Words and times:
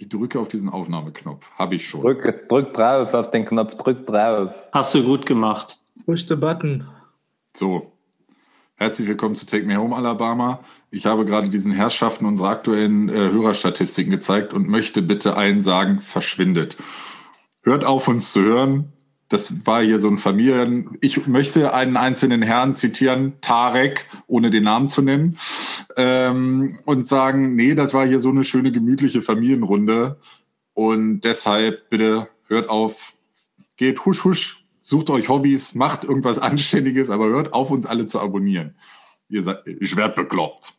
Ich 0.00 0.08
drücke 0.08 0.38
auf 0.38 0.46
diesen 0.46 0.68
Aufnahmeknopf. 0.68 1.50
Habe 1.58 1.74
ich 1.74 1.88
schon. 1.88 2.02
Drück, 2.02 2.48
drück 2.48 2.72
drauf 2.72 3.12
auf 3.14 3.32
den 3.32 3.44
Knopf, 3.44 3.74
drück 3.74 4.06
drauf. 4.06 4.54
Hast 4.70 4.94
du 4.94 5.02
gut 5.02 5.26
gemacht. 5.26 5.76
Push 6.06 6.28
the 6.28 6.36
button. 6.36 6.86
So. 7.56 7.90
Herzlich 8.76 9.08
willkommen 9.08 9.34
zu 9.34 9.44
Take 9.44 9.66
Me 9.66 9.76
Home 9.76 9.96
Alabama. 9.96 10.60
Ich 10.92 11.06
habe 11.06 11.24
gerade 11.24 11.48
diesen 11.48 11.72
Herrschaften 11.72 12.26
unsere 12.26 12.48
aktuellen 12.48 13.08
äh, 13.08 13.32
Hörerstatistiken 13.32 14.12
gezeigt 14.12 14.54
und 14.54 14.68
möchte 14.68 15.02
bitte 15.02 15.36
allen 15.36 15.62
sagen, 15.62 15.98
verschwindet. 15.98 16.76
Hört 17.64 17.84
auf, 17.84 18.06
uns 18.06 18.32
zu 18.32 18.42
hören. 18.42 18.92
Das 19.28 19.66
war 19.66 19.82
hier 19.82 19.98
so 19.98 20.08
ein 20.08 20.16
Familien. 20.16 20.96
Ich 21.02 21.26
möchte 21.26 21.74
einen 21.74 21.96
einzelnen 21.96 22.40
Herrn 22.40 22.74
zitieren, 22.74 23.34
Tarek, 23.42 24.06
ohne 24.26 24.48
den 24.50 24.64
Namen 24.64 24.88
zu 24.88 25.02
nennen, 25.02 25.38
ähm, 25.96 26.78
und 26.86 27.08
sagen, 27.08 27.54
nee, 27.54 27.74
das 27.74 27.92
war 27.92 28.06
hier 28.06 28.20
so 28.20 28.30
eine 28.30 28.44
schöne, 28.44 28.72
gemütliche 28.72 29.20
Familienrunde. 29.20 30.18
Und 30.72 31.20
deshalb 31.20 31.90
bitte 31.90 32.28
hört 32.46 32.70
auf, 32.70 33.12
geht 33.76 34.04
husch, 34.06 34.24
husch, 34.24 34.64
sucht 34.80 35.10
euch 35.10 35.28
Hobbys, 35.28 35.74
macht 35.74 36.04
irgendwas 36.04 36.38
Anständiges, 36.38 37.10
aber 37.10 37.26
hört 37.26 37.52
auf, 37.52 37.70
uns 37.70 37.84
alle 37.84 38.06
zu 38.06 38.20
abonnieren. 38.20 38.76
Ihr 39.28 39.42
seid, 39.42 39.66
ich 39.66 39.94
werde 39.96 40.14
bekloppt. 40.14 40.72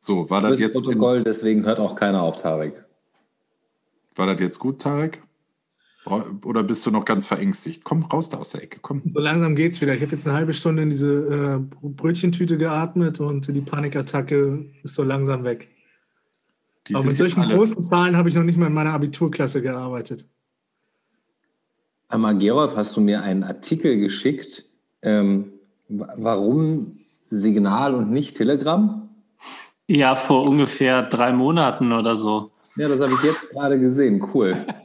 So, 0.00 0.28
war 0.28 0.40
das 0.40 0.58
jetzt. 0.58 0.74
Protokoll, 0.74 1.22
deswegen 1.22 1.64
hört 1.64 1.78
auch 1.78 1.94
keiner 1.94 2.22
auf 2.22 2.36
Tarek. 2.36 2.84
War 4.16 4.26
das 4.26 4.40
jetzt 4.40 4.58
gut, 4.58 4.82
Tarek? 4.82 5.22
Oder 6.06 6.62
bist 6.62 6.84
du 6.84 6.90
noch 6.90 7.04
ganz 7.04 7.26
verängstigt? 7.26 7.82
Komm 7.82 8.04
raus 8.04 8.28
da 8.28 8.36
aus 8.36 8.50
der 8.50 8.62
Ecke, 8.62 8.78
komm. 8.82 9.02
So 9.06 9.20
langsam 9.20 9.56
geht's 9.56 9.80
wieder. 9.80 9.94
Ich 9.94 10.02
habe 10.02 10.12
jetzt 10.12 10.26
eine 10.26 10.36
halbe 10.36 10.52
Stunde 10.52 10.82
in 10.82 10.90
diese 10.90 11.60
äh, 11.82 11.88
Brötchentüte 11.88 12.58
geatmet 12.58 13.20
und 13.20 13.48
die 13.48 13.60
Panikattacke 13.62 14.66
ist 14.82 14.94
so 14.94 15.02
langsam 15.02 15.44
weg. 15.44 15.70
Die 16.88 16.94
Aber 16.94 17.04
mit 17.04 17.16
solchen 17.16 17.42
großen 17.42 17.82
Zahlen 17.82 18.16
habe 18.16 18.28
ich 18.28 18.34
noch 18.34 18.42
nicht 18.42 18.58
mal 18.58 18.66
in 18.66 18.74
meiner 18.74 18.92
Abiturklasse 18.92 19.62
gearbeitet. 19.62 20.26
Amagerov, 22.08 22.76
hast 22.76 22.94
du 22.96 23.00
mir 23.00 23.22
einen 23.22 23.42
Artikel 23.42 23.96
geschickt, 23.98 24.66
ähm, 25.00 25.52
warum 25.88 26.98
Signal 27.30 27.94
und 27.94 28.10
nicht 28.10 28.36
Telegram? 28.36 29.08
Ja, 29.88 30.14
vor 30.16 30.44
ungefähr 30.44 31.02
drei 31.02 31.32
Monaten 31.32 31.92
oder 31.92 32.14
so. 32.14 32.50
Ja, 32.76 32.88
das 32.88 33.00
habe 33.00 33.12
ich 33.14 33.22
jetzt 33.22 33.50
gerade 33.50 33.80
gesehen. 33.80 34.22
Cool. 34.34 34.66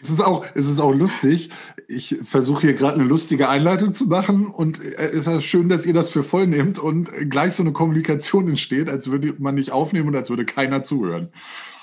Es 0.00 0.10
ist 0.10 0.20
auch, 0.20 0.44
es 0.54 0.68
ist 0.68 0.80
auch 0.80 0.92
lustig. 0.92 1.50
Ich 1.88 2.16
versuche 2.22 2.62
hier 2.62 2.74
gerade 2.74 2.94
eine 2.94 3.04
lustige 3.04 3.48
Einleitung 3.48 3.92
zu 3.92 4.06
machen 4.06 4.46
und 4.46 4.80
es 4.80 5.26
ist 5.26 5.44
schön, 5.44 5.68
dass 5.68 5.86
ihr 5.86 5.94
das 5.94 6.10
für 6.10 6.22
voll 6.22 6.46
nehmt 6.46 6.78
und 6.78 7.10
gleich 7.28 7.54
so 7.54 7.62
eine 7.62 7.72
Kommunikation 7.72 8.48
entsteht, 8.48 8.88
als 8.88 9.10
würde 9.10 9.34
man 9.38 9.54
nicht 9.54 9.72
aufnehmen 9.72 10.08
und 10.08 10.16
als 10.16 10.30
würde 10.30 10.44
keiner 10.44 10.82
zuhören. 10.82 11.28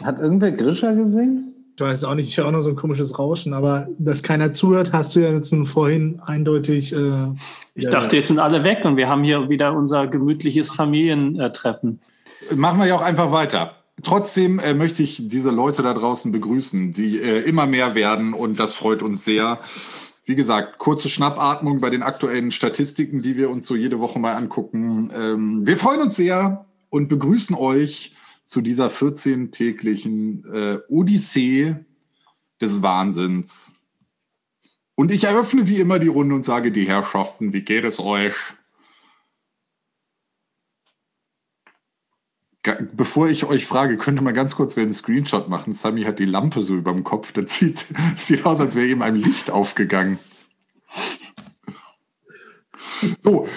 Hat 0.03 0.19
irgendwer 0.19 0.51
Grischer 0.51 0.95
gesehen? 0.95 1.53
Ich 1.75 1.81
weiß 1.81 2.05
auch 2.05 2.15
nicht, 2.15 2.27
ich 2.27 2.37
höre 2.37 2.47
auch 2.47 2.51
noch 2.51 2.61
so 2.61 2.71
ein 2.71 2.75
komisches 2.75 3.19
Rauschen, 3.19 3.53
aber 3.53 3.87
dass 3.99 4.23
keiner 4.23 4.52
zuhört, 4.52 4.93
hast 4.93 5.15
du 5.15 5.19
ja 5.19 5.31
jetzt 5.31 5.53
vorhin 5.65 6.19
eindeutig. 6.25 6.91
Äh, 6.91 7.27
ich 7.75 7.83
ja, 7.83 7.91
dachte, 7.91 8.15
jetzt 8.15 8.29
sind 8.29 8.39
alle 8.39 8.63
weg 8.63 8.79
und 8.83 8.97
wir 8.97 9.07
haben 9.07 9.23
hier 9.23 9.47
wieder 9.47 9.73
unser 9.73 10.07
gemütliches 10.07 10.71
Familientreffen. 10.71 11.99
Machen 12.55 12.79
wir 12.79 12.87
ja 12.87 12.95
auch 12.95 13.03
einfach 13.03 13.31
weiter. 13.31 13.77
Trotzdem 14.03 14.59
äh, 14.59 14.73
möchte 14.73 15.01
ich 15.01 15.27
diese 15.27 15.49
Leute 15.49 15.81
da 15.81 15.93
draußen 15.93 16.31
begrüßen, 16.31 16.93
die 16.93 17.19
äh, 17.19 17.41
immer 17.41 17.65
mehr 17.65 17.95
werden 17.95 18.33
und 18.33 18.59
das 18.59 18.73
freut 18.73 19.01
uns 19.01 19.25
sehr. 19.25 19.59
Wie 20.25 20.35
gesagt, 20.35 20.77
kurze 20.77 21.09
Schnappatmung 21.09 21.79
bei 21.79 21.89
den 21.89 22.03
aktuellen 22.03 22.51
Statistiken, 22.51 23.21
die 23.21 23.37
wir 23.37 23.49
uns 23.49 23.65
so 23.65 23.75
jede 23.75 23.99
Woche 23.99 24.19
mal 24.19 24.33
angucken. 24.35 25.11
Ähm, 25.15 25.65
wir 25.65 25.77
freuen 25.77 26.01
uns 26.01 26.15
sehr 26.15 26.65
und 26.89 27.07
begrüßen 27.07 27.55
euch 27.55 28.13
zu 28.45 28.61
dieser 28.61 28.89
14-täglichen 28.89 30.45
äh, 30.53 30.79
Odyssee 30.89 31.75
des 32.61 32.81
Wahnsinns. 32.81 33.73
Und 34.95 35.11
ich 35.11 35.25
eröffne 35.25 35.67
wie 35.67 35.79
immer 35.79 35.99
die 35.99 36.07
Runde 36.07 36.35
und 36.35 36.45
sage, 36.45 36.71
die 36.71 36.87
Herrschaften, 36.87 37.53
wie 37.53 37.61
geht 37.61 37.83
es 37.83 37.99
euch? 37.99 38.36
Bevor 42.95 43.30
ich 43.30 43.45
euch 43.45 43.66
frage, 43.66 43.98
könnt 43.98 44.20
ihr 44.20 44.23
mal 44.23 44.33
ganz 44.33 44.55
kurz 44.55 44.78
einen 44.78 44.94
Screenshot 44.94 45.50
machen. 45.50 45.73
Sami 45.73 46.04
hat 46.04 46.20
die 46.20 46.26
Lampe 46.26 46.61
so 46.61 46.76
über 46.76 46.92
dem 46.92 47.04
Kopf. 47.04 47.32
Das 47.32 47.58
sieht, 47.58 47.86
sieht 48.16 48.45
aus, 48.45 48.60
als 48.60 48.76
wäre 48.76 48.88
ihm 48.88 49.02
ein 49.02 49.16
Licht 49.16 49.52
aufgegangen. 49.52 50.20
So, 53.22 53.48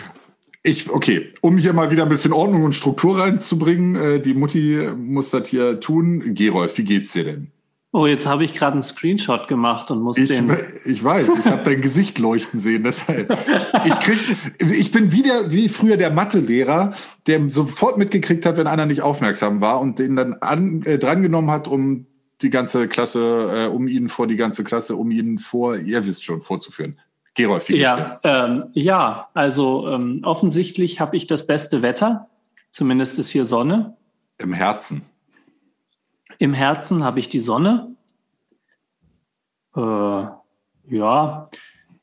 ich, 0.63 0.91
okay, 0.91 1.33
um 1.41 1.57
hier 1.57 1.73
mal 1.73 1.91
wieder 1.91 2.03
ein 2.03 2.09
bisschen 2.09 2.33
Ordnung 2.33 2.65
und 2.65 2.75
Struktur 2.75 3.19
reinzubringen, 3.19 3.97
äh, 3.97 4.21
die 4.21 4.35
Mutti 4.35 4.91
muss 4.97 5.31
das 5.31 5.49
hier 5.49 5.81
tun. 5.81 6.35
Gerolf, 6.35 6.77
wie 6.77 6.85
geht's 6.85 7.13
dir 7.13 7.25
denn? 7.25 7.53
Oh, 7.93 8.07
jetzt 8.07 8.25
habe 8.25 8.45
ich 8.45 8.55
gerade 8.55 8.75
einen 8.75 8.85
Screenshot 8.85 9.49
gemacht 9.49 9.91
und 9.91 10.01
muss 10.01 10.17
ich, 10.17 10.29
den. 10.29 10.57
Ich 10.87 11.03
weiß, 11.03 11.29
ich 11.41 11.45
habe 11.47 11.63
dein 11.65 11.81
Gesicht 11.83 12.21
leuchten 12.21 12.61
sehen, 12.61 12.85
deshalb. 12.85 13.37
Ich, 13.85 13.99
krieg, 13.99 14.19
ich 14.61 14.93
bin 14.93 15.11
wieder 15.11 15.51
wie 15.51 15.69
früher 15.69 15.97
der 15.97 16.13
Mathelehrer, 16.13 16.95
der 17.27 17.51
sofort 17.51 17.99
mitgekriegt 17.99 18.47
hat, 18.47 18.57
wenn 18.57 18.69
einer 18.69 18.87
nicht 18.87 19.03
aufmerksam 19.03 19.61
war 19.61 19.81
und 19.81 19.99
den 19.99 20.15
dann 20.15 20.35
an, 20.35 20.83
äh, 20.85 20.99
drangenommen 20.99 21.51
hat, 21.51 21.67
um 21.67 22.07
die 22.43 22.51
ganze 22.51 22.87
Klasse, 22.87 23.67
äh, 23.67 23.67
um 23.67 23.89
ihn 23.89 24.09
vor 24.09 24.29
die 24.29 24.37
ganze 24.37 24.63
Klasse, 24.63 24.95
um 24.95 25.11
ihn 25.11 25.41
vor, 25.41 25.77
ihr 25.77 26.07
wisst 26.07 26.25
schon, 26.25 26.43
vorzuführen. 26.43 26.97
Gerolf, 27.35 27.69
wie 27.69 27.79
ja, 27.79 28.19
ähm, 28.23 28.65
ja, 28.73 29.29
also 29.35 29.89
ähm, 29.89 30.21
offensichtlich 30.25 31.01
habe 31.01 31.17
ich 31.17 31.27
das 31.27 31.47
beste 31.47 31.83
Wetter. 31.83 32.29
Zumindest 32.71 33.19
ist 33.19 33.31
hier 33.31 33.45
Sonne. 33.47 33.97
Im 34.39 34.53
Herzen. 34.53 35.03
Im 36.41 36.55
Herzen 36.55 37.05
habe 37.05 37.21
ich 37.21 37.29
die 37.29 37.41
Sonne. 37.41 37.95
Äh, 39.77 39.81
ja, 40.89 41.51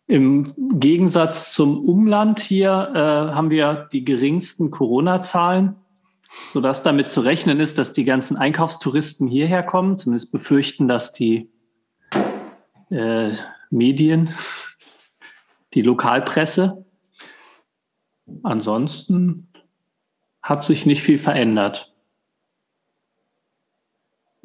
im 0.06 0.80
Gegensatz 0.80 1.54
zum 1.54 1.84
Umland 1.84 2.40
hier 2.40 2.92
äh, 2.94 3.34
haben 3.34 3.50
wir 3.50 3.90
die 3.92 4.06
geringsten 4.06 4.70
Corona-Zahlen, 4.70 5.76
sodass 6.54 6.84
damit 6.84 7.10
zu 7.10 7.22
rechnen 7.22 7.60
ist, 7.60 7.80
dass 7.80 7.94
die 7.94 8.06
ganzen 8.06 8.38
Einkaufstouristen 8.38 9.28
hierher 9.28 9.64
kommen. 9.64 9.98
Zumindest 9.98 10.32
befürchten 10.32 10.88
das 10.88 11.14
die 11.14 11.50
äh, 12.92 13.34
Medien, 13.72 14.30
die 15.74 15.82
Lokalpresse. 15.82 16.86
Ansonsten 18.44 19.48
hat 20.44 20.64
sich 20.64 20.86
nicht 20.86 21.02
viel 21.02 21.18
verändert. 21.18 21.97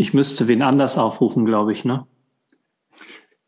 Ich 0.03 0.13
müsste 0.13 0.49
wen 0.49 0.63
anders 0.63 0.99
aufrufen, 0.99 1.47
glaube 1.47 1.73
ich, 1.73 1.85
ne? 1.85 2.09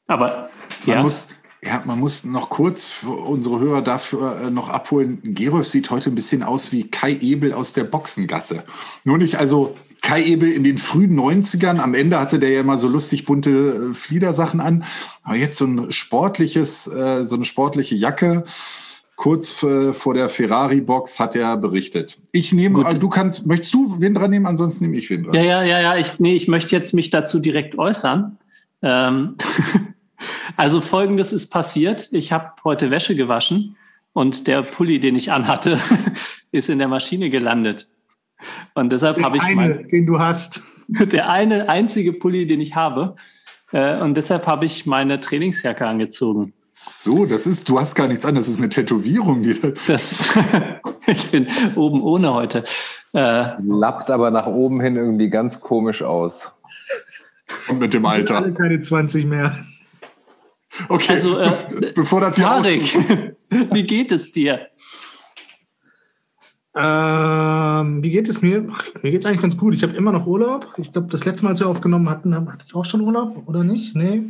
Aber 0.07 0.51
man 0.87 0.97
ja. 0.97 1.03
muss 1.03 1.29
ja, 1.61 1.83
man 1.85 1.99
muss 1.99 2.25
noch 2.25 2.49
kurz 2.49 2.87
für 2.87 3.11
unsere 3.11 3.59
Hörer 3.59 3.83
dafür 3.83 4.41
äh, 4.41 4.51
noch 4.51 4.69
abholen. 4.69 5.19
Gerolf 5.25 5.67
sieht 5.67 5.91
heute 5.91 6.11
ein 6.11 6.15
bisschen 6.15 6.45
aus 6.45 6.71
wie 6.71 6.89
Kai 6.89 7.19
Ebel 7.21 7.55
aus 7.55 7.73
der 7.73 7.85
Boxengasse. 7.85 8.63
Nur 9.03 9.19
nicht 9.19 9.37
also 9.37 9.75
Kai 10.01 10.23
Ebel 10.23 10.53
in 10.53 10.63
den 10.63 10.79
frühen 10.79 11.19
90ern. 11.19 11.81
Am 11.81 11.95
Ende 11.95 12.21
hatte 12.21 12.39
der 12.39 12.51
ja 12.51 12.61
immer 12.61 12.79
so 12.79 12.87
lustig 12.87 13.25
bunte 13.25 13.91
äh, 13.91 13.95
Fliedersachen 13.95 14.61
an. 14.61 14.85
Aber 15.25 15.35
jetzt 15.35 15.59
so 15.59 15.65
ein 15.65 15.91
sportliches, 15.91 16.87
äh, 16.87 17.25
so 17.25 17.35
eine 17.35 17.47
sportliche 17.47 17.97
Jacke 17.97 18.45
kurz 19.17 19.63
äh, 19.63 19.93
vor 19.93 20.15
der 20.15 20.29
Ferrari-Box 20.29 21.21
hat 21.21 21.37
er 21.37 21.57
berichtet. 21.57 22.19
Ich 22.33 22.53
nehme, 22.53 22.83
Gut. 22.83 23.03
du 23.03 23.09
kannst, 23.09 23.47
möchtest 23.47 23.75
du 23.75 24.01
wen 24.01 24.15
dran 24.15 24.31
nehmen? 24.31 24.47
Ansonsten 24.47 24.85
nehme 24.85 24.97
ich 24.97 25.09
wen 25.11 25.25
dran. 25.25 25.35
Ja, 25.35 25.43
ja, 25.43 25.63
ja, 25.63 25.81
ja. 25.81 25.97
Ich, 25.97 26.19
nee, 26.21 26.35
ich 26.35 26.49
möchte 26.49 26.75
jetzt 26.75 26.95
mich 26.95 27.11
dazu 27.11 27.39
direkt 27.39 27.79
äußern. 27.79 28.39
Ähm, 28.83 29.37
also 30.57 30.81
folgendes 30.81 31.33
ist 31.33 31.51
passiert. 31.51 32.09
Ich 32.13 32.33
habe 32.33 32.53
heute 32.65 32.91
Wäsche 32.91 33.15
gewaschen 33.15 33.77
und 34.13 34.47
der 34.47 34.63
Pulli, 34.63 35.01
den 35.01 35.17
ich 35.17 35.33
anhatte, 35.33 35.79
ist 36.53 36.69
in 36.69 36.79
der 36.79 36.89
Maschine 36.89 37.31
gelandet. 37.31 37.87
Und 38.75 38.91
deshalb 38.91 39.23
habe 39.23 39.37
ich 39.37 39.43
eine, 39.43 39.57
mein, 39.57 39.89
den 39.89 40.07
du 40.07 40.19
hast. 40.19 40.63
Der 40.89 41.31
eine 41.31 41.71
einzige 41.71 42.13
Pulli, 42.13 42.47
den 42.47 42.61
ich 42.61 42.75
habe. 42.75 43.17
Äh, 43.73 43.97
und 44.03 44.17
deshalb 44.17 44.47
habe 44.47 44.67
ich 44.67 44.85
meine 44.85 45.19
Trainingsjacke 45.19 45.87
angezogen. 45.87 46.53
So, 46.97 47.27
das 47.27 47.47
ist, 47.47 47.69
du 47.69 47.79
hast 47.79 47.95
gar 47.95 48.09
nichts 48.09 48.25
an, 48.25 48.35
das 48.35 48.49
ist 48.49 48.59
eine 48.59 48.69
Tätowierung. 48.69 49.43
Die 49.43 49.61
das, 49.87 50.31
ich 51.07 51.31
bin 51.31 51.47
oben 51.75 52.03
ohne 52.03 52.33
heute. 52.33 52.65
Äh, 53.13 53.53
Lappt 53.63 54.11
aber 54.11 54.31
nach 54.31 54.47
oben 54.47 54.81
hin 54.81 54.97
irgendwie 54.97 55.31
ganz 55.31 55.61
komisch 55.61 56.03
aus. 56.03 56.53
Und 57.69 57.79
mit 57.79 57.95
dem 57.95 58.07
Alter. 58.07 58.39
Alle 58.39 58.53
keine 58.53 58.81
20 58.81 59.27
mehr. 59.27 59.57
Okay, 60.89 61.13
also, 61.13 61.39
äh, 61.39 61.53
bevor 61.95 62.21
das 62.21 62.37
hier 62.37 62.47
Tarek, 62.47 63.37
wie 63.71 63.83
geht 63.85 64.11
es 64.11 64.33
dir? 64.33 64.69
Ähm, 66.77 68.03
wie 68.03 68.11
geht 68.11 68.29
es 68.29 68.43
mir? 68.43 68.67
Ach, 68.73 68.83
mir 69.03 69.13
geht 69.13 69.21
es 69.21 69.27
eigentlich 69.27 69.43
ganz 69.43 69.57
gut. 69.57 69.75
Ich 69.75 69.85
habe 69.85 69.95
immer 69.95 70.11
noch 70.11 70.27
Urlaub. 70.27 70.75
Ich 70.79 70.91
glaube, 70.91 71.07
das 71.11 71.25
letzte 71.25 71.45
Mal, 71.45 71.51
als 71.51 71.61
wir 71.61 71.69
aufgenommen 71.69 72.11
hatten, 72.11 72.35
hatte 72.35 72.65
ich 72.67 72.75
auch 72.75 72.85
schon 72.85 73.03
Urlaub, 73.03 73.45
oder 73.47 73.63
nicht? 73.63 73.95
Nee. 73.95 74.25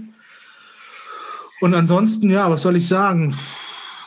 Und 1.60 1.74
ansonsten, 1.74 2.30
ja, 2.30 2.50
was 2.50 2.62
soll 2.62 2.76
ich 2.76 2.88
sagen? 2.88 3.34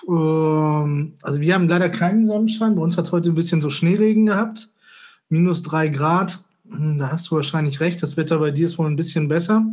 Ähm, 0.07 1.13
also 1.21 1.41
wir 1.41 1.53
haben 1.53 1.67
leider 1.67 1.89
keinen 1.89 2.25
Sonnenschein. 2.25 2.75
Bei 2.75 2.81
uns 2.81 2.97
hat 2.97 3.05
es 3.05 3.11
heute 3.11 3.29
ein 3.29 3.35
bisschen 3.35 3.61
so 3.61 3.69
Schneeregen 3.69 4.25
gehabt. 4.25 4.69
Minus 5.29 5.61
drei 5.61 5.89
Grad. 5.89 6.39
Hm, 6.69 6.97
Da 6.97 7.11
hast 7.11 7.29
du 7.29 7.35
wahrscheinlich 7.35 7.79
recht. 7.79 8.01
Das 8.01 8.17
Wetter 8.17 8.39
bei 8.39 8.51
dir 8.51 8.65
ist 8.65 8.77
wohl 8.77 8.87
ein 8.87 8.95
bisschen 8.95 9.27
besser. 9.27 9.65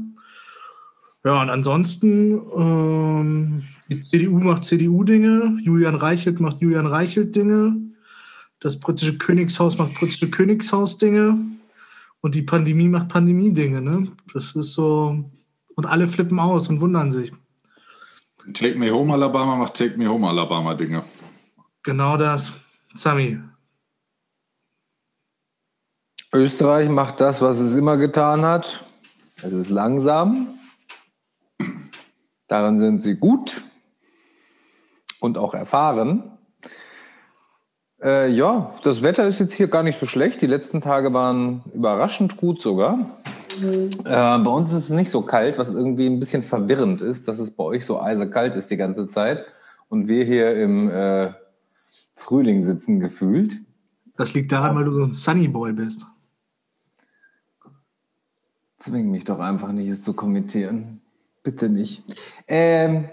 Ja, 1.25 1.41
und 1.41 1.49
ansonsten, 1.49 2.41
ähm, 2.55 3.65
die 3.89 4.03
CDU 4.03 4.41
macht 4.41 4.65
CDU-Dinge, 4.65 5.59
Julian 5.63 5.95
Reichelt 5.95 6.39
macht 6.39 6.61
Julian 6.61 6.87
Reichelt-Dinge, 6.87 7.77
das 8.61 8.79
britische 8.79 9.17
Königshaus 9.17 9.79
macht 9.79 9.95
britische 9.95 10.29
Königshaus-Dinge 10.29 11.39
und 12.21 12.35
die 12.35 12.43
Pandemie 12.43 12.89
macht 12.89 13.09
Pandemie-Dinge. 13.09 13.81
Ne? 13.81 14.09
Das 14.35 14.55
ist 14.55 14.75
so, 14.75 15.25
und 15.75 15.87
alle 15.87 16.09
flippen 16.09 16.39
aus 16.39 16.69
und 16.69 16.83
wundern 16.83 17.11
sich. 17.11 17.33
Take 18.53 18.77
Me 18.77 18.91
Home 18.91 19.13
Alabama 19.13 19.57
macht 19.57 19.75
Take 19.75 19.97
Me 19.97 20.07
Home 20.09 20.29
Alabama 20.29 20.75
Dinge. 20.75 21.03
Genau 21.83 22.17
das. 22.17 22.53
Sami, 22.95 23.41
Österreich 26.35 26.89
macht 26.89 27.21
das, 27.21 27.41
was 27.41 27.61
es 27.61 27.77
immer 27.77 27.97
getan 27.97 28.45
hat. 28.45 28.85
Es 29.37 29.53
ist 29.53 29.71
langsam. 29.71 30.59
Darin 32.49 32.79
sind 32.81 33.03
sie 33.03 33.15
gut 33.15 33.63
und 35.21 35.39
auch 35.39 35.55
erfahren. 35.55 36.33
Äh, 38.03 38.31
ja, 38.31 38.75
das 38.83 39.03
Wetter 39.03 39.29
ist 39.29 39.39
jetzt 39.39 39.55
hier 39.55 39.69
gar 39.69 39.85
nicht 39.85 40.01
so 40.01 40.07
schlecht. 40.07 40.43
Die 40.43 40.49
letzten 40.49 40.81
Tage 40.81 41.15
waren 41.15 41.63
überraschend 41.73 42.37
gut 42.37 42.61
sogar. 42.61 43.23
Äh, 43.63 44.39
bei 44.39 44.51
uns 44.51 44.73
ist 44.73 44.85
es 44.85 44.91
nicht 44.91 45.11
so 45.11 45.23
kalt, 45.23 45.59
was 45.59 45.73
irgendwie 45.73 46.07
ein 46.07 46.19
bisschen 46.19 46.43
verwirrend 46.43 47.01
ist, 47.01 47.29
dass 47.29 47.39
es 47.39 47.51
bei 47.51 47.65
euch 47.65 47.85
so 47.85 48.01
eisekalt 48.01 48.55
ist 48.57 48.71
die 48.71 48.77
ganze 48.77 49.07
Zeit 49.07 49.45
und 49.89 50.09
wir 50.09 50.25
hier 50.25 50.57
im 50.61 50.91
äh, 50.91 51.33
Frühling 52.15 52.63
sitzen 52.63 53.01
gefühlt. 53.01 53.53
das 54.17 54.35
liegt 54.35 54.53
daran, 54.53 54.77
weil 54.77 54.85
du 54.85 54.93
so 54.93 55.05
ein 55.05 55.13
Sunnyboy 55.13 55.73
bist. 55.73 56.07
Zwing 58.79 59.11
mich 59.11 59.25
doch 59.25 59.41
einfach 59.41 59.73
nicht, 59.73 59.89
es 59.89 60.03
zu 60.03 60.13
kommentieren. 60.13 61.01
Bitte 61.43 61.69
nicht. 61.69 62.03
Ähm, 62.47 63.09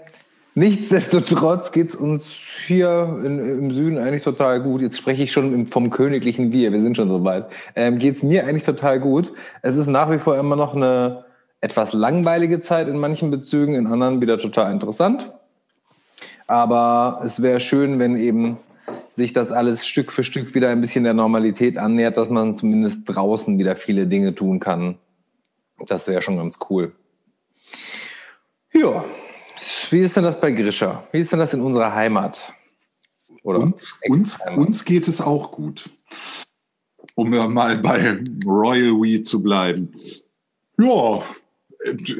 nichtsdestotrotz 0.54 1.72
geht 1.72 1.90
es 1.90 1.94
uns 1.94 2.24
hier 2.66 3.20
in, 3.24 3.38
im 3.38 3.70
Süden 3.70 3.98
eigentlich 3.98 4.22
total 4.22 4.62
gut. 4.62 4.80
Jetzt 4.82 4.98
spreche 4.98 5.22
ich 5.22 5.32
schon 5.32 5.66
vom 5.66 5.90
königlichen 5.90 6.52
Wir, 6.52 6.72
wir 6.72 6.82
sind 6.82 6.96
schon 6.96 7.08
so 7.08 7.24
weit. 7.24 7.46
Ähm, 7.74 7.98
geht 7.98 8.16
es 8.16 8.22
mir 8.22 8.46
eigentlich 8.46 8.64
total 8.64 9.00
gut. 9.00 9.32
Es 9.62 9.76
ist 9.76 9.88
nach 9.88 10.10
wie 10.10 10.18
vor 10.18 10.36
immer 10.36 10.56
noch 10.56 10.74
eine 10.74 11.24
etwas 11.60 11.92
langweilige 11.92 12.60
Zeit 12.60 12.88
in 12.88 12.98
manchen 12.98 13.30
Bezügen, 13.30 13.74
in 13.74 13.86
anderen 13.86 14.20
wieder 14.20 14.38
total 14.38 14.72
interessant. 14.72 15.30
Aber 16.46 17.22
es 17.24 17.40
wäre 17.40 17.60
schön, 17.60 17.98
wenn 17.98 18.16
eben 18.16 18.58
sich 19.12 19.32
das 19.32 19.52
alles 19.52 19.86
Stück 19.86 20.12
für 20.12 20.24
Stück 20.24 20.54
wieder 20.54 20.70
ein 20.70 20.80
bisschen 20.80 21.04
der 21.04 21.14
Normalität 21.14 21.78
annähert, 21.78 22.16
dass 22.16 22.30
man 22.30 22.56
zumindest 22.56 23.02
draußen 23.06 23.58
wieder 23.58 23.76
viele 23.76 24.06
Dinge 24.06 24.34
tun 24.34 24.58
kann. 24.58 24.98
Das 25.86 26.08
wäre 26.08 26.22
schon 26.22 26.36
ganz 26.36 26.58
cool. 26.68 26.92
Ja, 28.72 29.04
wie 29.90 30.00
ist 30.00 30.16
denn 30.16 30.24
das 30.24 30.40
bei 30.40 30.50
Grisha? 30.50 31.06
Wie 31.12 31.18
ist 31.18 31.32
denn 31.32 31.38
das 31.38 31.54
in 31.54 31.60
unserer 31.60 31.94
Heimat? 31.94 32.40
Oder 33.42 33.60
Uns, 33.60 33.98
uns, 34.08 34.38
uns 34.56 34.84
geht 34.84 35.08
es 35.08 35.20
auch 35.20 35.50
gut. 35.50 35.90
Um 37.14 37.34
ja 37.34 37.48
mal 37.48 37.78
bei 37.78 38.18
Royal 38.46 38.92
We 38.92 39.22
zu 39.22 39.42
bleiben. 39.42 39.92
Ja, 40.78 41.22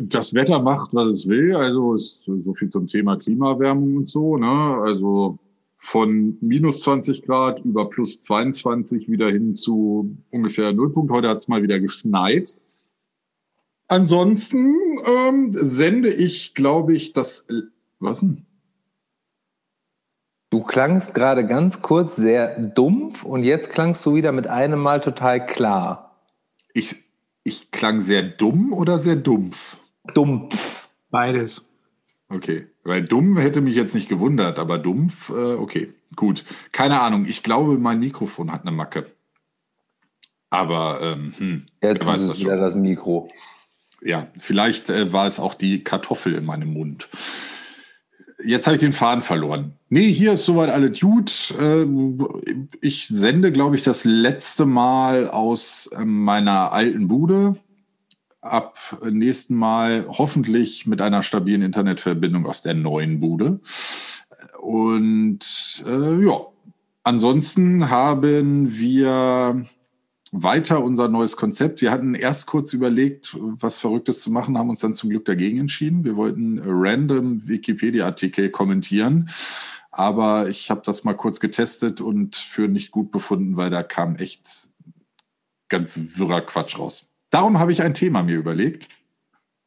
das 0.03 0.35
Wetter 0.35 0.61
macht, 0.61 0.93
was 0.93 1.15
es 1.15 1.29
will. 1.29 1.55
Also 1.55 1.95
ist 1.95 2.21
so 2.25 2.55
viel 2.55 2.69
zum 2.69 2.87
Thema 2.87 3.17
Klimaerwärmung 3.17 3.97
und 3.97 4.09
so. 4.09 4.37
Ne? 4.37 4.81
Also 4.85 5.39
von 5.79 6.37
minus 6.41 6.81
20 6.83 7.23
Grad 7.23 7.61
über 7.65 7.89
plus 7.89 8.23
22 8.23 9.09
wieder 9.09 9.31
hin 9.31 9.55
zu 9.55 10.17
ungefähr 10.31 10.73
Nullpunkt. 10.73 11.11
Heute 11.11 11.29
hat 11.29 11.39
es 11.39 11.49
mal 11.49 11.63
wieder 11.63 11.81
geschneit. 11.81 12.55
Ansonsten 13.93 14.75
ähm, 15.05 15.51
sende 15.53 16.09
ich, 16.09 16.55
glaube 16.55 16.95
ich, 16.95 17.13
das. 17.13 17.47
Was 18.01 18.21
denn? 18.21 18.47
Du 20.49 20.63
klangst 20.63 21.13
gerade 21.13 21.47
ganz 21.47 21.83
kurz 21.83 22.17
sehr 22.17 22.59
dumpf 22.59 23.23
und 23.23 23.43
jetzt 23.43 23.69
klangst 23.69 24.07
du 24.07 24.15
wieder 24.15 24.33
mit 24.33 24.47
einem 24.47 24.81
Mal 24.81 25.03
total 25.03 25.45
klar. 25.45 26.17
Ich, 26.73 27.05
ich 27.45 27.71
klang 27.71 28.01
sehr 28.01 28.23
dumm 28.23 28.73
oder 28.73 28.99
sehr 28.99 29.17
dumpf? 29.17 29.77
Dumpf. 30.15 30.89
Beides. 31.11 31.63
Okay, 32.31 32.69
weil 32.85 33.05
dumm 33.05 33.37
hätte 33.37 33.61
mich 33.61 33.75
jetzt 33.75 33.95
nicht 33.95 34.09
gewundert, 34.09 34.59
aber 34.59 34.79
dumpf, 34.79 35.29
äh, 35.29 35.35
okay, 35.57 35.93
gut. 36.17 36.47
Keine 36.73 37.03
Ahnung, 37.03 37.27
ich 37.27 37.43
glaube, 37.43 37.77
mein 37.77 38.01
Mikrofon 38.01 38.53
hat 38.53 38.63
eine 38.63 38.71
Macke. 38.71 39.05
Aber 40.49 40.99
ähm, 41.03 41.35
hm, 41.37 41.67
Jetzt 41.83 42.01
wer 42.01 42.07
weiß 42.07 42.23
ist 42.23 42.29
das 42.29 42.37
es 42.39 42.45
wieder 42.45 42.53
schon. 42.53 42.61
das 42.63 42.75
Mikro. 42.75 43.29
Ja, 44.05 44.29
vielleicht 44.37 44.91
äh, 44.91 45.13
war 45.13 45.27
es 45.27 45.39
auch 45.39 45.55
die 45.55 45.85
Kartoffel 45.85 46.35
in 46.35 46.45
meinem 46.45 46.73
Mund. 46.73 47.09
Jetzt 48.45 48.67
habe 48.67 48.75
ich 48.75 48.81
den 48.81 48.93
Faden 48.93 49.23
verloren. 49.23 49.75
Nee, 49.89 50.13
hier 50.13 50.33
ist 50.33 50.45
soweit 50.45 50.71
alles 50.71 50.99
gut. 50.99 51.55
Ähm, 51.61 52.27
Ich 52.81 53.07
sende, 53.07 53.53
glaube 53.53 53.77
ich, 53.77 53.85
das 53.85 54.05
letzte 54.05 54.67
Mal 54.67 55.29
aus 55.29 55.89
ähm, 55.97 56.25
meiner 56.25 56.73
alten 56.73 57.07
Bude. 57.07 57.57
Ab 58.41 58.77
nächsten 59.09 59.55
Mal 59.55 60.07
hoffentlich 60.09 60.87
mit 60.87 61.01
einer 61.01 61.23
stabilen 61.23 61.63
Internetverbindung 61.63 62.47
aus 62.47 62.63
der 62.63 62.75
neuen 62.75 63.21
Bude. 63.21 63.61
Und 64.61 65.85
äh, 65.87 66.25
ja, 66.25 66.41
ansonsten 67.05 67.89
haben 67.89 68.77
wir 68.77 69.65
weiter 70.33 70.83
unser 70.83 71.09
neues 71.09 71.37
Konzept. 71.37 71.83
Wir 71.83 71.91
hatten 71.91 72.15
erst 72.15 72.47
kurz 72.47 72.73
überlegt, 72.73 73.37
was 73.39 73.79
Verrücktes 73.79 74.23
zu 74.23 74.33
machen, 74.33 74.59
haben 74.59 74.71
uns 74.71 74.81
dann 74.81 74.95
zum 74.95 75.11
Glück 75.11 75.27
dagegen 75.27 75.59
entschieden. 75.59 76.05
Wir 76.05 76.17
wollten 76.17 76.61
random 76.65 77.47
Wikipedia-Artikel 77.47 78.51
kommentieren, 78.51 79.29
aber 79.91 80.49
ich 80.49 80.71
habe 80.71 80.81
das 80.85 81.05
mal 81.05 81.15
kurz 81.15 81.39
getestet 81.39 82.01
und 82.01 82.35
für 82.35 82.67
nicht 82.67 82.91
gut 82.91 83.13
befunden, 83.13 83.57
weil 83.57 83.69
da 83.69 83.83
kam 83.83 84.17
echt 84.17 84.71
ganz 85.69 86.01
wirrer 86.17 86.41
Quatsch 86.41 86.79
raus. 86.79 87.11
Darum 87.29 87.59
habe 87.59 87.73
ich 87.73 87.83
ein 87.83 87.95
Thema 87.95 88.23
mir 88.23 88.37
überlegt. 88.37 88.89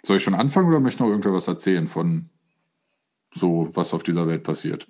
Soll 0.03 0.17
ich 0.17 0.23
schon 0.23 0.35
anfangen 0.35 0.67
oder 0.67 0.79
möchte 0.79 1.03
noch 1.03 1.09
irgendwer 1.09 1.33
was 1.33 1.47
erzählen 1.47 1.87
von 1.87 2.29
so, 3.33 3.69
was 3.73 3.93
auf 3.93 4.01
dieser 4.01 4.27
Welt 4.27 4.43
passiert? 4.43 4.87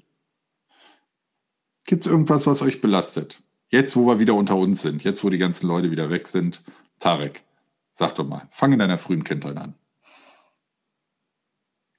Gibt 1.85 2.05
es 2.05 2.11
irgendwas, 2.11 2.47
was 2.47 2.61
euch 2.61 2.79
belastet? 2.79 3.41
Jetzt, 3.75 3.97
wo 3.97 4.07
wir 4.07 4.19
wieder 4.19 4.35
unter 4.35 4.55
uns 4.55 4.83
sind, 4.83 5.03
jetzt, 5.03 5.21
wo 5.25 5.29
die 5.29 5.37
ganzen 5.37 5.67
Leute 5.67 5.91
wieder 5.91 6.09
weg 6.09 6.29
sind. 6.29 6.61
Tarek, 6.97 7.43
sag 7.91 8.15
doch 8.15 8.25
mal, 8.25 8.47
fang 8.49 8.71
in 8.71 8.79
deiner 8.79 8.97
frühen 8.97 9.25
Kindheit 9.25 9.57
an. 9.57 9.73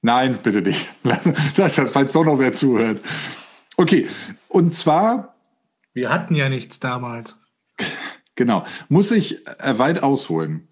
Nein, 0.01 0.39
bitte 0.41 0.63
nicht. 0.63 0.87
Lass, 1.03 1.29
lass 1.55 1.75
das, 1.75 1.91
falls 1.91 2.13
doch 2.13 2.25
noch 2.25 2.39
wer 2.39 2.51
zuhört. 2.51 2.99
Okay, 3.75 4.07
und 4.47 4.73
zwar 4.73 5.35
Wir 5.93 6.09
hatten 6.09 6.33
ja 6.33 6.49
nichts 6.49 6.79
damals. 6.79 7.37
Genau. 8.33 8.63
Muss 8.89 9.11
ich 9.11 9.47
äh, 9.47 9.79
weit 9.79 10.01
ausholen. 10.01 10.67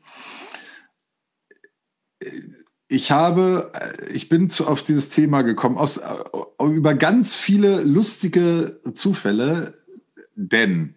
Ich 2.87 3.11
habe, 3.11 3.71
äh, 3.73 4.11
ich 4.11 4.29
bin 4.29 4.49
zu, 4.49 4.67
auf 4.67 4.81
dieses 4.81 5.09
Thema 5.09 5.43
gekommen 5.43 5.77
aus, 5.77 5.97
äh, 5.97 6.63
über 6.63 6.95
ganz 6.95 7.35
viele 7.35 7.81
lustige 7.81 8.81
Zufälle, 8.93 9.84
denn 10.35 10.95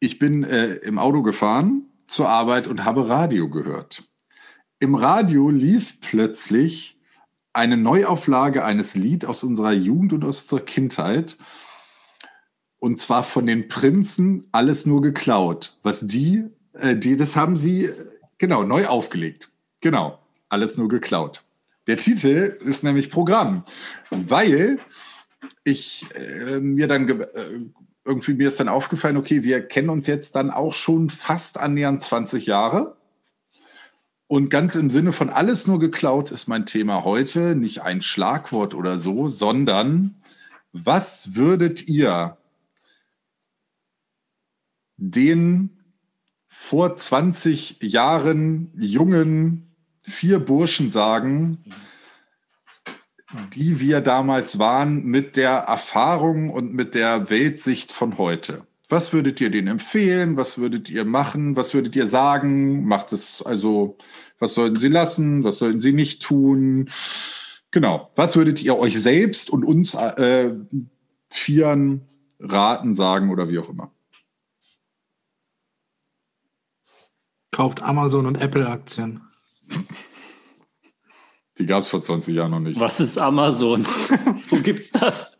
ich 0.00 0.18
bin 0.18 0.44
äh, 0.44 0.74
im 0.76 0.98
Auto 0.98 1.22
gefahren 1.22 1.82
zur 2.06 2.28
Arbeit 2.28 2.68
und 2.68 2.84
habe 2.84 3.08
Radio 3.08 3.48
gehört. 3.48 4.04
Im 4.78 4.94
Radio 4.94 5.50
lief 5.50 6.00
plötzlich 6.00 6.98
eine 7.52 7.76
Neuauflage 7.76 8.64
eines 8.64 8.94
Lied 8.94 9.24
aus 9.24 9.42
unserer 9.42 9.72
Jugend 9.72 10.12
und 10.12 10.24
aus 10.24 10.42
unserer 10.42 10.60
Kindheit. 10.60 11.36
Und 12.78 13.00
zwar 13.00 13.24
von 13.24 13.46
den 13.46 13.68
Prinzen 13.68 14.46
alles 14.52 14.84
nur 14.84 15.00
geklaut. 15.00 15.78
Was 15.82 16.06
die, 16.06 16.44
äh, 16.74 16.94
die, 16.94 17.16
das 17.16 17.34
haben 17.34 17.56
sie, 17.56 17.86
äh, 17.86 17.94
genau, 18.38 18.62
neu 18.62 18.86
aufgelegt. 18.86 19.50
Genau, 19.80 20.18
alles 20.48 20.76
nur 20.76 20.88
geklaut. 20.88 21.42
Der 21.86 21.96
Titel 21.96 22.58
ist 22.60 22.84
nämlich 22.84 23.10
Programm, 23.10 23.64
weil 24.10 24.78
ich 25.64 26.06
äh, 26.14 26.60
mir 26.60 26.88
dann 26.88 27.08
äh, 27.08 27.26
irgendwie 28.06 28.34
mir 28.34 28.48
ist 28.48 28.60
dann 28.60 28.68
aufgefallen, 28.68 29.16
okay, 29.16 29.42
wir 29.42 29.60
kennen 29.60 29.90
uns 29.90 30.06
jetzt 30.06 30.36
dann 30.36 30.50
auch 30.50 30.72
schon 30.72 31.10
fast 31.10 31.58
annähernd 31.58 32.02
20 32.02 32.46
Jahre. 32.46 32.96
Und 34.28 34.48
ganz 34.50 34.74
im 34.74 34.90
Sinne 34.90 35.12
von 35.12 35.30
alles 35.30 35.66
nur 35.66 35.78
geklaut 35.78 36.30
ist 36.30 36.48
mein 36.48 36.66
Thema 36.66 37.04
heute 37.04 37.54
nicht 37.54 37.82
ein 37.82 38.02
Schlagwort 38.02 38.74
oder 38.74 38.98
so, 38.98 39.28
sondern 39.28 40.16
was 40.72 41.36
würdet 41.36 41.86
ihr 41.86 42.36
den 44.96 45.70
vor 46.48 46.96
20 46.96 47.82
Jahren 47.82 48.72
jungen 48.76 49.74
vier 50.02 50.38
Burschen 50.38 50.90
sagen, 50.90 51.64
die 53.54 53.80
wir 53.80 54.00
damals 54.00 54.58
waren, 54.58 55.04
mit 55.04 55.36
der 55.36 55.52
Erfahrung 55.52 56.50
und 56.50 56.72
mit 56.72 56.94
der 56.94 57.28
Weltsicht 57.30 57.92
von 57.92 58.18
heute. 58.18 58.66
Was 58.88 59.12
würdet 59.12 59.40
ihr 59.40 59.50
denen 59.50 59.66
empfehlen? 59.66 60.36
Was 60.36 60.58
würdet 60.58 60.88
ihr 60.88 61.04
machen? 61.04 61.56
Was 61.56 61.74
würdet 61.74 61.96
ihr 61.96 62.06
sagen? 62.06 62.86
Macht 62.86 63.12
es 63.12 63.42
also, 63.42 63.98
was 64.38 64.54
sollten 64.54 64.76
sie 64.76 64.88
lassen? 64.88 65.42
Was 65.42 65.58
sollten 65.58 65.80
sie 65.80 65.92
nicht 65.92 66.22
tun? 66.22 66.88
Genau. 67.72 68.10
Was 68.14 68.36
würdet 68.36 68.62
ihr 68.62 68.78
euch 68.78 69.00
selbst 69.00 69.50
und 69.50 69.64
uns 69.64 69.94
äh, 69.94 70.52
Vieren 71.28 72.02
raten, 72.38 72.94
sagen 72.94 73.30
oder 73.30 73.48
wie 73.48 73.58
auch 73.58 73.68
immer? 73.68 73.90
Kauft 77.50 77.82
Amazon 77.82 78.26
und 78.26 78.40
Apple 78.40 78.68
Aktien. 78.68 79.22
Die 81.58 81.64
gab 81.64 81.84
es 81.84 81.88
vor 81.88 82.02
20 82.02 82.34
Jahren 82.34 82.50
noch 82.50 82.60
nicht. 82.60 82.78
Was 82.78 83.00
ist 83.00 83.16
Amazon? 83.16 83.86
Wo 84.50 84.56
gibt's 84.56 84.90
das? 84.90 85.38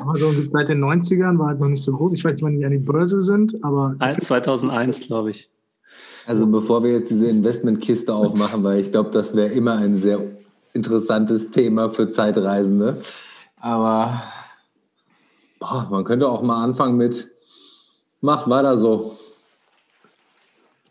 Amazon 0.00 0.34
gibt 0.34 0.52
seit 0.52 0.68
den 0.70 0.82
90ern, 0.82 1.38
war 1.38 1.48
halt 1.48 1.60
noch 1.60 1.68
nicht 1.68 1.82
so 1.82 1.92
groß. 1.92 2.14
Ich 2.14 2.24
weiß 2.24 2.36
nicht, 2.36 2.44
wann 2.44 2.58
die 2.58 2.64
an 2.64 2.72
die 2.72 2.78
Börse 2.78 3.20
sind, 3.20 3.62
aber. 3.62 3.94
2001, 4.20 5.00
glaube 5.00 5.32
ich. 5.32 5.50
Also 6.26 6.46
bevor 6.46 6.82
wir 6.82 6.92
jetzt 6.92 7.10
diese 7.10 7.28
Investmentkiste 7.28 8.14
aufmachen, 8.14 8.62
weil 8.62 8.80
ich 8.80 8.90
glaube, 8.90 9.10
das 9.10 9.34
wäre 9.34 9.48
immer 9.48 9.76
ein 9.76 9.96
sehr 9.96 10.20
interessantes 10.72 11.50
Thema 11.50 11.90
für 11.90 12.08
Zeitreisende. 12.08 13.00
Aber 13.56 14.22
boah, 15.58 15.88
man 15.90 16.04
könnte 16.04 16.28
auch 16.28 16.42
mal 16.42 16.62
anfangen 16.62 16.96
mit, 16.96 17.30
mach 18.20 18.48
weiter 18.48 18.76
so. 18.78 19.18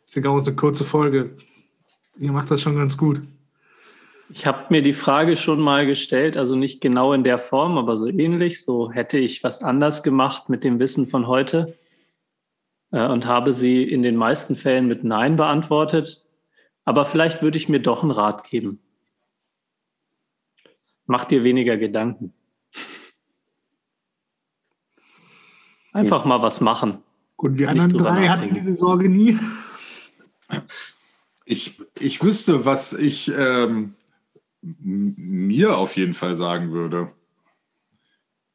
Ich 0.07 0.13
denke 0.13 0.29
auch 0.29 0.43
eine 0.43 0.55
kurze 0.55 0.83
Folge. 0.83 1.35
Ihr 2.17 2.31
macht 2.31 2.51
das 2.51 2.61
schon 2.61 2.75
ganz 2.75 2.97
gut. 2.97 3.21
Ich 4.31 4.45
habe 4.45 4.67
mir 4.69 4.83
die 4.83 4.93
Frage 4.93 5.35
schon 5.35 5.59
mal 5.59 5.87
gestellt, 5.87 6.37
also 6.37 6.55
nicht 6.55 6.81
genau 6.81 7.13
in 7.13 7.23
der 7.23 7.39
Form, 7.39 7.77
aber 7.79 7.97
so 7.97 8.07
ähnlich. 8.07 8.63
So 8.63 8.91
hätte 8.91 9.17
ich 9.17 9.43
was 9.43 9.63
anders 9.63 10.03
gemacht 10.03 10.49
mit 10.49 10.63
dem 10.63 10.79
Wissen 10.79 11.07
von 11.07 11.27
heute 11.27 11.75
äh, 12.91 13.07
und 13.07 13.25
habe 13.25 13.53
sie 13.53 13.83
in 13.83 14.03
den 14.03 14.15
meisten 14.15 14.55
Fällen 14.55 14.87
mit 14.87 15.03
Nein 15.03 15.35
beantwortet. 15.35 16.27
Aber 16.85 17.05
vielleicht 17.05 17.41
würde 17.41 17.57
ich 17.57 17.69
mir 17.69 17.79
doch 17.79 18.03
einen 18.03 18.11
Rat 18.11 18.47
geben. 18.47 18.79
Mach 21.07 21.25
dir 21.25 21.43
weniger 21.43 21.77
Gedanken. 21.77 22.33
Einfach 25.91 26.23
mal 26.23 26.41
was 26.43 26.61
machen. 26.61 26.99
Gut, 27.35 27.57
wir 27.57 27.69
anderen 27.69 27.93
drei 27.93 28.27
hatten 28.27 28.53
diese 28.53 28.73
Sorge 28.73 29.09
nie. 29.09 29.39
Ich, 31.45 31.79
ich 31.99 32.23
wüsste, 32.23 32.65
was 32.65 32.93
ich 32.93 33.31
ähm, 33.35 33.95
mir 34.61 35.77
auf 35.77 35.95
jeden 35.95 36.13
Fall 36.13 36.35
sagen 36.35 36.71
würde. 36.71 37.11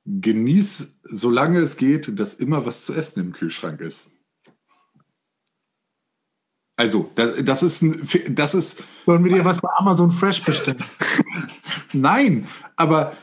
Genieß, 0.07 1.01
solange 1.05 1.59
es 1.61 1.77
geht, 1.77 2.19
dass 2.19 2.35
immer 2.35 2.67
was 2.67 2.85
zu 2.85 2.93
essen 2.93 3.21
im 3.21 3.33
Kühlschrank 3.33 3.81
ist. 3.81 4.11
Also, 6.77 7.11
das, 7.15 7.37
das 7.45 7.63
ist 7.63 7.83
ein, 7.83 8.09
das 8.31 8.55
ist. 8.55 8.83
Sollen 9.07 9.25
wir 9.25 9.33
dir 9.33 9.45
was 9.45 9.61
bei 9.61 9.69
Amazon 9.77 10.11
Fresh 10.11 10.43
bestellen? 10.43 10.83
Nein, 11.93 12.49
aber 12.77 13.17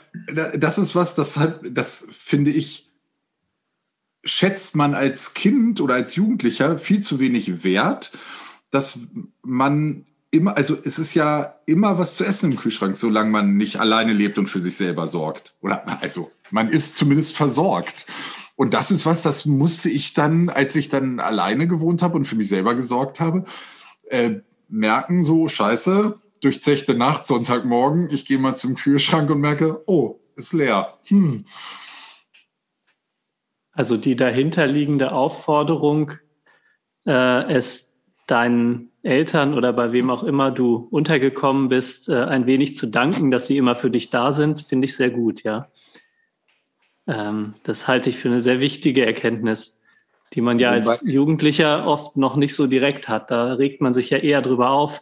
das 0.57 0.77
ist 0.77 0.95
was, 0.95 1.15
das 1.15 1.37
hat, 1.37 1.59
das 1.69 2.07
finde 2.11 2.51
ich, 2.51 2.89
schätzt 4.23 4.75
man 4.75 4.93
als 4.93 5.33
Kind 5.33 5.81
oder 5.81 5.95
als 5.95 6.15
Jugendlicher 6.15 6.77
viel 6.77 7.01
zu 7.01 7.19
wenig 7.19 7.63
wert, 7.63 8.11
dass 8.69 8.99
man 9.41 10.05
immer, 10.31 10.55
also 10.55 10.75
es 10.83 10.97
ist 10.97 11.13
ja 11.13 11.55
immer 11.65 11.99
was 11.99 12.15
zu 12.15 12.23
essen 12.23 12.51
im 12.51 12.57
Kühlschrank, 12.57 12.95
solange 12.97 13.29
man 13.29 13.57
nicht 13.57 13.79
alleine 13.79 14.13
lebt 14.13 14.37
und 14.37 14.47
für 14.47 14.59
sich 14.59 14.75
selber 14.75 15.07
sorgt. 15.07 15.55
Oder 15.61 16.01
also 16.01 16.31
man 16.49 16.69
ist 16.69 16.97
zumindest 16.97 17.35
versorgt. 17.35 18.07
Und 18.55 18.73
das 18.73 18.91
ist 18.91 19.05
was, 19.05 19.21
das 19.21 19.45
musste 19.45 19.89
ich 19.89 20.13
dann, 20.13 20.49
als 20.49 20.75
ich 20.75 20.89
dann 20.89 21.19
alleine 21.19 21.67
gewohnt 21.67 22.01
habe 22.01 22.15
und 22.15 22.25
für 22.25 22.35
mich 22.35 22.47
selber 22.47 22.75
gesorgt 22.75 23.19
habe, 23.19 23.45
äh, 24.09 24.35
merken, 24.67 25.23
so 25.23 25.47
scheiße, 25.47 26.19
durchzechte 26.41 26.95
Nacht, 26.95 27.27
Sonntagmorgen, 27.27 28.09
ich 28.11 28.25
gehe 28.25 28.39
mal 28.39 28.55
zum 28.55 28.75
Kühlschrank 28.75 29.29
und 29.29 29.41
merke, 29.41 29.83
oh, 29.87 30.19
ist 30.35 30.53
leer. 30.53 30.97
Hm. 31.07 31.43
Also 33.73 33.97
die 33.97 34.15
dahinterliegende 34.15 35.11
Aufforderung, 35.11 36.13
äh, 37.05 37.53
es 37.53 37.97
deinen 38.27 38.90
Eltern 39.03 39.53
oder 39.55 39.73
bei 39.73 39.91
wem 39.91 40.09
auch 40.09 40.23
immer 40.23 40.51
du 40.51 40.87
untergekommen 40.91 41.69
bist, 41.69 42.09
äh, 42.09 42.23
ein 42.23 42.45
wenig 42.45 42.75
zu 42.75 42.87
danken, 42.87 43.31
dass 43.31 43.47
sie 43.47 43.57
immer 43.57 43.75
für 43.75 43.89
dich 43.89 44.09
da 44.09 44.31
sind, 44.31 44.61
finde 44.61 44.85
ich 44.85 44.95
sehr 44.95 45.09
gut, 45.09 45.43
ja. 45.43 45.67
Ähm, 47.07 47.55
das 47.63 47.87
halte 47.87 48.09
ich 48.09 48.17
für 48.17 48.29
eine 48.29 48.41
sehr 48.41 48.59
wichtige 48.59 49.05
Erkenntnis, 49.05 49.81
die 50.33 50.41
man 50.41 50.59
ja 50.59 50.69
als 50.69 51.01
Jugendlicher 51.03 51.87
oft 51.87 52.15
noch 52.15 52.35
nicht 52.35 52.55
so 52.55 52.67
direkt 52.67 53.09
hat. 53.09 53.31
Da 53.31 53.53
regt 53.53 53.81
man 53.81 53.93
sich 53.93 54.11
ja 54.11 54.17
eher 54.17 54.41
drüber 54.41 54.69
auf, 54.69 55.01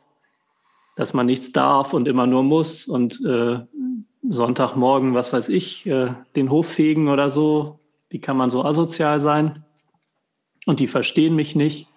dass 0.95 1.13
man 1.13 1.25
nichts 1.25 1.51
darf 1.51 1.93
und 1.93 2.07
immer 2.07 2.25
nur 2.25 2.43
muss 2.43 2.87
und 2.87 3.23
äh, 3.25 3.59
Sonntagmorgen, 4.27 5.13
was 5.13 5.31
weiß 5.33 5.49
ich, 5.49 5.85
äh, 5.85 6.13
den 6.35 6.49
Hof 6.49 6.67
fegen 6.67 7.09
oder 7.09 7.29
so. 7.29 7.79
Wie 8.09 8.19
kann 8.19 8.37
man 8.37 8.49
so 8.49 8.63
asozial 8.63 9.21
sein? 9.21 9.65
Und 10.65 10.79
die 10.79 10.87
verstehen 10.87 11.35
mich 11.35 11.55
nicht. 11.55 11.87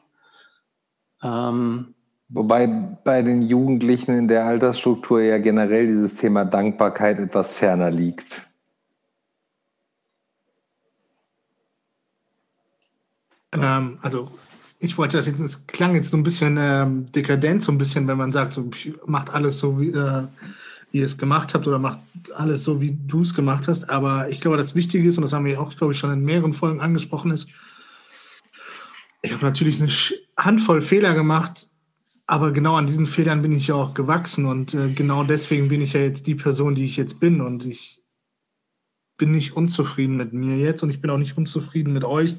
Ähm, 1.22 1.91
Wobei 2.34 2.66
bei 2.66 3.20
den 3.20 3.42
Jugendlichen 3.42 4.16
in 4.16 4.26
der 4.26 4.46
Altersstruktur 4.46 5.20
ja 5.20 5.36
generell 5.36 5.86
dieses 5.86 6.16
Thema 6.16 6.46
Dankbarkeit 6.46 7.18
etwas 7.18 7.52
ferner 7.52 7.90
liegt. 7.90 8.48
Ähm, 13.52 13.98
also 14.00 14.30
ich 14.78 14.96
wollte 14.96 15.18
das 15.18 15.26
jetzt, 15.26 15.40
es 15.40 15.66
klang 15.66 15.94
jetzt 15.94 16.10
so 16.10 16.16
ein 16.16 16.22
bisschen 16.22 16.56
ähm, 16.58 17.12
dekadent, 17.12 17.62
so 17.62 17.70
ein 17.70 17.76
bisschen, 17.76 18.08
wenn 18.08 18.16
man 18.16 18.32
sagt, 18.32 18.54
so 18.54 18.70
macht 19.04 19.34
alles 19.34 19.58
so, 19.58 19.78
wie, 19.78 19.90
äh, 19.90 20.26
wie 20.90 21.00
ihr 21.00 21.06
es 21.06 21.18
gemacht 21.18 21.52
habt 21.52 21.66
oder 21.66 21.78
macht 21.78 22.00
alles 22.34 22.64
so, 22.64 22.80
wie 22.80 22.96
du 23.06 23.20
es 23.20 23.34
gemacht 23.34 23.68
hast. 23.68 23.90
Aber 23.90 24.30
ich 24.30 24.40
glaube, 24.40 24.56
das 24.56 24.74
Wichtige 24.74 25.06
ist, 25.06 25.18
und 25.18 25.22
das 25.22 25.34
haben 25.34 25.44
wir 25.44 25.60
auch, 25.60 25.76
glaube 25.76 25.92
ich, 25.92 25.98
schon 25.98 26.10
in 26.10 26.24
mehreren 26.24 26.54
Folgen 26.54 26.80
angesprochen, 26.80 27.30
ist, 27.30 27.50
ich 29.20 29.32
habe 29.34 29.44
natürlich 29.44 29.82
eine 29.82 29.92
Handvoll 30.38 30.80
Fehler 30.80 31.12
gemacht, 31.12 31.66
aber 32.26 32.52
genau 32.52 32.76
an 32.76 32.86
diesen 32.86 33.06
Fehlern 33.06 33.42
bin 33.42 33.52
ich 33.52 33.66
ja 33.66 33.74
auch 33.74 33.94
gewachsen 33.94 34.46
und 34.46 34.74
äh, 34.74 34.90
genau 34.90 35.24
deswegen 35.24 35.68
bin 35.68 35.80
ich 35.80 35.92
ja 35.92 36.00
jetzt 36.00 36.26
die 36.26 36.34
Person, 36.34 36.74
die 36.74 36.84
ich 36.84 36.96
jetzt 36.96 37.20
bin 37.20 37.40
und 37.40 37.66
ich 37.66 38.02
bin 39.18 39.32
nicht 39.32 39.56
unzufrieden 39.56 40.16
mit 40.16 40.32
mir 40.32 40.56
jetzt 40.56 40.82
und 40.82 40.90
ich 40.90 41.00
bin 41.00 41.10
auch 41.10 41.18
nicht 41.18 41.36
unzufrieden 41.36 41.92
mit 41.92 42.04
euch. 42.04 42.36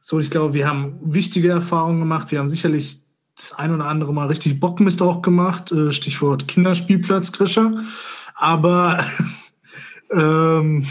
So, 0.00 0.20
ich 0.20 0.30
glaube, 0.30 0.54
wir 0.54 0.68
haben 0.68 0.98
wichtige 1.02 1.48
Erfahrungen 1.50 2.00
gemacht. 2.00 2.30
Wir 2.30 2.38
haben 2.38 2.48
sicherlich 2.48 3.02
das 3.36 3.52
ein 3.52 3.74
oder 3.74 3.86
andere 3.86 4.12
Mal 4.14 4.28
richtig 4.28 4.58
Bockmist 4.60 5.02
auch 5.02 5.22
gemacht. 5.22 5.72
Äh, 5.72 5.92
Stichwort 5.92 6.48
Kinderspielplatz, 6.48 7.32
Grischer. 7.32 7.74
Aber 8.34 9.04
ähm, 10.12 10.86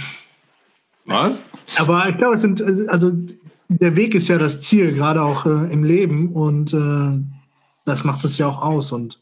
was? 1.06 1.46
Aber 1.78 2.10
ich 2.10 2.18
glaube, 2.18 2.36
es 2.36 2.42
sind 2.42 2.62
also 2.90 3.12
der 3.68 3.96
Weg 3.96 4.16
ist 4.16 4.28
ja 4.28 4.38
das 4.38 4.62
Ziel, 4.62 4.94
gerade 4.94 5.22
auch 5.22 5.46
äh, 5.46 5.72
im 5.72 5.84
Leben. 5.84 6.30
Und 6.30 6.74
äh, 6.74 7.35
das 7.86 8.04
macht 8.04 8.26
es 8.26 8.38
ja 8.38 8.48
auch 8.48 8.62
aus. 8.62 8.92
Und 8.92 9.22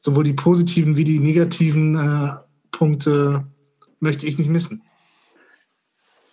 sowohl 0.00 0.24
die 0.24 0.32
positiven 0.32 0.96
wie 0.96 1.04
die 1.04 1.18
negativen 1.18 1.96
äh, 1.96 2.30
Punkte 2.70 3.44
möchte 4.00 4.26
ich 4.26 4.38
nicht 4.38 4.50
missen. 4.50 4.82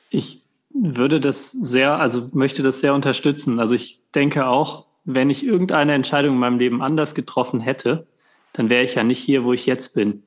Ich 0.10 0.44
würde 0.74 1.20
das 1.20 1.52
sehr, 1.52 2.00
also 2.00 2.30
möchte 2.34 2.64
das 2.64 2.80
sehr 2.80 2.94
unterstützen. 2.94 3.60
Also 3.60 3.76
ich 3.76 4.04
denke 4.16 4.48
auch, 4.48 4.88
wenn 5.06 5.30
ich 5.30 5.46
irgendeine 5.46 5.94
Entscheidung 5.94 6.36
in 6.36 6.40
meinem 6.40 6.60
Leben 6.60 6.82
anders 6.82 7.16
getroffen 7.16 7.60
hätte, 7.60 8.08
dann 8.54 8.70
wäre 8.70 8.84
ich 8.84 8.96
ja 8.96 9.04
nicht 9.04 9.20
hier, 9.20 9.44
wo 9.44 9.54
ich 9.54 9.66
jetzt 9.66 9.96
bin. 9.96 10.24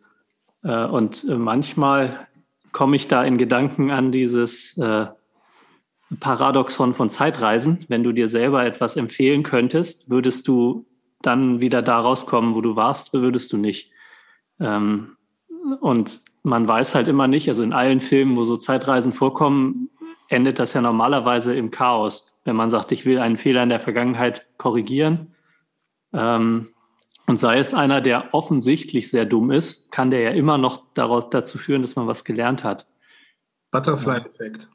Äh, 0.62 0.86
und 0.86 1.24
äh, 1.28 1.36
manchmal 1.36 2.26
komme 2.72 2.96
ich 2.96 3.08
da 3.08 3.24
in 3.24 3.38
Gedanken 3.38 3.90
an 3.90 4.12
dieses 4.12 4.76
äh, 4.76 5.06
Paradoxon 6.20 6.94
von 6.94 7.10
Zeitreisen. 7.10 7.84
Wenn 7.88 8.02
du 8.02 8.12
dir 8.12 8.28
selber 8.28 8.64
etwas 8.64 8.96
empfehlen 8.96 9.42
könntest, 9.42 10.10
würdest 10.10 10.46
du 10.48 10.86
dann 11.22 11.60
wieder 11.60 11.82
da 11.82 12.00
rauskommen, 12.00 12.54
wo 12.54 12.60
du 12.60 12.76
warst, 12.76 13.12
würdest 13.12 13.52
du 13.52 13.56
nicht. 13.56 13.90
Ähm, 14.60 15.16
und 15.80 16.20
man 16.42 16.68
weiß 16.68 16.94
halt 16.94 17.08
immer 17.08 17.26
nicht, 17.26 17.48
also 17.48 17.62
in 17.62 17.72
allen 17.72 18.00
Filmen, 18.00 18.36
wo 18.36 18.42
so 18.44 18.56
Zeitreisen 18.56 19.12
vorkommen, 19.12 19.90
endet 20.28 20.58
das 20.58 20.74
ja 20.74 20.80
normalerweise 20.80 21.54
im 21.54 21.70
Chaos. 21.70 22.40
Wenn 22.44 22.56
man 22.56 22.70
sagt, 22.70 22.92
ich 22.92 23.04
will 23.04 23.18
einen 23.18 23.36
Fehler 23.36 23.62
in 23.62 23.68
der 23.68 23.80
Vergangenheit 23.80 24.46
korrigieren, 24.58 25.34
ähm, 26.12 26.68
und 27.26 27.40
sei 27.40 27.58
es 27.58 27.74
einer, 27.74 28.00
der 28.00 28.32
offensichtlich 28.34 29.10
sehr 29.10 29.24
dumm 29.24 29.50
ist, 29.50 29.90
kann 29.90 30.10
der 30.10 30.20
ja 30.20 30.30
immer 30.30 30.58
noch 30.58 30.92
daraus, 30.94 31.28
dazu 31.28 31.58
führen, 31.58 31.82
dass 31.82 31.96
man 31.96 32.06
was 32.06 32.24
gelernt 32.24 32.62
hat. 32.62 32.86
Butterfly-Effekt. 33.72 34.68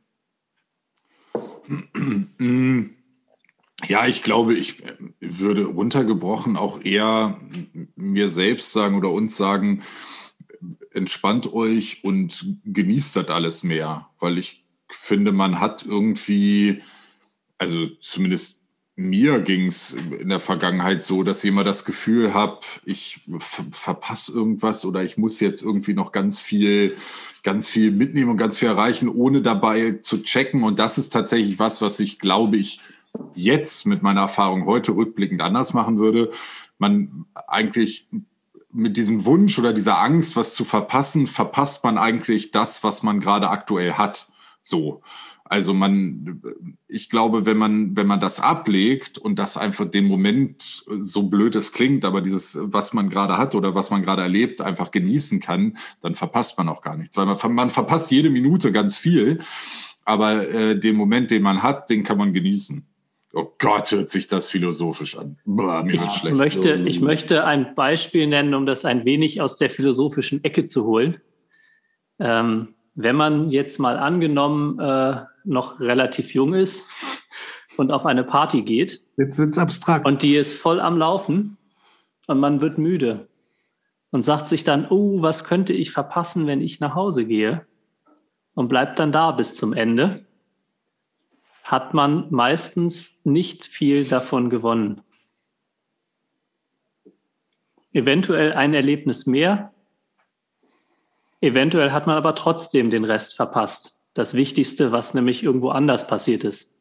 Ja, 3.88 4.08
ich 4.08 4.24
glaube, 4.24 4.54
ich 4.54 4.84
würde 5.20 5.66
runtergebrochen 5.66 6.56
auch 6.56 6.84
eher 6.84 7.40
mir 7.96 8.30
selbst 8.30 8.72
sagen 8.72 8.96
oder 8.96 9.12
uns 9.12 9.36
sagen, 9.38 9.84
entspannt 10.94 11.52
euch 11.52 12.04
und 12.04 12.58
genießt 12.66 13.16
das 13.16 13.30
alles 13.30 13.64
mehr, 13.64 14.10
weil 14.20 14.38
ich 14.38 14.66
finde, 14.90 15.32
man 15.32 15.60
hat 15.60 15.86
irgendwie, 15.86 16.82
also 17.58 17.88
zumindest 17.88 18.62
mir 18.96 19.40
ging 19.40 19.68
es 19.68 19.94
in 19.94 20.30
der 20.30 20.40
Vergangenheit 20.40 21.02
so, 21.02 21.24
dass 21.24 21.44
ich 21.44 21.50
immer 21.50 21.64
das 21.64 21.86
Gefühl 21.86 22.34
habe, 22.34 22.60
ich 22.86 23.22
verpasse 23.40 24.34
irgendwas 24.34 24.86
oder 24.86 25.02
ich 25.04 25.18
muss 25.18 25.40
jetzt 25.40 25.62
irgendwie 25.62 25.94
noch 25.94 26.12
ganz 26.12 26.42
viel, 26.42 26.96
ganz 27.42 27.68
viel 27.68 27.92
mitnehmen 27.92 28.32
und 28.32 28.38
ganz 28.38 28.58
viel 28.58 28.68
erreichen, 28.68 29.08
ohne 29.10 29.42
dabei 29.42 29.94
zu 30.02 30.22
checken. 30.22 30.64
Und 30.64 30.78
das 30.78 30.98
ist 30.98 31.12
tatsächlich 31.12 31.58
was, 31.58 31.82
was 31.82 32.00
ich 32.00 32.20
glaube 32.20 32.58
ich 32.58 32.82
jetzt 33.34 33.86
mit 33.86 34.02
meiner 34.02 34.22
Erfahrung 34.22 34.66
heute 34.66 34.96
rückblickend 34.96 35.42
anders 35.42 35.74
machen 35.74 35.98
würde. 35.98 36.32
Man 36.78 37.26
eigentlich 37.48 38.08
mit 38.74 38.98
diesem 38.98 39.26
Wunsch 39.26 39.58
oder 39.60 39.74
dieser 39.74 40.02
Angst, 40.02 40.36
was 40.36 40.54
zu 40.54 40.64
verpassen, 40.64 41.28
verpasst 41.28 41.84
man 41.84 41.98
eigentlich 41.98 42.52
das, 42.52 42.84
was 42.84 43.04
man 43.04 43.20
gerade 43.20 43.50
aktuell 43.50 43.94
hat. 43.94 44.30
So. 44.62 45.02
Also 45.44 45.74
man, 45.74 46.42
ich 46.88 47.10
glaube, 47.10 47.46
wenn 47.46 47.58
man, 47.58 47.98
wenn 47.98 48.08
man 48.08 48.22
das 48.22 48.40
ablegt 48.40 49.18
und 49.18 49.38
das 49.38 49.58
einfach 49.58 49.84
den 49.84 50.06
Moment, 50.06 50.86
so 50.88 51.24
blöd 51.24 51.56
es 51.56 51.74
klingt, 51.74 52.06
aber 52.06 52.22
dieses, 52.22 52.58
was 52.62 52.94
man 52.94 53.10
gerade 53.10 53.38
hat 53.38 53.54
oder 53.54 53.76
was 53.76 53.90
man 53.90 54.02
gerade 54.02 54.22
erlebt, 54.22 54.62
einfach 54.62 54.92
genießen 54.92 55.42
kann, 55.42 55.78
dann 56.00 56.16
verpasst 56.16 56.58
man 56.58 56.70
auch 56.70 56.82
gar 56.82 56.96
nichts. 56.96 57.18
Weil 57.18 57.26
man, 57.26 57.38
man 57.54 57.70
verpasst 57.70 58.12
jede 58.12 58.30
Minute 58.30 58.72
ganz 58.72 58.96
viel, 58.96 59.40
aber 60.06 60.48
äh, 60.50 60.80
den 60.80 60.96
Moment, 60.96 61.32
den 61.32 61.42
man 61.42 61.62
hat, 61.62 61.90
den 61.90 62.04
kann 62.04 62.18
man 62.18 62.32
genießen. 62.32 62.88
Oh 63.34 63.54
Gott, 63.58 63.92
hört 63.92 64.10
sich 64.10 64.28
das 64.28 64.48
philosophisch 64.48 65.18
an. 65.18 65.38
Boah, 65.46 65.84
mir 65.84 66.00
wird 66.00 66.14
schlecht. 66.14 66.36
Möchte, 66.36 66.74
ich 66.74 67.00
möchte 67.00 67.46
ein 67.46 67.76
Beispiel 67.76 68.28
nennen, 68.28 68.54
um 68.54 68.66
das 68.66 68.84
ein 68.84 69.06
wenig 69.06 69.42
aus 69.42 69.56
der 69.58 69.70
philosophischen 69.70 70.44
Ecke 70.44 70.66
zu 70.66 70.86
holen. 70.86 71.22
Ähm, 72.20 72.76
wenn 72.96 73.16
man 73.16 73.50
jetzt 73.50 73.80
mal 73.80 73.98
angenommen 73.98 74.80
äh, 74.80 75.22
noch 75.46 75.80
relativ 75.80 76.34
jung 76.34 76.54
ist 76.54 76.90
und 77.78 77.92
auf 77.92 78.06
eine 78.06 78.24
Party 78.24 78.62
geht. 78.62 79.02
Jetzt 79.18 79.38
wird 79.38 79.52
es 79.52 79.58
abstrakt. 79.58 80.06
Und 80.06 80.24
die 80.24 80.36
ist 80.36 80.54
voll 80.54 80.80
am 80.80 80.98
Laufen 80.98 81.58
und 82.28 82.40
man 82.40 82.62
wird 82.62 82.78
müde 82.78 83.28
und 84.12 84.24
sagt 84.24 84.48
sich 84.48 84.64
dann, 84.64 84.88
oh, 84.90 85.22
was 85.22 85.44
könnte 85.46 85.74
ich 85.74 85.92
verpassen, 85.92 86.48
wenn 86.48 86.62
ich 86.62 86.80
nach 86.80 86.96
Hause 86.96 87.26
gehe? 87.26 87.66
Und 88.54 88.68
bleibt 88.68 89.00
dann 89.00 89.14
da 89.14 89.32
bis 89.32 89.56
zum 89.56 89.72
Ende, 89.72 90.26
hat 91.64 91.94
man 91.94 92.28
meistens 92.32 93.22
nicht 93.24 93.66
viel 93.66 94.06
davon 94.06 94.50
gewonnen. 94.50 95.02
Eventuell 97.94 98.54
ein 98.54 98.74
Erlebnis 98.74 99.26
mehr, 99.26 99.74
eventuell 101.42 101.92
hat 101.92 102.08
man 102.08 102.18
aber 102.18 102.36
trotzdem 102.36 102.90
den 102.90 103.04
Rest 103.04 103.36
verpasst 103.36 104.02
das 104.14 104.34
Wichtigste, 104.34 104.92
was 104.92 105.14
nämlich 105.14 105.44
irgendwo 105.44 105.70
anders 105.70 106.08
passiert 106.08 106.44
ist. 106.44 106.74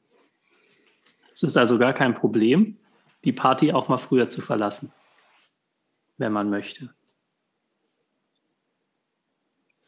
Es 1.32 1.42
ist 1.42 1.56
also 1.56 1.78
gar 1.78 1.92
kein 1.92 2.14
Problem, 2.14 2.76
die 3.24 3.32
Party 3.32 3.72
auch 3.72 3.88
mal 3.88 3.98
früher 3.98 4.30
zu 4.30 4.40
verlassen, 4.40 4.92
wenn 6.18 6.32
man 6.32 6.50
möchte. 6.50 6.92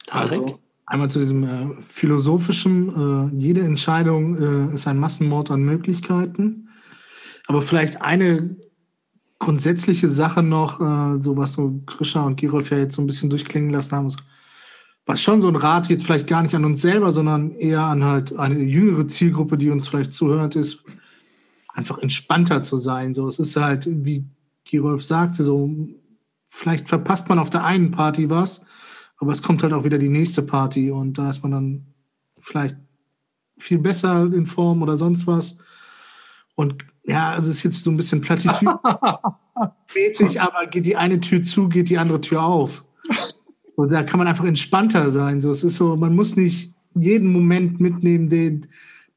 Also, 0.08 0.60
einmal 0.92 1.10
zu 1.10 1.18
diesem 1.18 1.44
äh, 1.44 1.82
philosophischen, 1.82 3.30
äh, 3.32 3.34
jede 3.34 3.62
Entscheidung 3.62 4.36
äh, 4.70 4.74
ist 4.74 4.86
ein 4.86 4.98
Massenmord 4.98 5.50
an 5.50 5.62
Möglichkeiten. 5.62 6.68
Aber 7.46 7.62
vielleicht 7.62 8.02
eine 8.02 8.56
grundsätzliche 9.38 10.08
Sache 10.08 10.42
noch, 10.42 10.80
äh, 10.80 11.22
so 11.22 11.36
was 11.36 11.54
so 11.54 11.82
Grisha 11.86 12.22
und 12.22 12.36
Girolf 12.36 12.70
ja 12.70 12.78
jetzt 12.78 12.94
so 12.94 13.02
ein 13.02 13.06
bisschen 13.06 13.30
durchklingen 13.30 13.70
lassen 13.70 13.92
haben, 13.92 14.14
was 15.06 15.22
schon 15.22 15.40
so 15.40 15.48
ein 15.48 15.56
Rat 15.56 15.88
jetzt 15.88 16.04
vielleicht 16.04 16.26
gar 16.26 16.42
nicht 16.42 16.54
an 16.54 16.64
uns 16.66 16.82
selber, 16.82 17.10
sondern 17.10 17.52
eher 17.52 17.80
an 17.80 18.04
halt 18.04 18.36
eine 18.36 18.60
jüngere 18.60 19.08
Zielgruppe, 19.08 19.56
die 19.56 19.70
uns 19.70 19.88
vielleicht 19.88 20.12
zuhört, 20.12 20.56
ist, 20.56 20.84
einfach 21.68 21.98
entspannter 21.98 22.62
zu 22.62 22.76
sein. 22.76 23.14
So, 23.14 23.26
es 23.26 23.38
ist 23.38 23.56
halt, 23.56 23.88
wie 23.88 24.26
Kirolf 24.66 25.02
sagte, 25.02 25.42
so, 25.42 25.70
vielleicht 26.48 26.90
verpasst 26.90 27.30
man 27.30 27.38
auf 27.38 27.48
der 27.48 27.64
einen 27.64 27.92
Party 27.92 28.28
was, 28.28 28.62
aber 29.22 29.30
es 29.30 29.40
kommt 29.40 29.62
halt 29.62 29.72
auch 29.72 29.84
wieder 29.84 29.98
die 29.98 30.08
nächste 30.08 30.42
Party 30.42 30.90
und 30.90 31.16
da 31.16 31.30
ist 31.30 31.44
man 31.44 31.52
dann 31.52 31.86
vielleicht 32.40 32.74
viel 33.56 33.78
besser 33.78 34.24
in 34.24 34.46
Form 34.46 34.82
oder 34.82 34.98
sonst 34.98 35.28
was. 35.28 35.58
Und 36.56 36.84
ja, 37.04 37.30
also 37.30 37.48
es 37.48 37.58
ist 37.58 37.62
jetzt 37.62 37.84
so 37.84 37.92
ein 37.92 37.96
bisschen 37.96 38.20
Plattitüd 38.20 38.68
mäßig, 39.94 40.40
aber 40.40 40.66
geht 40.66 40.86
die 40.86 40.96
eine 40.96 41.20
Tür 41.20 41.44
zu, 41.44 41.68
geht 41.68 41.88
die 41.88 41.98
andere 41.98 42.20
Tür 42.20 42.42
auf. 42.42 42.84
Und 43.76 43.92
da 43.92 44.02
kann 44.02 44.18
man 44.18 44.26
einfach 44.26 44.44
entspannter 44.44 45.12
sein. 45.12 45.40
So, 45.40 45.52
es 45.52 45.62
ist 45.62 45.76
so, 45.76 45.94
man 45.94 46.16
muss 46.16 46.34
nicht 46.34 46.74
jeden 46.96 47.30
Moment 47.30 47.80
mitnehmen, 47.80 48.28
den, 48.28 48.66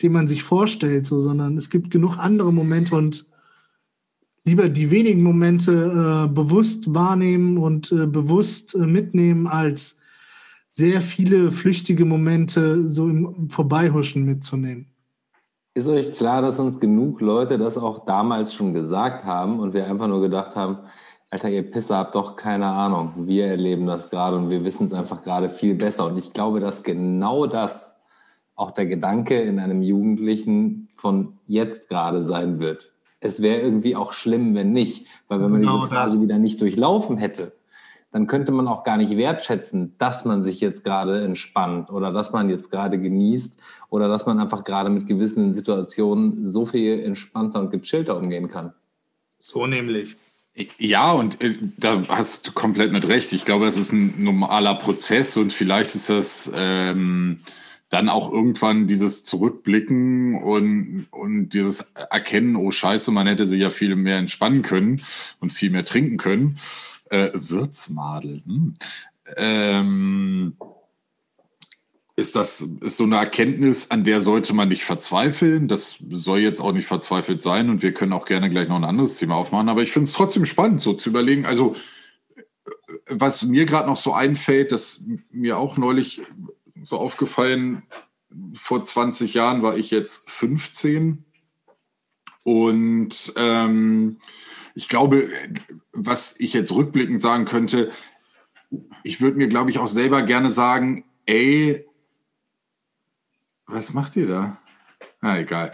den 0.03 0.11
man 0.11 0.27
sich 0.27 0.43
vorstellt, 0.43 1.07
so, 1.07 1.19
sondern 1.19 1.57
es 1.57 1.71
gibt 1.71 1.89
genug 1.89 2.19
andere 2.19 2.53
Momente 2.53 2.95
und 2.95 3.25
lieber 4.45 4.69
die 4.69 4.91
wenigen 4.91 5.23
Momente 5.23 6.27
äh, 6.27 6.33
bewusst 6.33 6.93
wahrnehmen 6.93 7.57
und 7.57 7.91
äh, 7.91 8.05
bewusst 8.05 8.75
äh, 8.75 8.79
mitnehmen, 8.79 9.47
als 9.47 9.97
sehr 10.69 11.01
viele 11.01 11.51
flüchtige 11.51 12.05
Momente 12.05 12.89
so 12.89 13.07
im 13.07 13.49
Vorbeihuschen 13.49 14.23
mitzunehmen. 14.23 14.87
Ist 15.73 15.89
euch 15.89 16.13
klar, 16.13 16.41
dass 16.41 16.59
uns 16.59 16.79
genug 16.79 17.19
Leute 17.19 17.57
das 17.57 17.77
auch 17.77 18.05
damals 18.05 18.53
schon 18.53 18.73
gesagt 18.73 19.25
haben 19.25 19.59
und 19.59 19.73
wir 19.73 19.87
einfach 19.87 20.07
nur 20.07 20.21
gedacht 20.21 20.55
haben, 20.55 20.77
Alter, 21.31 21.49
ihr 21.49 21.69
Pisser 21.69 21.97
habt 21.97 22.15
doch 22.15 22.35
keine 22.35 22.67
Ahnung. 22.67 23.11
Wir 23.27 23.47
erleben 23.47 23.85
das 23.85 24.09
gerade 24.09 24.37
und 24.37 24.49
wir 24.49 24.63
wissen 24.63 24.85
es 24.85 24.93
einfach 24.93 25.23
gerade 25.23 25.49
viel 25.49 25.75
besser. 25.75 26.05
Und 26.05 26.17
ich 26.17 26.31
glaube, 26.31 26.59
dass 26.61 26.83
genau 26.83 27.45
das 27.47 27.97
auch 28.55 28.71
der 28.71 28.85
Gedanke 28.85 29.41
in 29.41 29.59
einem 29.59 29.81
Jugendlichen 29.81 30.87
von 30.93 31.39
jetzt 31.45 31.89
gerade 31.89 32.23
sein 32.23 32.59
wird. 32.59 32.94
Es 33.25 33.41
wäre 33.41 33.61
irgendwie 33.61 33.95
auch 33.95 34.13
schlimm, 34.13 34.55
wenn 34.55 34.71
nicht. 34.71 35.07
Weil 35.27 35.41
wenn 35.41 35.51
man 35.51 35.61
genau 35.61 35.77
diese 35.79 35.89
Phase 35.89 36.15
das. 36.15 36.23
wieder 36.23 36.37
nicht 36.37 36.61
durchlaufen 36.61 37.17
hätte, 37.17 37.51
dann 38.11 38.27
könnte 38.27 38.53
man 38.53 38.67
auch 38.69 38.83
gar 38.83 38.95
nicht 38.95 39.17
wertschätzen, 39.17 39.95
dass 39.97 40.23
man 40.23 40.41
sich 40.41 40.61
jetzt 40.61 40.85
gerade 40.85 41.23
entspannt 41.23 41.89
oder 41.89 42.13
dass 42.13 42.31
man 42.31 42.49
jetzt 42.49 42.71
gerade 42.71 42.97
genießt 42.97 43.57
oder 43.89 44.07
dass 44.07 44.25
man 44.25 44.39
einfach 44.39 44.63
gerade 44.63 44.89
mit 44.89 45.05
gewissen 45.05 45.51
Situationen 45.51 46.49
so 46.49 46.65
viel 46.65 47.03
entspannter 47.03 47.59
und 47.59 47.71
gechillter 47.71 48.15
umgehen 48.15 48.47
kann. 48.47 48.73
So 49.39 49.67
nämlich. 49.67 50.15
Ja, 50.77 51.11
und 51.11 51.43
äh, 51.43 51.55
da 51.77 52.01
hast 52.07 52.47
du 52.47 52.51
komplett 52.53 52.93
mit 52.93 53.05
recht. 53.07 53.33
Ich 53.33 53.43
glaube, 53.43 53.67
es 53.67 53.75
ist 53.75 53.91
ein 53.91 54.23
normaler 54.23 54.75
Prozess 54.75 55.35
und 55.35 55.51
vielleicht 55.51 55.93
ist 55.95 56.09
das 56.09 56.49
ähm, 56.55 57.41
dann 57.95 58.09
auch 58.09 58.29
irgendwann 58.29 58.87
dieses 58.87 59.23
Zurückblicken 59.23 60.35
und, 60.35 61.07
und 61.11 61.49
dieses 61.49 61.93
Erkennen, 62.11 62.57
oh 62.57 62.69
Scheiße, 62.69 63.09
man 63.11 63.25
hätte 63.25 63.47
sich 63.47 63.61
ja 63.61 63.69
viel 63.69 63.95
mehr 63.95 64.17
entspannen 64.17 64.63
können 64.63 65.01
und 65.39 65.53
viel 65.53 65.69
mehr 65.69 65.85
trinken 65.85 66.17
können. 66.17 66.57
Äh, 67.09 67.29
Würzmadel. 67.33 68.43
Hm. 68.45 68.73
Ähm, 69.37 70.57
ist 72.17 72.35
das 72.35 72.61
ist 72.81 72.97
so 72.97 73.05
eine 73.05 73.15
Erkenntnis, 73.15 73.91
an 73.91 74.03
der 74.03 74.19
sollte 74.19 74.53
man 74.53 74.67
nicht 74.67 74.83
verzweifeln. 74.83 75.69
Das 75.69 75.95
soll 76.09 76.39
jetzt 76.39 76.59
auch 76.59 76.73
nicht 76.73 76.87
verzweifelt 76.87 77.41
sein 77.41 77.69
und 77.69 77.81
wir 77.81 77.93
können 77.93 78.11
auch 78.11 78.25
gerne 78.25 78.49
gleich 78.49 78.67
noch 78.67 78.75
ein 78.75 78.83
anderes 78.83 79.15
Thema 79.15 79.35
aufmachen. 79.35 79.69
Aber 79.69 79.83
ich 79.83 79.91
finde 79.93 80.09
es 80.09 80.13
trotzdem 80.13 80.43
spannend, 80.43 80.81
so 80.81 80.91
zu 80.91 81.09
überlegen. 81.09 81.45
Also 81.45 81.77
was 83.07 83.43
mir 83.43 83.65
gerade 83.65 83.87
noch 83.87 83.95
so 83.95 84.13
einfällt, 84.13 84.73
das 84.73 85.01
mir 85.31 85.57
auch 85.57 85.77
neulich 85.77 86.21
so 86.85 86.97
aufgefallen, 86.97 87.83
vor 88.53 88.83
20 88.83 89.33
Jahren 89.33 89.61
war 89.61 89.77
ich 89.77 89.91
jetzt 89.91 90.29
15 90.29 91.25
und 92.43 93.33
ähm, 93.35 94.17
ich 94.75 94.89
glaube, 94.89 95.29
was 95.93 96.39
ich 96.39 96.53
jetzt 96.53 96.71
rückblickend 96.71 97.21
sagen 97.21 97.45
könnte, 97.45 97.91
ich 99.03 99.21
würde 99.21 99.37
mir, 99.37 99.47
glaube 99.47 99.69
ich, 99.69 99.79
auch 99.79 99.87
selber 99.87 100.21
gerne 100.21 100.51
sagen, 100.51 101.05
ey, 101.25 101.85
was 103.65 103.93
macht 103.93 104.15
ihr 104.15 104.27
da? 104.27 104.57
Na, 105.21 105.39
egal. 105.39 105.71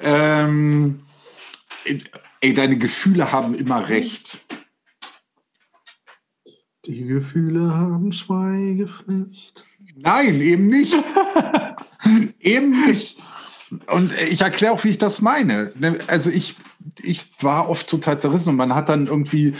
Ähm, 0.00 1.00
ey, 2.40 2.54
deine 2.54 2.78
Gefühle 2.78 3.32
haben 3.32 3.54
immer 3.54 3.88
recht. 3.88 4.44
Die 6.86 7.04
Gefühle 7.04 7.74
haben 7.74 8.12
Schweigepflicht. 8.12 9.64
Nein, 9.96 10.40
eben 10.40 10.66
nicht. 10.68 10.94
eben 12.40 12.86
nicht. 12.86 13.18
Und 13.86 14.12
ich 14.18 14.40
erkläre 14.40 14.72
auch, 14.72 14.84
wie 14.84 14.90
ich 14.90 14.98
das 14.98 15.20
meine. 15.20 15.72
Also 16.06 16.30
ich, 16.30 16.56
ich 17.02 17.32
war 17.40 17.68
oft 17.68 17.88
total 17.88 18.20
zerrissen 18.20 18.50
und 18.50 18.56
man 18.56 18.74
hat 18.74 18.88
dann 18.88 19.06
irgendwie 19.06 19.54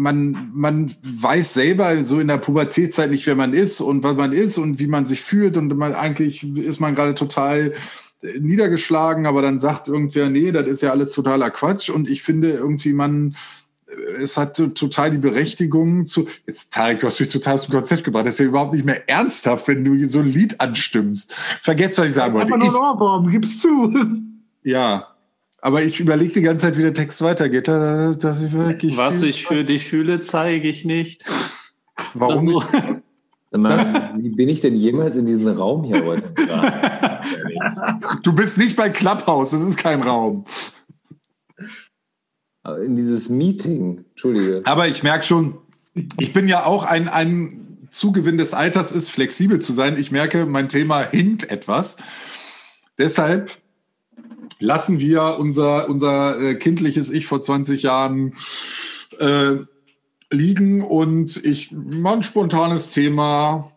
man, 0.00 0.50
man 0.54 0.94
weiß 1.02 1.54
selber 1.54 2.02
so 2.02 2.20
in 2.20 2.28
der 2.28 2.38
Pubertätzeit 2.38 3.10
nicht, 3.10 3.26
wer 3.26 3.36
man 3.36 3.52
ist 3.52 3.80
und 3.80 4.02
was 4.02 4.16
man 4.16 4.32
ist 4.32 4.58
und 4.58 4.78
wie 4.78 4.86
man 4.86 5.06
sich 5.06 5.20
fühlt. 5.20 5.56
Und 5.56 5.76
man, 5.76 5.94
eigentlich 5.94 6.42
ist 6.56 6.80
man 6.80 6.94
gerade 6.94 7.14
total 7.14 7.74
äh, 8.22 8.38
niedergeschlagen, 8.40 9.26
aber 9.26 9.42
dann 9.42 9.58
sagt 9.58 9.88
irgendwer, 9.88 10.30
nee, 10.30 10.52
das 10.52 10.66
ist 10.66 10.82
ja 10.82 10.90
alles 10.90 11.12
totaler 11.12 11.50
Quatsch. 11.50 11.90
Und 11.90 12.08
ich 12.08 12.22
finde 12.22 12.50
irgendwie, 12.50 12.92
man, 12.92 13.36
es 14.20 14.36
hat 14.36 14.56
total 14.56 15.10
die 15.10 15.18
Berechtigung 15.18 16.06
zu. 16.06 16.26
Jetzt, 16.46 16.72
Tarek, 16.72 17.00
du 17.00 17.06
hast 17.06 17.20
mich 17.20 17.28
total 17.28 17.54
aus 17.54 17.66
dem 17.66 17.74
Konzept 17.74 18.04
gebracht. 18.04 18.26
Das 18.26 18.34
ist 18.34 18.40
ja 18.40 18.46
überhaupt 18.46 18.74
nicht 18.74 18.84
mehr 18.84 19.08
ernsthaft, 19.08 19.68
wenn 19.68 19.84
du 19.84 19.98
so 20.06 20.20
ein 20.20 20.32
Lied 20.32 20.60
anstimmst. 20.60 21.34
Vergesst, 21.62 21.98
was 21.98 22.06
ich 22.06 22.12
sagen 22.12 22.34
wollte. 22.34 22.52
Einfach 22.54 22.66
nur 22.66 22.74
ein 22.74 22.94
Ohrwurm, 22.94 23.30
gib's 23.30 23.58
zu. 23.58 23.92
Ja, 24.62 25.08
aber 25.62 25.82
ich 25.82 26.00
überlege 26.00 26.32
die 26.34 26.42
ganze 26.42 26.66
Zeit, 26.66 26.78
wie 26.78 26.82
der 26.82 26.94
Text 26.94 27.22
weitergeht. 27.22 27.68
Dass 27.68 28.40
ich 28.42 28.52
wirklich 28.52 28.96
Was 28.96 29.22
ich 29.22 29.46
für 29.46 29.64
dich 29.64 29.86
fühle, 29.86 30.20
zeige 30.20 30.68
ich 30.68 30.84
nicht. 30.84 31.24
Warum 32.14 32.48
Also, 32.48 33.92
mal, 33.92 34.14
wie 34.18 34.30
bin 34.30 34.48
ich 34.48 34.60
denn 34.60 34.76
jemals 34.76 35.16
in 35.16 35.26
diesen 35.26 35.48
Raum 35.48 35.84
hier 35.84 36.04
heute? 36.04 36.32
Du 38.22 38.32
bist 38.32 38.58
nicht 38.58 38.76
bei 38.76 38.88
Clubhouse, 38.90 39.50
das 39.50 39.62
ist 39.62 39.76
kein 39.76 40.02
Raum. 40.02 40.44
In 42.64 42.96
dieses 42.96 43.28
Meeting, 43.28 44.04
Entschuldige. 44.10 44.62
Aber 44.64 44.88
ich 44.88 45.02
merke 45.02 45.24
schon, 45.24 45.58
ich 46.18 46.32
bin 46.32 46.48
ja 46.48 46.64
auch 46.64 46.84
ein, 46.84 47.08
ein 47.08 47.88
Zugewinn 47.90 48.38
des 48.38 48.54
Alters 48.54 48.92
ist, 48.92 49.10
flexibel 49.10 49.60
zu 49.60 49.72
sein. 49.72 49.98
Ich 49.98 50.12
merke, 50.12 50.46
mein 50.46 50.68
Thema 50.68 51.02
hinkt 51.02 51.50
etwas. 51.50 51.96
Deshalb 52.98 53.50
lassen 54.60 55.00
wir 55.00 55.36
unser, 55.38 55.88
unser 55.88 56.40
äh, 56.40 56.54
kindliches 56.54 57.10
Ich 57.10 57.26
vor 57.26 57.42
20 57.42 57.82
Jahren 57.82 58.34
äh, 59.18 59.56
liegen 60.30 60.82
und 60.82 61.44
ich 61.44 61.72
mache 61.72 62.16
ein 62.16 62.22
spontanes 62.22 62.90
Thema. 62.90 63.72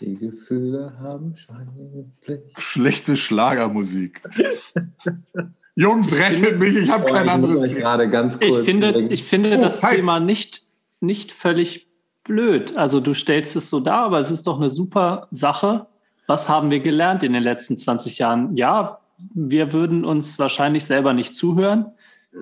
Die 0.00 0.16
Gefühle 0.16 0.98
haben 1.00 1.36
Schweinepflicht. 1.36 2.60
Schlechte 2.60 3.16
Schlagermusik. 3.16 4.22
Jungs, 5.76 6.16
rettet 6.16 6.58
mich, 6.58 6.74
ich 6.74 6.90
habe 6.90 7.04
Oh, 7.08 7.12
kein 7.12 7.26
ich 7.26 7.30
anderes 7.30 7.60
Thema. 7.62 7.74
gerade 7.74 8.08
ganz 8.08 8.38
kurz 8.40 8.56
ich 8.58 8.64
finde, 8.64 9.00
ich 9.10 9.22
finde 9.24 9.54
Oh, 9.56 9.60
das 9.60 9.82
halt. 9.82 9.96
Thema 9.96 10.20
nicht, 10.20 10.62
nicht 11.00 11.32
völlig 11.32 11.86
blöd. 12.24 12.76
Also 12.76 13.00
du 13.00 13.12
stellst 13.14 13.54
es 13.56 13.68
so 13.70 13.80
dar, 13.80 14.04
aber 14.06 14.18
es 14.18 14.30
ist 14.30 14.46
doch 14.46 14.58
eine 14.58 14.70
super 14.70 15.28
Sache. 15.30 15.86
Was 16.26 16.48
haben 16.48 16.70
wir 16.70 16.80
gelernt 16.80 17.22
in 17.22 17.34
den 17.34 17.42
letzten 17.42 17.76
20 17.76 18.18
Jahren? 18.18 18.56
Ja, 18.56 18.98
wir 19.34 19.72
würden 19.72 20.04
uns 20.04 20.38
wahrscheinlich 20.38 20.84
selber 20.84 21.12
nicht 21.12 21.34
zuhören, 21.36 21.86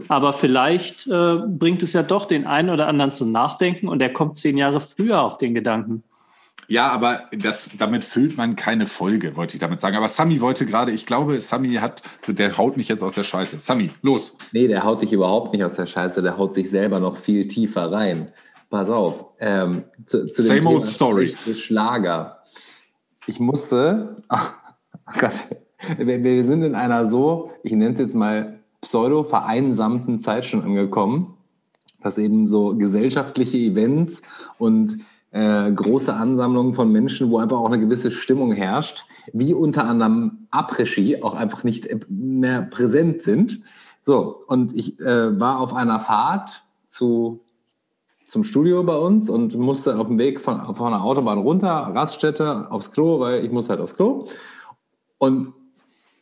aber 0.09 0.33
vielleicht 0.33 1.07
äh, 1.09 1.37
bringt 1.47 1.83
es 1.83 1.93
ja 1.93 2.03
doch 2.03 2.25
den 2.27 2.47
einen 2.47 2.71
oder 2.71 2.87
anderen 2.89 3.13
zum 3.13 3.31
Nachdenken 3.33 3.89
und 3.89 4.01
er 4.01 4.13
kommt 4.13 4.37
zehn 4.37 4.57
Jahre 4.57 4.81
früher 4.81 5.21
auf 5.23 5.39
den 5.39 5.55
Gedanken. 5.55 6.03
Ja, 6.69 6.89
aber 6.89 7.25
das, 7.33 7.71
damit 7.79 8.05
füllt 8.05 8.37
man 8.37 8.57
keine 8.57 8.87
Folge, 8.87 9.37
wollte 9.37 9.55
ich 9.55 9.61
damit 9.61 9.81
sagen. 9.81 9.97
Aber 9.97 10.09
Sami 10.09 10.41
wollte 10.41 10.67
gerade, 10.67 10.93
ich 10.93 11.07
glaube, 11.07 11.39
Sami 11.41 11.75
hat, 11.75 12.03
der 12.27 12.57
haut 12.57 12.77
mich 12.77 12.89
jetzt 12.89 13.03
aus 13.03 13.15
der 13.15 13.23
Scheiße. 13.23 13.59
Sami, 13.59 13.91
los. 14.03 14.37
Nee, 14.53 14.69
der 14.69 14.85
haut 14.85 15.03
dich 15.03 15.13
überhaupt 15.13 15.53
nicht 15.53 15.65
aus 15.65 15.75
der 15.75 15.87
Scheiße, 15.87 16.23
der 16.23 16.39
haut 16.39 16.55
sich 16.55 16.71
selber 16.71 17.01
noch 17.01 17.17
viel 17.17 17.47
tiefer 17.47 17.93
rein. 17.93 18.33
Pass 18.71 18.89
auf. 18.89 19.27
Ähm, 19.39 19.85
zu, 20.07 20.25
zu 20.25 20.43
Same 20.43 20.67
old 20.67 20.83
Thema 20.83 20.85
story. 20.85 21.37
Schlager. 21.55 22.39
Ich 23.27 23.41
musste, 23.41 24.17
oh 24.31 25.13
Gott, 25.19 25.47
wir, 25.99 26.23
wir 26.23 26.45
sind 26.45 26.63
in 26.63 26.75
einer 26.75 27.07
so, 27.07 27.53
ich 27.63 27.73
nenne 27.73 27.93
es 27.93 27.99
jetzt 27.99 28.15
mal 28.15 28.61
pseudo-vereinsamten 28.81 30.21
Zeit 30.21 30.45
schon 30.45 30.63
angekommen, 30.63 31.37
dass 32.03 32.19
eben 32.19 32.47
so 32.47 32.77
gesellschaftliche 32.77 33.57
Events 33.57 34.23
und 34.59 34.99
äh, 35.35 35.73
große 35.73 36.15
Ansammlungen 36.15 36.75
von 36.75 36.93
Menschen, 36.93 37.29
wo 37.29 37.39
einfach 37.39 37.59
auch 37.59 37.67
eine 37.67 37.81
gewisse 37.81 38.13
Stimmung 38.13 38.53
herrscht, 38.53 39.05
wie 39.33 39.53
unter 39.53 39.85
anderem 39.85 40.47
Après-Ski 40.53 41.23
auch 41.23 41.35
einfach 41.35 41.65
nicht 41.65 41.89
mehr 42.09 42.63
präsent 42.63 43.21
sind. 43.21 43.61
So, 44.05 44.45
und 44.47 44.73
ich 44.77 45.01
äh, 45.01 45.41
war 45.41 45.59
auf 45.59 45.75
einer 45.75 45.99
Fahrt 45.99 46.63
zu, 46.87 47.41
zum 48.29 48.45
Studio 48.45 48.85
bei 48.85 48.97
uns 48.97 49.29
und 49.29 49.57
musste 49.57 49.99
auf 49.99 50.07
dem 50.07 50.19
Weg 50.19 50.41
von, 50.41 50.73
von 50.77 50.93
der 50.93 51.03
Autobahn 51.03 51.39
runter, 51.39 51.69
Raststätte, 51.69 52.71
aufs 52.71 52.93
Klo, 52.93 53.19
weil 53.19 53.45
ich 53.45 53.51
musste 53.51 53.71
halt 53.71 53.81
aufs 53.81 53.97
Klo. 53.97 54.27
Und 55.19 55.53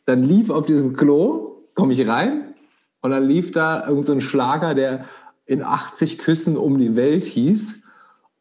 dann 0.05 0.23
lief 0.23 0.49
auf 0.49 0.65
diesem 0.65 0.95
Klo, 0.95 1.61
komme 1.75 1.93
ich 1.93 2.07
rein 2.07 2.55
und 3.01 3.11
dann 3.11 3.25
lief 3.25 3.51
da 3.51 3.87
irgend 3.87 4.05
so 4.05 4.19
Schlager, 4.19 4.73
der 4.73 5.05
in 5.45 5.61
80 5.61 6.17
Küssen 6.17 6.57
um 6.57 6.79
die 6.79 6.95
Welt 6.95 7.25
hieß. 7.25 7.83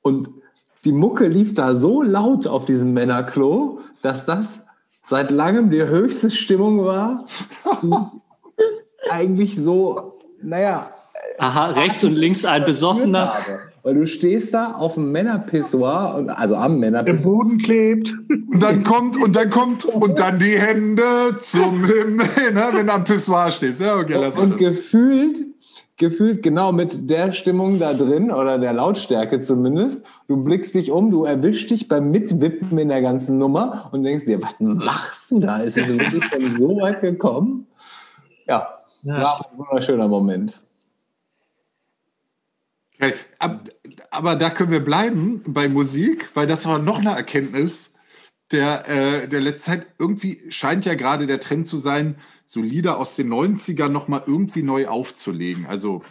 Und 0.01 0.31
die 0.85 0.93
Mucke 0.93 1.29
lief 1.29 1.55
da 1.55 1.75
so 1.75 2.03
laut 2.03 2.47
auf 2.47 2.67
diesem 2.67 2.93
Männerklo, 2.93 3.81
dass 4.03 4.27
das 4.27 4.67
seit 5.03 5.31
langem 5.31 5.71
die 5.71 5.83
höchste 5.85 6.31
Stimmung 6.31 6.85
war. 6.85 7.27
eigentlich 9.11 9.57
so, 9.57 10.19
naja, 10.43 10.91
Aha, 11.39 11.71
rechts 11.71 12.05
und 12.05 12.15
links 12.15 12.45
ein 12.45 12.65
Besoffener. 12.65 13.35
Weil 13.83 13.95
du 13.95 14.07
stehst 14.07 14.55
da 14.55 14.73
auf 14.75 14.95
dem 14.95 15.11
Männerpissoir, 15.11 16.15
und, 16.17 16.31
also 16.31 16.55
am 16.55 16.81
Der 16.81 16.91
Männerpissoir. 16.91 17.33
Boden 17.33 17.59
klebt. 17.59 18.15
Und 18.29 18.63
dann 18.63 18.85
kommt, 18.85 19.21
und 19.21 19.35
dann 19.35 19.51
kommt, 19.51 19.85
und 19.85 20.21
dann 20.21 20.39
die 20.39 20.57
Hände 20.57 21.03
zum 21.41 21.85
Himmel, 21.87 22.53
ne, 22.53 22.69
wenn 22.75 22.87
du 22.87 22.93
am 22.93 23.03
Pissoir 23.03 23.51
stehst. 23.51 23.81
Ja, 23.81 23.97
okay, 23.97 24.17
lass 24.21 24.37
Und 24.39 24.53
das. 24.53 24.59
gefühlt, 24.61 25.39
gefühlt 26.03 26.43
genau 26.43 26.73
mit 26.73 27.09
der 27.09 27.31
Stimmung 27.31 27.79
da 27.79 27.95
drin 27.95 28.33
oder 28.33 28.59
der 28.59 28.73
Lautstärke 28.73 29.41
zumindest. 29.41 30.05
Du 30.27 30.37
blickst 30.37 30.75
dich 30.75 30.91
um, 30.91 31.13
du 31.13 31.25
erwischst 31.25 31.71
dich 31.71 31.87
beim 31.87 32.11
Mitwippen 32.11 32.77
in 32.77 32.89
der 32.89 33.01
ganzen 33.01 33.39
Nummer 33.39 33.89
und 33.93 34.03
denkst 34.03 34.25
dir, 34.25 34.43
was 34.43 34.55
machst 34.59 35.31
du 35.31 35.39
da? 35.39 35.59
Ist 35.59 35.79
es 35.79 35.89
wirklich 35.89 36.25
schon 36.25 36.59
so 36.59 36.81
weit 36.81 37.01
gekommen? 37.01 37.69
Ja, 38.47 38.81
Ja, 39.03 39.23
war 39.23 39.47
ein 39.53 39.59
wunderschöner 39.59 40.09
Moment. 40.09 40.67
Aber 44.11 44.35
da 44.35 44.51
können 44.51 44.73
wir 44.73 44.85
bleiben 44.85 45.43
bei 45.47 45.69
Musik, 45.69 46.31
weil 46.35 46.49
das 46.49 46.67
war 46.67 46.81
noch 46.81 46.99
eine 46.99 47.11
Erkenntnis 47.11 47.95
der, 48.51 48.89
äh, 48.89 49.29
der 49.29 49.41
letzten 49.41 49.71
Zeit. 49.71 49.87
Irgendwie 49.99 50.51
scheint 50.51 50.85
ja 50.85 50.95
gerade 50.95 51.27
der 51.29 51.39
Trend 51.39 51.69
zu 51.69 51.77
sein, 51.77 52.17
so 52.53 52.61
Lieder 52.61 52.99
aus 52.99 53.17
den 53.17 53.33
90ern 53.33 53.89
nochmal 53.89 54.25
irgendwie 54.27 54.63
neu 54.63 54.87
aufzulegen. 54.87 55.65
Also 55.65 56.03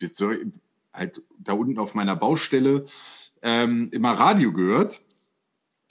jetzt 0.00 0.20
halt 0.92 1.22
da 1.38 1.52
unten 1.52 1.78
auf 1.78 1.94
meiner 1.94 2.16
Baustelle 2.16 2.86
ähm, 3.42 3.88
immer 3.92 4.10
Radio 4.10 4.52
gehört. 4.52 5.02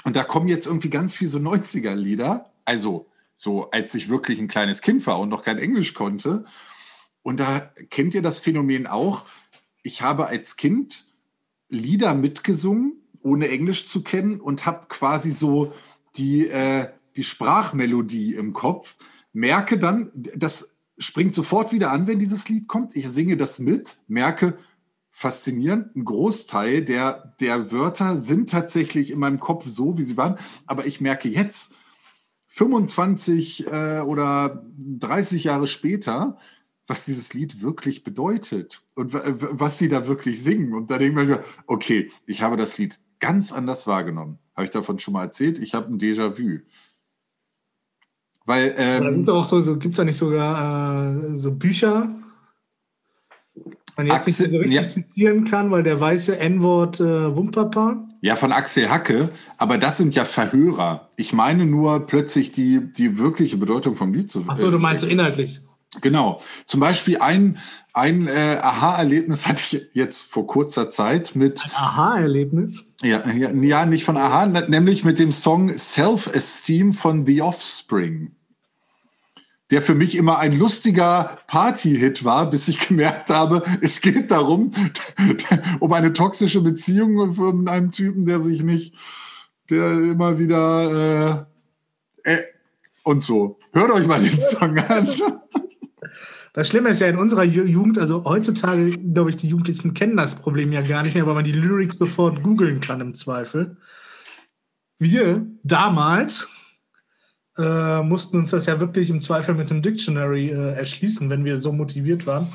Und 0.03 0.17
da 0.17 0.25
kommen 0.25 0.49
jetzt 0.49 0.67
irgendwie 0.67 0.89
ganz 0.89 1.13
viel 1.13 1.29
so 1.29 1.37
90er-Lieder. 1.37 2.51
Also 2.65 3.09
so, 3.33 3.71
als 3.71 3.95
ich 3.95 4.09
wirklich 4.09 4.39
ein 4.39 4.49
kleines 4.49 4.81
Kind 4.81 5.07
war 5.07 5.21
und 5.21 5.29
noch 5.29 5.41
kein 5.41 5.57
Englisch 5.57 5.93
konnte. 5.93 6.43
Und 7.23 7.39
da 7.39 7.59
kennt 7.89 8.13
ihr 8.13 8.21
das 8.21 8.39
Phänomen 8.39 8.87
auch. 8.87 9.25
Ich 9.83 10.01
habe 10.01 10.27
als 10.27 10.57
Kind 10.57 11.05
Lieder 11.69 12.13
mitgesungen, 12.13 12.97
ohne 13.21 13.47
Englisch 13.47 13.87
zu 13.87 14.03
kennen 14.03 14.41
und 14.41 14.65
habe 14.65 14.87
quasi 14.89 15.31
so 15.31 15.71
die, 16.17 16.49
äh, 16.49 16.89
die 17.15 17.23
Sprachmelodie 17.23 18.35
im 18.35 18.51
Kopf. 18.51 18.97
Merke 19.33 19.77
dann, 19.77 20.11
das 20.13 20.75
springt 20.97 21.33
sofort 21.33 21.71
wieder 21.71 21.91
an, 21.91 22.07
wenn 22.07 22.19
dieses 22.19 22.47
Lied 22.49 22.67
kommt. 22.67 22.95
Ich 22.95 23.09
singe 23.09 23.37
das 23.37 23.59
mit, 23.59 23.97
merke, 24.07 24.57
faszinierend, 25.09 25.95
ein 25.95 26.05
Großteil 26.05 26.83
der, 26.83 27.33
der 27.39 27.71
Wörter 27.71 28.19
sind 28.19 28.49
tatsächlich 28.49 29.11
in 29.11 29.19
meinem 29.19 29.39
Kopf 29.39 29.67
so, 29.67 29.97
wie 29.97 30.03
sie 30.03 30.17
waren. 30.17 30.37
Aber 30.65 30.85
ich 30.85 31.01
merke 31.01 31.29
jetzt, 31.29 31.75
25 32.47 33.67
äh, 33.67 33.99
oder 34.01 34.65
30 34.77 35.45
Jahre 35.45 35.67
später, 35.67 36.37
was 36.85 37.05
dieses 37.05 37.33
Lied 37.33 37.61
wirklich 37.61 38.03
bedeutet 38.03 38.83
und 38.95 39.13
was 39.13 39.77
sie 39.77 39.87
da 39.87 40.07
wirklich 40.07 40.43
singen. 40.43 40.73
Und 40.73 40.91
da 40.91 40.97
denke 40.97 41.21
ich 41.21 41.27
mir, 41.27 41.43
okay, 41.65 42.11
ich 42.25 42.41
habe 42.41 42.57
das 42.57 42.77
Lied 42.77 42.99
ganz 43.19 43.53
anders 43.53 43.87
wahrgenommen. 43.87 44.37
Habe 44.53 44.65
ich 44.65 44.71
davon 44.71 44.99
schon 44.99 45.13
mal 45.13 45.23
erzählt? 45.23 45.59
Ich 45.59 45.73
habe 45.73 45.93
ein 45.93 45.97
Déjà-vu. 45.97 46.59
Weil, 48.45 48.73
Da 48.73 48.97
ähm, 48.97 49.15
gibt's 49.15 49.29
auch 49.29 49.45
so, 49.45 49.61
so 49.61 49.77
gibt 49.77 49.93
es 49.93 49.97
da 49.97 50.03
nicht 50.03 50.17
sogar 50.17 51.15
äh, 51.15 51.35
so 51.37 51.51
Bücher, 51.51 52.07
man 53.97 54.07
jetzt 54.07 54.15
Axel- 54.15 54.47
nicht 54.47 54.51
so 54.51 54.57
richtig 54.57 54.73
ja. 54.73 54.87
zitieren 54.89 55.45
kann, 55.45 55.71
weil 55.71 55.83
der 55.83 55.99
weiße 55.99 56.37
N-Wort 56.37 56.99
äh, 56.99 57.35
Wumpapa. 57.35 58.03
ja, 58.21 58.35
von 58.35 58.51
Axel 58.51 58.89
Hacke, 58.89 59.29
aber 59.57 59.77
das 59.77 59.97
sind 59.97 60.15
ja 60.15 60.25
Verhörer. 60.25 61.09
Ich 61.17 61.33
meine 61.33 61.65
nur 61.65 62.05
plötzlich 62.07 62.51
die, 62.51 62.91
die 62.91 63.19
wirkliche 63.19 63.57
Bedeutung 63.57 63.95
vom 63.95 64.13
Lied 64.13 64.29
zu 64.29 64.43
Achso, 64.47 64.71
du 64.71 64.79
meinst 64.79 65.01
so 65.01 65.07
äh, 65.07 65.11
inhaltlich. 65.13 65.61
Genau. 65.99 66.39
Zum 66.65 66.79
Beispiel 66.79 67.17
ein, 67.19 67.57
ein 67.93 68.27
äh, 68.27 68.57
Aha-Erlebnis 68.61 69.45
hatte 69.47 69.61
ich 69.77 69.87
jetzt 69.93 70.21
vor 70.21 70.47
kurzer 70.47 70.89
Zeit 70.89 71.35
mit, 71.35 71.59
Aha-Erlebnis. 71.75 72.85
Ja, 73.03 73.27
ja, 73.31 73.51
ja, 73.51 73.85
nicht 73.85 74.03
von 74.03 74.17
Aha, 74.17 74.45
nämlich 74.45 75.03
mit 75.03 75.19
dem 75.19 75.31
Song 75.31 75.75
Self-Esteem 75.75 76.93
von 76.93 77.25
The 77.25 77.41
Offspring. 77.41 78.35
Der 79.71 79.81
für 79.81 79.95
mich 79.95 80.15
immer 80.15 80.37
ein 80.37 80.57
lustiger 80.57 81.39
Party-Hit 81.47 82.23
war, 82.23 82.49
bis 82.49 82.67
ich 82.67 82.79
gemerkt 82.87 83.29
habe, 83.29 83.63
es 83.81 84.01
geht 84.01 84.29
darum, 84.29 84.71
um 85.79 85.93
eine 85.93 86.13
toxische 86.13 86.61
Beziehung 86.61 87.33
von 87.33 87.67
einem 87.67 87.91
Typen, 87.91 88.25
der 88.25 88.39
sich 88.39 88.63
nicht, 88.63 88.95
der 89.69 89.91
immer 89.93 90.37
wieder 90.37 91.47
äh, 92.25 92.33
äh, 92.33 92.43
und 93.03 93.23
so. 93.23 93.57
Hört 93.73 93.91
euch 93.91 94.05
mal 94.05 94.21
den 94.21 94.39
Song 94.39 94.77
an. 94.77 95.07
Das 96.53 96.67
Schlimme 96.67 96.89
ist 96.89 96.99
ja 96.99 97.07
in 97.07 97.17
unserer 97.17 97.43
Ju- 97.43 97.63
Jugend, 97.65 97.97
also 97.97 98.25
heutzutage, 98.25 98.91
glaube 98.97 99.29
ich, 99.29 99.37
die 99.37 99.47
Jugendlichen 99.47 99.93
kennen 99.93 100.17
das 100.17 100.35
Problem 100.35 100.73
ja 100.73 100.81
gar 100.81 101.01
nicht 101.03 101.15
mehr, 101.15 101.25
weil 101.25 101.33
man 101.35 101.45
die 101.45 101.53
Lyrics 101.53 101.97
sofort 101.97 102.43
googeln 102.43 102.81
kann 102.81 102.99
im 102.99 103.13
Zweifel. 103.13 103.77
Wir 104.99 105.45
damals 105.63 106.49
äh, 107.57 108.01
mussten 108.03 108.37
uns 108.37 108.51
das 108.51 108.65
ja 108.65 108.79
wirklich 108.79 109.09
im 109.09 109.21
Zweifel 109.21 109.55
mit 109.55 109.69
dem 109.69 109.81
Dictionary 109.81 110.49
äh, 110.49 110.73
erschließen, 110.73 111.29
wenn 111.29 111.45
wir 111.45 111.61
so 111.61 111.71
motiviert 111.71 112.27
waren. 112.27 112.47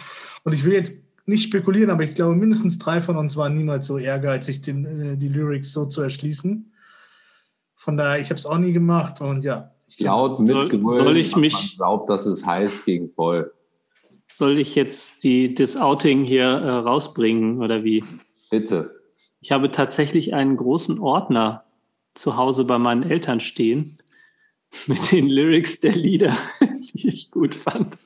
Und 0.45 0.53
ich 0.53 0.65
will 0.65 0.73
jetzt 0.75 1.03
nicht 1.27 1.45
spekulieren, 1.45 1.91
aber 1.91 2.05
ich 2.05 2.15
glaube, 2.15 2.37
mindestens 2.37 2.79
drei 2.79 3.01
von 3.01 3.17
uns 3.17 3.35
waren 3.37 3.55
niemals 3.57 3.87
so 3.87 3.99
ehrgeizig, 3.99 4.61
den, 4.63 4.85
äh, 4.85 5.17
die 5.17 5.29
Lyrics 5.29 5.73
so 5.73 5.87
zu 5.87 6.03
erschließen. 6.03 6.73
Von 7.75 7.97
daher, 7.97 8.21
ich 8.21 8.29
habe 8.31 8.39
es 8.39 8.47
auch 8.47 8.59
nie 8.59 8.73
gemacht 8.73 9.21
und 9.23 9.43
ja. 9.43 9.73
Ich 9.89 10.01
Laut 10.01 10.47
Soll- 10.47 10.63
mitgebrüllt. 10.63 10.99
soll 10.99 11.17
ich 11.17 11.33
was 11.33 11.41
mich- 11.41 11.77
glaubt, 11.79 12.11
dass 12.11 12.27
es 12.27 12.45
heißt 12.45 12.85
gegen 12.85 13.11
voll. 13.15 13.53
Soll 14.27 14.59
ich 14.59 14.75
jetzt 14.75 15.23
die, 15.23 15.55
das 15.55 15.77
Outing 15.77 16.25
hier 16.25 16.45
äh, 16.45 16.71
rausbringen 16.71 17.63
oder 17.63 17.85
wie? 17.85 18.05
Bitte. 18.51 19.01
Ich 19.41 19.53
habe 19.53 19.71
tatsächlich 19.71 20.35
einen 20.35 20.57
großen 20.57 20.99
Ordner 20.99 21.65
zu 22.15 22.37
Hause 22.37 22.65
bei 22.65 22.79
meinen 22.79 23.03
Eltern 23.03 23.41
stehen 23.41 23.99
mit 24.87 25.13
den 25.13 25.29
Lyrics 25.29 25.81
der 25.81 25.93
Lieder, 25.93 26.37
die 26.61 27.09
ich 27.09 27.31
gut 27.31 27.55
fand. 27.55 27.97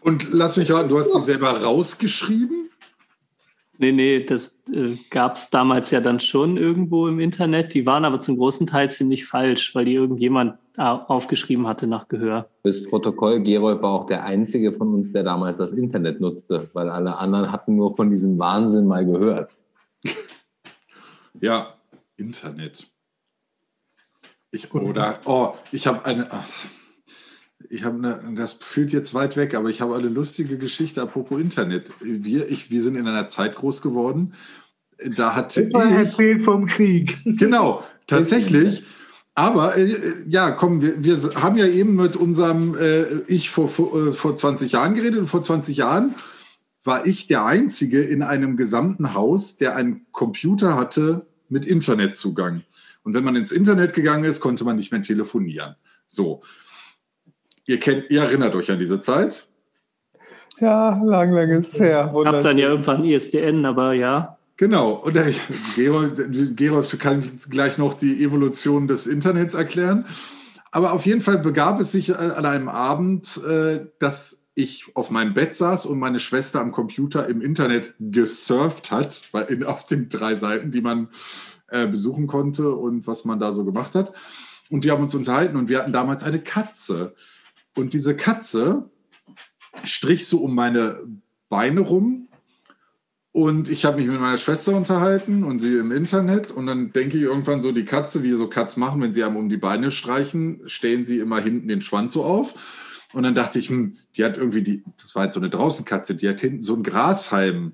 Und 0.00 0.32
lass 0.32 0.56
mich 0.56 0.70
raten, 0.72 0.88
du 0.88 0.98
hast 0.98 1.14
die 1.14 1.20
selber 1.20 1.62
rausgeschrieben? 1.62 2.70
Nee, 3.78 3.92
nee, 3.92 4.24
das 4.24 4.62
äh, 4.72 4.96
gab 5.10 5.36
es 5.36 5.50
damals 5.50 5.90
ja 5.90 6.00
dann 6.00 6.20
schon 6.20 6.56
irgendwo 6.56 7.08
im 7.08 7.20
Internet. 7.20 7.74
Die 7.74 7.86
waren 7.86 8.04
aber 8.04 8.20
zum 8.20 8.36
großen 8.36 8.66
Teil 8.66 8.90
ziemlich 8.90 9.26
falsch, 9.26 9.74
weil 9.74 9.86
die 9.86 9.94
irgendjemand 9.94 10.58
aufgeschrieben 10.76 11.66
hatte 11.66 11.86
nach 11.86 12.08
Gehör. 12.08 12.48
Fürs 12.62 12.82
Protokoll, 12.84 13.40
Gerold 13.40 13.82
war 13.82 13.90
auch 13.90 14.06
der 14.06 14.24
einzige 14.24 14.72
von 14.72 14.94
uns, 14.94 15.12
der 15.12 15.22
damals 15.22 15.58
das 15.58 15.72
Internet 15.72 16.20
nutzte, 16.20 16.70
weil 16.72 16.88
alle 16.88 17.16
anderen 17.16 17.52
hatten 17.52 17.76
nur 17.76 17.94
von 17.94 18.10
diesem 18.10 18.38
Wahnsinn 18.38 18.86
mal 18.86 19.04
gehört. 19.04 19.56
Ja, 21.40 21.74
Internet. 22.16 22.86
Ich, 24.52 24.72
oder, 24.72 25.18
oh, 25.24 25.54
ich 25.72 25.88
habe 25.88 26.04
eine, 26.04 26.28
ich 27.68 27.84
habe 27.84 27.96
eine, 27.96 28.34
das 28.36 28.52
fühlt 28.52 28.92
jetzt 28.92 29.14
weit 29.14 29.36
weg, 29.36 29.54
aber 29.54 29.70
ich 29.70 29.80
habe 29.80 29.96
eine 29.96 30.08
lustige 30.08 30.58
Geschichte 30.58 31.02
apropos 31.02 31.40
Internet. 31.40 31.90
Wir, 32.00 32.48
ich, 32.48 32.70
wir 32.70 32.80
sind 32.82 32.96
in 32.96 33.08
einer 33.08 33.26
Zeit 33.28 33.56
groß 33.56 33.82
geworden, 33.82 34.34
da 35.16 35.34
hatte 35.34 35.66
Opa 35.66 35.86
ich, 35.86 35.94
erzählt 35.94 36.42
vom 36.42 36.66
Krieg. 36.66 37.18
genau, 37.24 37.82
tatsächlich. 38.06 38.84
Aber 39.34 39.76
äh, 39.76 39.94
ja, 40.28 40.50
komm, 40.50 40.82
wir, 40.82 41.02
wir 41.02 41.16
haben 41.42 41.56
ja 41.56 41.66
eben 41.66 41.94
mit 41.96 42.16
unserem 42.16 42.74
äh, 42.74 43.04
Ich 43.26 43.50
vor, 43.50 43.68
vor, 43.68 44.08
äh, 44.08 44.12
vor 44.12 44.36
20 44.36 44.72
Jahren 44.72 44.94
geredet 44.94 45.18
und 45.18 45.26
vor 45.26 45.42
20 45.42 45.76
Jahren 45.76 46.14
war 46.84 47.06
ich 47.06 47.28
der 47.28 47.44
Einzige 47.44 48.02
in 48.02 48.22
einem 48.22 48.56
gesamten 48.56 49.14
Haus, 49.14 49.56
der 49.56 49.76
einen 49.76 50.06
Computer 50.12 50.76
hatte 50.76 51.26
mit 51.48 51.64
Internetzugang. 51.64 52.62
Und 53.04 53.14
wenn 53.14 53.24
man 53.24 53.36
ins 53.36 53.52
Internet 53.52 53.94
gegangen 53.94 54.24
ist, 54.24 54.40
konnte 54.40 54.64
man 54.64 54.76
nicht 54.76 54.92
mehr 54.92 55.02
telefonieren. 55.02 55.76
So. 56.06 56.40
Ihr 57.64 57.78
kennt, 57.78 58.10
ihr 58.10 58.22
erinnert 58.22 58.54
euch 58.54 58.70
an 58.70 58.78
diese 58.78 59.00
Zeit? 59.00 59.48
Ja, 60.58 61.00
lang, 61.02 61.32
lang 61.32 61.50
ist 61.50 61.78
her. 61.78 62.12
Hab 62.12 62.42
dann 62.42 62.58
ja 62.58 62.68
irgendwann 62.68 63.04
ISDN, 63.04 63.64
aber 63.64 63.94
ja. 63.94 64.38
Genau. 64.62 64.92
Und 64.92 65.14
der, 65.14 65.26
Gerolf, 65.74 66.12
Gerolf, 66.54 66.88
du 66.88 66.96
gleich 67.50 67.78
noch 67.78 67.94
die 67.94 68.22
Evolution 68.22 68.86
des 68.86 69.08
Internets 69.08 69.56
erklären. 69.56 70.06
Aber 70.70 70.92
auf 70.92 71.04
jeden 71.04 71.20
Fall 71.20 71.38
begab 71.38 71.80
es 71.80 71.90
sich 71.90 72.10
äh, 72.10 72.12
an 72.12 72.46
einem 72.46 72.68
Abend, 72.68 73.40
äh, 73.44 73.86
dass 73.98 74.46
ich 74.54 74.94
auf 74.94 75.10
meinem 75.10 75.34
Bett 75.34 75.56
saß 75.56 75.84
und 75.86 75.98
meine 75.98 76.20
Schwester 76.20 76.60
am 76.60 76.70
Computer 76.70 77.28
im 77.28 77.42
Internet 77.42 77.96
gesurft 77.98 78.92
hat, 78.92 79.22
auf 79.66 79.84
den 79.84 80.08
drei 80.08 80.36
Seiten, 80.36 80.70
die 80.70 80.80
man 80.80 81.08
äh, 81.66 81.88
besuchen 81.88 82.28
konnte 82.28 82.70
und 82.70 83.08
was 83.08 83.24
man 83.24 83.40
da 83.40 83.50
so 83.50 83.64
gemacht 83.64 83.96
hat. 83.96 84.12
Und 84.70 84.84
wir 84.84 84.92
haben 84.92 85.02
uns 85.02 85.16
unterhalten 85.16 85.56
und 85.56 85.70
wir 85.70 85.80
hatten 85.80 85.92
damals 85.92 86.22
eine 86.22 86.40
Katze. 86.40 87.16
Und 87.76 87.94
diese 87.94 88.14
Katze 88.14 88.88
strich 89.82 90.28
so 90.28 90.38
um 90.38 90.54
meine 90.54 91.00
Beine 91.48 91.80
rum 91.80 92.28
und 93.32 93.70
ich 93.70 93.86
habe 93.86 93.96
mich 93.96 94.06
mit 94.06 94.20
meiner 94.20 94.36
Schwester 94.36 94.76
unterhalten 94.76 95.42
und 95.42 95.58
sie 95.58 95.78
im 95.78 95.90
Internet. 95.90 96.50
Und 96.50 96.66
dann 96.66 96.92
denke 96.92 97.16
ich 97.16 97.22
irgendwann 97.22 97.62
so, 97.62 97.72
die 97.72 97.86
Katze, 97.86 98.22
wie 98.22 98.32
so 98.32 98.46
Katz 98.46 98.76
machen, 98.76 99.00
wenn 99.00 99.14
sie 99.14 99.24
einem 99.24 99.36
um 99.36 99.48
die 99.48 99.56
Beine 99.56 99.90
streichen, 99.90 100.60
stellen 100.66 101.06
sie 101.06 101.18
immer 101.18 101.40
hinten 101.40 101.66
den 101.66 101.80
Schwanz 101.80 102.12
so 102.12 102.24
auf. 102.24 103.08
Und 103.14 103.22
dann 103.22 103.34
dachte 103.34 103.58
ich, 103.58 103.70
hm, 103.70 103.96
die 104.16 104.24
hat 104.24 104.36
irgendwie 104.36 104.62
die, 104.62 104.84
das 105.00 105.14
war 105.14 105.24
jetzt 105.24 105.34
so 105.34 105.40
eine 105.40 105.48
Draußenkatze, 105.48 106.14
die 106.14 106.28
hat 106.28 106.42
hinten 106.42 106.62
so 106.62 106.74
einen 106.74 106.82
Grashalm 106.82 107.72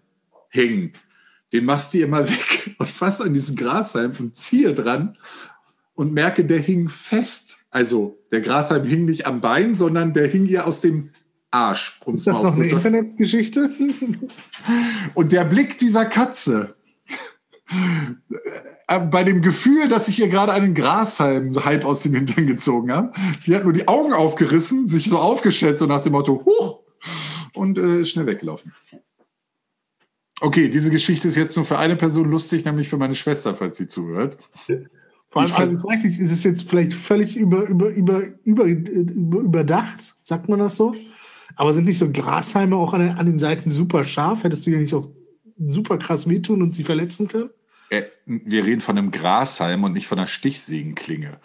hängen. 0.49 0.93
Den 1.53 1.65
machst 1.65 1.93
du 1.93 1.99
ihr 1.99 2.09
mal 2.09 2.29
weg 2.31 2.77
und 2.79 2.89
fass 2.89 3.21
an 3.21 3.35
diesen 3.35 3.57
Grashalm 3.57 4.13
und 4.17 4.37
ziehe 4.37 4.75
dran 4.75 5.17
und 5.95 6.13
merke, 6.13 6.45
der 6.45 6.61
hing 6.61 6.89
fest. 6.89 7.59
Also 7.71 8.17
der 8.31 8.43
Grashalm 8.43 8.85
hing 8.85 9.07
nicht 9.07 9.27
am 9.27 9.41
Bein, 9.41 9.75
sondern 9.75 10.15
der 10.15 10.29
hing 10.29 10.47
ihr 10.47 10.69
aus 10.69 10.81
dem 10.81 11.11
Arsch. 11.51 11.99
um's 12.05 12.23
Ist 12.23 12.27
das 12.27 12.43
noch 12.43 12.55
eine 12.55 12.67
Internetgeschichte? 12.67 13.71
und 15.15 15.33
der 15.33 15.45
Blick 15.45 15.79
dieser 15.79 16.05
Katze, 16.05 16.75
äh, 18.89 19.01
bei 19.01 19.25
dem 19.25 19.43
Gefühl, 19.43 19.89
dass 19.89 20.09
ich 20.09 20.19
ihr 20.21 20.29
gerade 20.29 20.53
einen 20.53 20.75
Grashalm 20.75 21.55
halb 21.65 21.85
aus 21.85 22.03
dem 22.03 22.15
Hintern 22.15 22.47
gezogen 22.47 22.93
habe, 22.93 23.13
die 23.47 23.55
hat 23.55 23.65
nur 23.65 23.73
die 23.73 23.89
Augen 23.89 24.13
aufgerissen, 24.13 24.87
sich 24.89 25.09
so 25.09 25.19
aufgeschätzt, 25.19 25.81
so 25.81 25.87
nach 25.87 26.01
dem 26.01 26.13
Motto, 26.13 26.43
huch, 26.45 26.81
und 27.55 27.79
äh, 27.79 28.01
ist 28.03 28.11
schnell 28.11 28.27
weggelaufen. 28.27 28.75
Okay, 30.41 30.69
diese 30.69 30.91
Geschichte 30.91 31.29
ist 31.29 31.37
jetzt 31.37 31.57
nur 31.57 31.65
für 31.65 31.79
eine 31.79 31.97
Person 31.97 32.31
lustig, 32.31 32.65
nämlich 32.65 32.89
für 32.89 32.97
meine 32.97 33.15
Schwester, 33.17 33.55
falls 33.55 33.77
sie 33.77 33.89
zuhört. 33.89 34.39
Vor 35.29 35.43
allem, 35.43 35.49
Ich 35.51 35.55
fand- 35.57 35.71
also, 35.71 35.77
ich 35.77 35.85
weiß 35.85 36.05
nicht, 36.05 36.21
ist 36.21 36.31
es 36.31 36.45
jetzt 36.45 36.63
vielleicht 36.69 36.95
völlig 36.95 37.37
über, 37.37 37.67
über, 37.67 37.89
über, 37.89 38.23
über, 38.45 38.65
über, 38.65 39.41
überdacht, 39.41 40.17
sagt 40.21 40.49
man 40.49 40.61
das 40.61 40.77
so? 40.77 40.95
Aber 41.59 41.75
sind 41.75 41.85
nicht 41.85 41.99
so 41.99 42.11
Grashalme 42.11 42.77
auch 42.77 42.95
an, 42.95 43.01
den- 43.01 43.19
an 43.19 43.27
den 43.27 43.39
Seiten 43.41 43.69
super 43.69 44.05
scharf? 44.05 44.45
Hättest 44.45 44.65
du 44.65 44.71
dir 44.71 44.79
nicht 44.79 44.95
auch 44.95 45.09
super 45.59 45.99
krass 45.99 46.29
wehtun 46.29 46.63
und 46.63 46.75
sie 46.75 46.85
verletzen 46.85 47.27
können? 47.27 47.51
Äh, 47.91 48.05
wir 48.27 48.65
reden 48.65 48.81
von 48.81 48.97
einem 48.97 49.11
Grashalm 49.11 49.83
und 49.83 49.93
nicht 49.93 50.07
von 50.07 50.19
einer 50.19 50.29
Stichsägenklinge. 50.29 51.39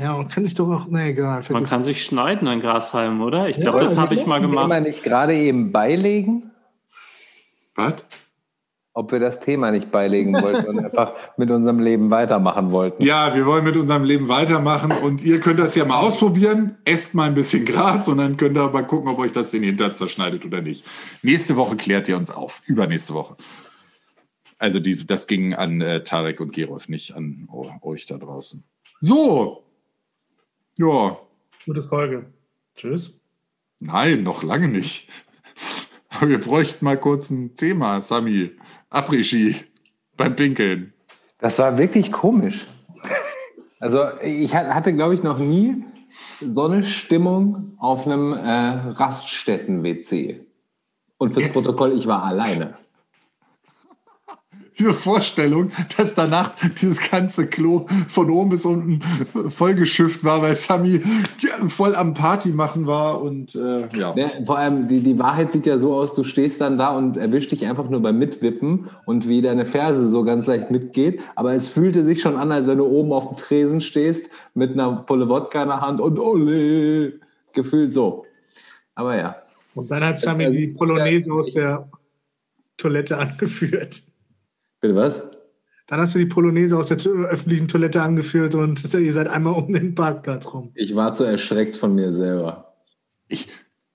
Ja, 0.00 0.16
man 0.16 0.28
kann 0.28 0.44
sich 0.44 0.54
doch 0.54 0.68
auch, 0.70 0.86
na 0.88 1.04
egal. 1.06 1.42
Man 1.50 1.64
kann 1.64 1.82
sich 1.82 2.04
schneiden 2.04 2.46
an 2.48 2.60
Grashalm, 2.60 3.20
oder? 3.22 3.48
Ich 3.48 3.56
Ja, 3.56 3.62
glaube, 3.62 3.80
das 3.80 3.92
aber 3.92 4.02
habe 4.02 4.14
ich 4.14 4.26
mal 4.26 4.40
Wollten 4.40 4.46
Sie 4.48 4.52
immer 4.52 4.62
gemacht. 4.68 4.82
nicht 4.86 5.02
gerade 5.02 5.34
eben 5.34 5.72
beilegen? 5.72 6.50
Was? 7.74 8.04
Ob 8.96 9.12
wir 9.12 9.20
das 9.20 9.40
Thema 9.40 9.70
nicht 9.70 9.90
beilegen 9.90 10.32
wollten 10.40 10.66
und 10.66 10.78
einfach 10.84 11.12
mit 11.36 11.50
unserem 11.50 11.80
Leben 11.80 12.10
weitermachen 12.10 12.70
wollten. 12.70 13.04
Ja, 13.04 13.34
wir 13.34 13.44
wollen 13.44 13.64
mit 13.64 13.76
unserem 13.76 14.04
Leben 14.04 14.28
weitermachen 14.28 14.90
und 14.90 15.22
ihr 15.22 15.38
könnt 15.38 15.58
das 15.58 15.74
ja 15.74 15.84
mal 15.84 16.00
ausprobieren. 16.00 16.78
Esst 16.84 17.14
mal 17.14 17.24
ein 17.28 17.34
bisschen 17.34 17.64
Gras 17.64 18.08
und 18.08 18.18
dann 18.18 18.36
könnt 18.36 18.56
ihr 18.56 18.68
mal 18.70 18.86
gucken, 18.86 19.10
ob 19.10 19.18
euch 19.18 19.32
das 19.32 19.50
den 19.50 19.62
Hintern 19.62 19.94
zerschneidet 19.94 20.46
oder 20.46 20.62
nicht. 20.62 20.84
Nächste 21.22 21.56
Woche 21.56 21.76
klärt 21.76 22.08
ihr 22.08 22.16
uns 22.16 22.30
auf. 22.30 22.62
Übernächste 22.66 23.12
Woche. 23.12 23.36
Also 24.58 24.80
die, 24.80 25.06
das 25.06 25.26
ging 25.26 25.54
an 25.54 25.82
äh, 25.82 26.02
Tarek 26.02 26.40
und 26.40 26.52
Gerolf, 26.52 26.88
nicht 26.88 27.14
an 27.14 27.48
oh, 27.52 27.70
euch 27.82 28.06
da 28.06 28.16
draußen. 28.16 28.64
So. 29.00 29.62
Ja, 30.78 31.18
Gute 31.66 31.82
Folge. 31.82 32.26
Tschüss. 32.76 33.20
nein, 33.80 34.22
noch 34.22 34.44
lange 34.44 34.68
nicht. 34.68 35.08
Aber 36.10 36.28
wir 36.28 36.38
bräuchten 36.38 36.84
mal 36.84 36.96
kurz 36.96 37.30
ein 37.30 37.56
Thema, 37.56 38.00
Sami. 38.00 38.52
Après-Ski 38.90 39.56
beim 40.16 40.36
Pinkeln. 40.36 40.92
Das 41.38 41.58
war 41.58 41.76
wirklich 41.78 42.12
komisch. 42.12 42.66
Also 43.80 44.04
ich 44.22 44.54
ha- 44.54 44.74
hatte, 44.74 44.94
glaube 44.94 45.14
ich, 45.14 45.22
noch 45.22 45.38
nie 45.38 45.84
so 46.40 46.64
eine 46.64 46.82
Stimmung 46.82 47.74
auf 47.78 48.06
einem 48.06 48.32
äh, 48.32 48.90
Raststätten-WC. 48.92 50.46
Und 51.18 51.32
fürs 51.32 51.50
Protokoll, 51.50 51.92
ich 51.92 52.06
war 52.06 52.22
alleine. 52.24 52.74
Diese 54.78 54.92
Vorstellung, 54.92 55.70
dass 55.96 56.14
danach 56.14 56.52
dieses 56.80 57.00
ganze 57.10 57.46
Klo 57.46 57.86
von 58.08 58.30
oben 58.30 58.50
bis 58.50 58.64
unten 58.64 59.00
vollgeschifft 59.48 60.24
war, 60.24 60.42
weil 60.42 60.54
Sami 60.54 61.02
voll 61.68 61.94
am 61.94 62.14
Party 62.14 62.50
machen 62.50 62.86
war 62.86 63.22
und 63.22 63.54
äh, 63.54 63.88
ja. 63.96 64.14
Ne, 64.14 64.30
vor 64.44 64.58
allem, 64.58 64.88
die, 64.88 65.00
die 65.00 65.18
Wahrheit 65.18 65.52
sieht 65.52 65.66
ja 65.66 65.78
so 65.78 65.94
aus, 65.94 66.14
du 66.14 66.24
stehst 66.24 66.60
dann 66.60 66.78
da 66.78 66.90
und 66.90 67.16
erwischst 67.16 67.52
dich 67.52 67.66
einfach 67.66 67.88
nur 67.88 68.00
beim 68.00 68.18
Mitwippen 68.18 68.90
und 69.06 69.28
wie 69.28 69.40
deine 69.42 69.64
Ferse 69.64 70.08
so 70.08 70.24
ganz 70.24 70.46
leicht 70.46 70.70
mitgeht. 70.70 71.20
Aber 71.34 71.54
es 71.54 71.68
fühlte 71.68 72.04
sich 72.04 72.20
schon 72.20 72.36
an, 72.36 72.52
als 72.52 72.66
wenn 72.66 72.78
du 72.78 72.86
oben 72.86 73.12
auf 73.12 73.28
dem 73.28 73.36
Tresen 73.36 73.80
stehst 73.80 74.28
mit 74.54 74.72
einer 74.72 74.92
Pulle 75.06 75.28
Wodka 75.28 75.62
in 75.62 75.68
der 75.68 75.80
Hand 75.80 76.00
und 76.00 76.18
ole, 76.18 77.20
gefühlt 77.52 77.92
so. 77.92 78.26
Aber 78.94 79.16
ja. 79.16 79.36
Und 79.74 79.90
dann 79.90 80.04
hat 80.04 80.20
Sami 80.20 80.50
die 80.50 80.72
Polonaise 80.72 81.30
aus 81.30 81.52
der 81.52 81.88
Toilette 82.76 83.18
angeführt. 83.18 84.02
Bitte 84.86 84.98
was? 84.98 85.30
Dann 85.88 86.00
hast 86.00 86.14
du 86.14 86.20
die 86.20 86.26
Polonaise 86.26 86.76
aus 86.76 86.88
der 86.88 86.98
öffentlichen 86.98 87.66
Toilette 87.66 88.02
angeführt 88.02 88.54
und 88.54 88.94
ihr 88.94 89.12
seid 89.12 89.26
einmal 89.26 89.54
um 89.54 89.72
den 89.72 89.96
Parkplatz 89.96 90.52
rum. 90.54 90.70
Ich 90.74 90.94
war 90.94 91.12
zu 91.12 91.24
erschreckt 91.24 91.76
von 91.76 91.92
mir 91.92 92.12
selber. 92.12 92.76
Ich, 93.26 93.48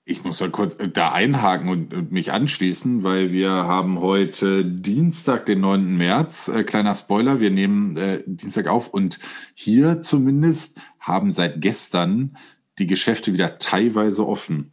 Ich 0.04 0.24
muss 0.24 0.40
ja 0.40 0.48
kurz 0.48 0.74
äh, 0.74 0.88
da 0.88 1.12
einhaken 1.12 1.68
und, 1.68 1.94
und 1.94 2.12
mich 2.12 2.32
anschließen, 2.32 3.04
weil 3.04 3.32
wir 3.32 3.50
haben 3.50 4.00
heute 4.00 4.64
Dienstag, 4.64 5.46
den 5.46 5.60
9. 5.60 5.94
März. 5.94 6.48
Äh, 6.48 6.64
kleiner 6.64 6.94
Spoiler, 6.94 7.40
wir 7.40 7.50
nehmen 7.50 7.96
äh, 7.96 8.22
Dienstag 8.26 8.66
auf 8.66 8.88
und 8.88 9.18
hier 9.54 10.02
zumindest 10.02 10.78
haben 10.98 11.30
seit 11.30 11.60
gestern 11.62 12.36
die 12.78 12.86
Geschäfte 12.86 13.32
wieder 13.32 13.58
teilweise 13.58 14.26
offen. 14.26 14.72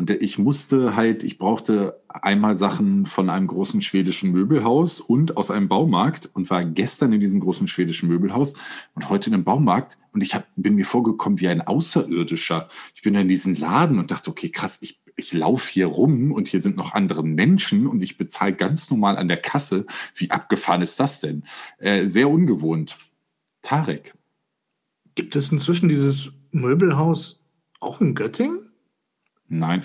Und 0.00 0.08
ich 0.08 0.38
musste 0.38 0.96
halt, 0.96 1.24
ich 1.24 1.36
brauchte 1.36 2.00
einmal 2.08 2.54
Sachen 2.54 3.04
von 3.04 3.28
einem 3.28 3.46
großen 3.46 3.82
schwedischen 3.82 4.32
Möbelhaus 4.32 4.98
und 4.98 5.36
aus 5.36 5.50
einem 5.50 5.68
Baumarkt 5.68 6.30
und 6.32 6.48
war 6.48 6.64
gestern 6.64 7.12
in 7.12 7.20
diesem 7.20 7.38
großen 7.38 7.68
schwedischen 7.68 8.08
Möbelhaus 8.08 8.54
und 8.94 9.10
heute 9.10 9.28
in 9.28 9.34
einem 9.34 9.44
Baumarkt 9.44 9.98
und 10.12 10.22
ich 10.22 10.34
hab, 10.34 10.46
bin 10.56 10.76
mir 10.76 10.86
vorgekommen 10.86 11.38
wie 11.38 11.48
ein 11.48 11.60
Außerirdischer. 11.60 12.68
Ich 12.94 13.02
bin 13.02 13.14
in 13.14 13.28
diesen 13.28 13.54
Laden 13.56 13.98
und 13.98 14.10
dachte, 14.10 14.30
okay, 14.30 14.48
krass, 14.48 14.78
ich, 14.80 15.02
ich 15.16 15.34
laufe 15.34 15.70
hier 15.70 15.88
rum 15.88 16.32
und 16.32 16.48
hier 16.48 16.60
sind 16.60 16.78
noch 16.78 16.94
andere 16.94 17.22
Menschen 17.22 17.86
und 17.86 18.00
ich 18.00 18.16
bezahle 18.16 18.54
ganz 18.54 18.90
normal 18.90 19.18
an 19.18 19.28
der 19.28 19.36
Kasse. 19.36 19.84
Wie 20.14 20.30
abgefahren 20.30 20.80
ist 20.80 20.98
das 20.98 21.20
denn? 21.20 21.44
Äh, 21.76 22.06
sehr 22.06 22.30
ungewohnt. 22.30 22.96
Tarek. 23.60 24.14
Gibt 25.14 25.36
es 25.36 25.52
inzwischen 25.52 25.90
dieses 25.90 26.32
Möbelhaus 26.52 27.44
auch 27.80 28.00
in 28.00 28.14
Göttingen? 28.14 28.69
Nein. 29.50 29.84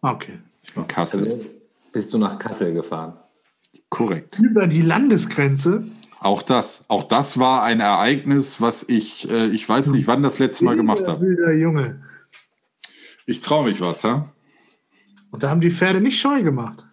Okay. 0.00 0.38
Ich 0.62 0.74
bin 0.74 0.86
Kassel. 0.88 1.24
Also 1.24 1.46
bist 1.92 2.14
du 2.14 2.18
nach 2.18 2.38
Kassel 2.38 2.72
gefahren? 2.72 3.18
Korrekt. 3.90 4.38
Über 4.38 4.66
die 4.66 4.80
Landesgrenze? 4.80 5.84
Auch 6.20 6.42
das. 6.42 6.86
Auch 6.88 7.02
das 7.02 7.38
war 7.38 7.64
ein 7.64 7.80
Ereignis, 7.80 8.60
was 8.60 8.88
ich, 8.88 9.28
äh, 9.28 9.48
ich 9.48 9.68
weiß 9.68 9.88
nicht, 9.88 10.06
wann 10.06 10.22
das 10.22 10.38
letzte 10.38 10.64
Mal 10.64 10.76
gemacht 10.76 11.06
habe. 11.08 11.26
Wilder 11.26 11.52
Junge. 11.52 12.02
Ich 13.26 13.40
traue 13.40 13.68
mich 13.68 13.80
was, 13.80 14.04
ha? 14.04 14.32
Und 15.30 15.42
da 15.42 15.50
haben 15.50 15.60
die 15.60 15.70
Pferde 15.70 16.00
nicht 16.00 16.20
scheu 16.20 16.42
gemacht. 16.42 16.86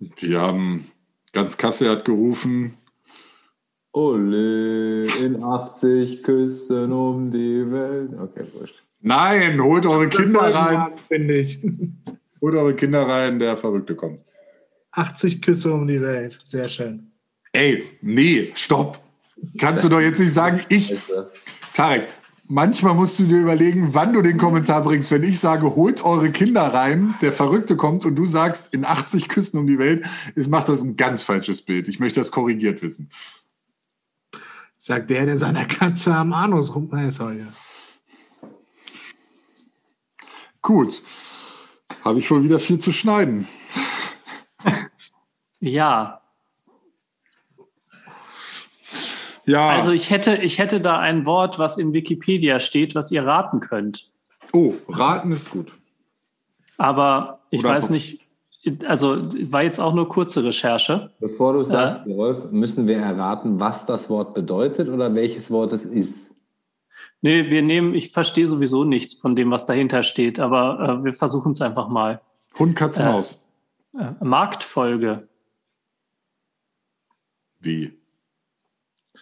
Die 0.00 0.36
haben, 0.36 0.90
ganz 1.32 1.56
Kassel 1.56 1.88
hat 1.90 2.04
gerufen, 2.04 2.74
Ole, 3.92 5.04
in 5.20 5.42
80 5.42 6.22
Küssen 6.22 6.92
um 6.92 7.30
die 7.30 7.70
Welt. 7.70 8.10
Okay, 8.18 8.46
wurscht. 8.54 8.82
Nein, 9.02 9.60
holt 9.62 9.84
eure 9.86 10.08
Kinder 10.08 10.54
rein. 10.54 10.92
Finde 11.08 11.34
ich. 11.38 11.60
Holt 12.40 12.56
eure 12.56 12.74
Kinder 12.74 13.06
rein, 13.08 13.38
der 13.38 13.56
Verrückte 13.56 13.94
kommt. 13.94 14.24
80 14.90 15.40
Küsse 15.42 15.72
um 15.72 15.86
die 15.86 16.02
Welt. 16.02 16.38
Sehr 16.44 16.68
schön. 16.68 17.12
Ey, 17.52 17.84
nee, 18.00 18.50
stopp. 18.56 19.00
Kannst 19.58 19.84
du 19.84 19.88
doch 19.88 20.00
jetzt 20.00 20.18
nicht 20.18 20.32
sagen, 20.32 20.60
ich. 20.68 20.92
Tarek, 21.72 22.08
manchmal 22.48 22.94
musst 22.96 23.20
du 23.20 23.26
dir 23.26 23.42
überlegen, 23.42 23.94
wann 23.94 24.12
du 24.12 24.22
den 24.22 24.38
Kommentar 24.38 24.82
bringst. 24.82 25.12
Wenn 25.12 25.22
ich 25.22 25.38
sage, 25.38 25.76
holt 25.76 26.04
eure 26.04 26.32
Kinder 26.32 26.62
rein, 26.62 27.14
der 27.22 27.32
Verrückte 27.32 27.76
kommt 27.76 28.04
und 28.06 28.16
du 28.16 28.24
sagst, 28.26 28.74
in 28.74 28.84
80 28.84 29.28
Küssen 29.28 29.58
um 29.58 29.68
die 29.68 29.78
Welt, 29.78 30.04
ist- 30.34 30.48
macht 30.50 30.68
das 30.68 30.82
ein 30.82 30.96
ganz 30.96 31.22
falsches 31.22 31.62
Bild. 31.62 31.86
Ich 31.86 32.00
möchte 32.00 32.18
das 32.18 32.32
korrigiert 32.32 32.82
wissen. 32.82 33.08
Sagt 34.78 35.10
der, 35.10 35.26
der 35.26 35.38
seiner 35.38 35.66
Katze 35.66 36.12
am 36.12 36.32
Anus 36.32 36.74
rum. 36.74 36.88
Nein, 36.90 37.12
sorry. 37.12 37.44
Gut. 40.62 41.02
Habe 42.04 42.18
ich 42.20 42.30
wohl 42.30 42.42
wieder 42.44 42.58
viel 42.58 42.78
zu 42.78 42.92
schneiden. 42.92 43.46
Ja, 45.60 46.20
Ja. 49.44 49.68
also 49.70 49.90
ich 49.90 50.10
hätte, 50.10 50.36
ich 50.36 50.58
hätte 50.58 50.80
da 50.80 50.98
ein 51.00 51.26
Wort, 51.26 51.58
was 51.58 51.76
in 51.76 51.92
Wikipedia 51.92 52.60
steht, 52.60 52.94
was 52.94 53.10
ihr 53.10 53.24
raten 53.26 53.58
könnt. 53.60 54.08
oh, 54.52 54.74
raten 54.88 55.32
ist 55.32 55.50
gut. 55.50 55.72
Aber 56.78 57.40
ich 57.50 57.60
Oder- 57.60 57.70
weiß 57.74 57.90
nicht, 57.90 58.20
also 58.86 59.16
war 59.50 59.62
jetzt 59.64 59.80
auch 59.80 59.94
nur 59.94 60.08
kurze 60.08 60.44
Recherche. 60.44 61.10
Bevor 61.20 61.54
du 61.54 61.62
sagst, 61.64 62.00
Rolf, 62.06 62.50
müssen 62.52 62.86
wir 62.86 62.98
erraten, 62.98 63.58
was 63.58 63.86
das 63.86 64.08
Wort 64.10 64.34
bedeutet 64.34 64.88
oder 64.88 65.12
welches 65.14 65.50
Wort 65.50 65.72
es 65.72 65.84
ist. 65.86 66.31
Nee, 67.24 67.50
wir 67.50 67.62
nehmen, 67.62 67.94
ich 67.94 68.10
verstehe 68.10 68.48
sowieso 68.48 68.82
nichts 68.84 69.14
von 69.14 69.36
dem, 69.36 69.50
was 69.50 69.64
dahinter 69.64 70.02
steht, 70.02 70.40
aber 70.40 70.98
äh, 71.00 71.04
wir 71.04 71.14
versuchen 71.14 71.52
es 71.52 71.60
einfach 71.60 71.88
mal. 71.88 72.20
Hund, 72.58 72.74
Katze, 72.76 73.04
Äh. 73.04 73.06
Maus. 73.06 73.40
Äh, 73.98 74.12
Marktfolge. 74.24 75.28
Wie? 77.60 77.96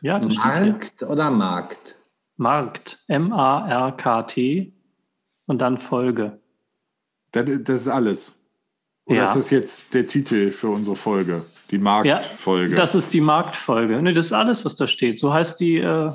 Ja, 0.00 0.18
das 0.18 0.34
steht 0.34 0.44
hier. 0.44 0.72
Markt 0.72 1.02
oder 1.02 1.30
Markt? 1.30 1.96
Markt. 2.36 3.04
M-A-R-K-T 3.08 4.72
und 5.46 5.58
dann 5.60 5.76
Folge. 5.76 6.40
Das, 7.32 7.44
das 7.62 7.82
ist 7.82 7.88
alles. 7.88 8.34
Oder 9.04 9.18
Ja. 9.18 9.24
ist 9.24 9.34
das 9.36 9.50
jetzt 9.50 9.92
der 9.92 10.06
Titel 10.06 10.50
für 10.52 10.68
unsere 10.68 10.96
Folge? 10.96 11.44
Die 11.70 11.78
Marktfolge. 11.78 12.74
Das 12.76 12.94
ist 12.94 13.12
die 13.12 13.20
Marktfolge. 13.20 14.00
Nee, 14.00 14.12
das 14.12 14.26
ist 14.26 14.32
alles, 14.32 14.64
was 14.64 14.76
da 14.76 14.86
steht. 14.88 15.20
So 15.20 15.32
heißt 15.32 15.60
die, 15.60 15.76
äh, 15.76 16.12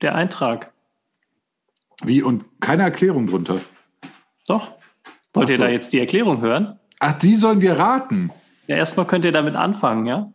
der 0.00 0.14
Eintrag. 0.14 0.72
Wie? 2.04 2.22
Und 2.22 2.44
keine 2.60 2.82
Erklärung 2.84 3.26
drunter. 3.26 3.60
Doch. 4.46 4.72
Wollt 5.34 5.46
Ach 5.46 5.50
ihr 5.50 5.56
so. 5.56 5.62
da 5.62 5.68
jetzt 5.68 5.92
die 5.92 5.98
Erklärung 6.00 6.40
hören? 6.40 6.78
Ach, 7.00 7.12
die 7.18 7.36
sollen 7.36 7.60
wir 7.60 7.78
raten. 7.78 8.30
Ja, 8.66 8.76
erstmal 8.76 9.06
könnt 9.06 9.24
ihr 9.24 9.32
damit 9.32 9.54
anfangen, 9.56 10.06
ja? 10.06 10.32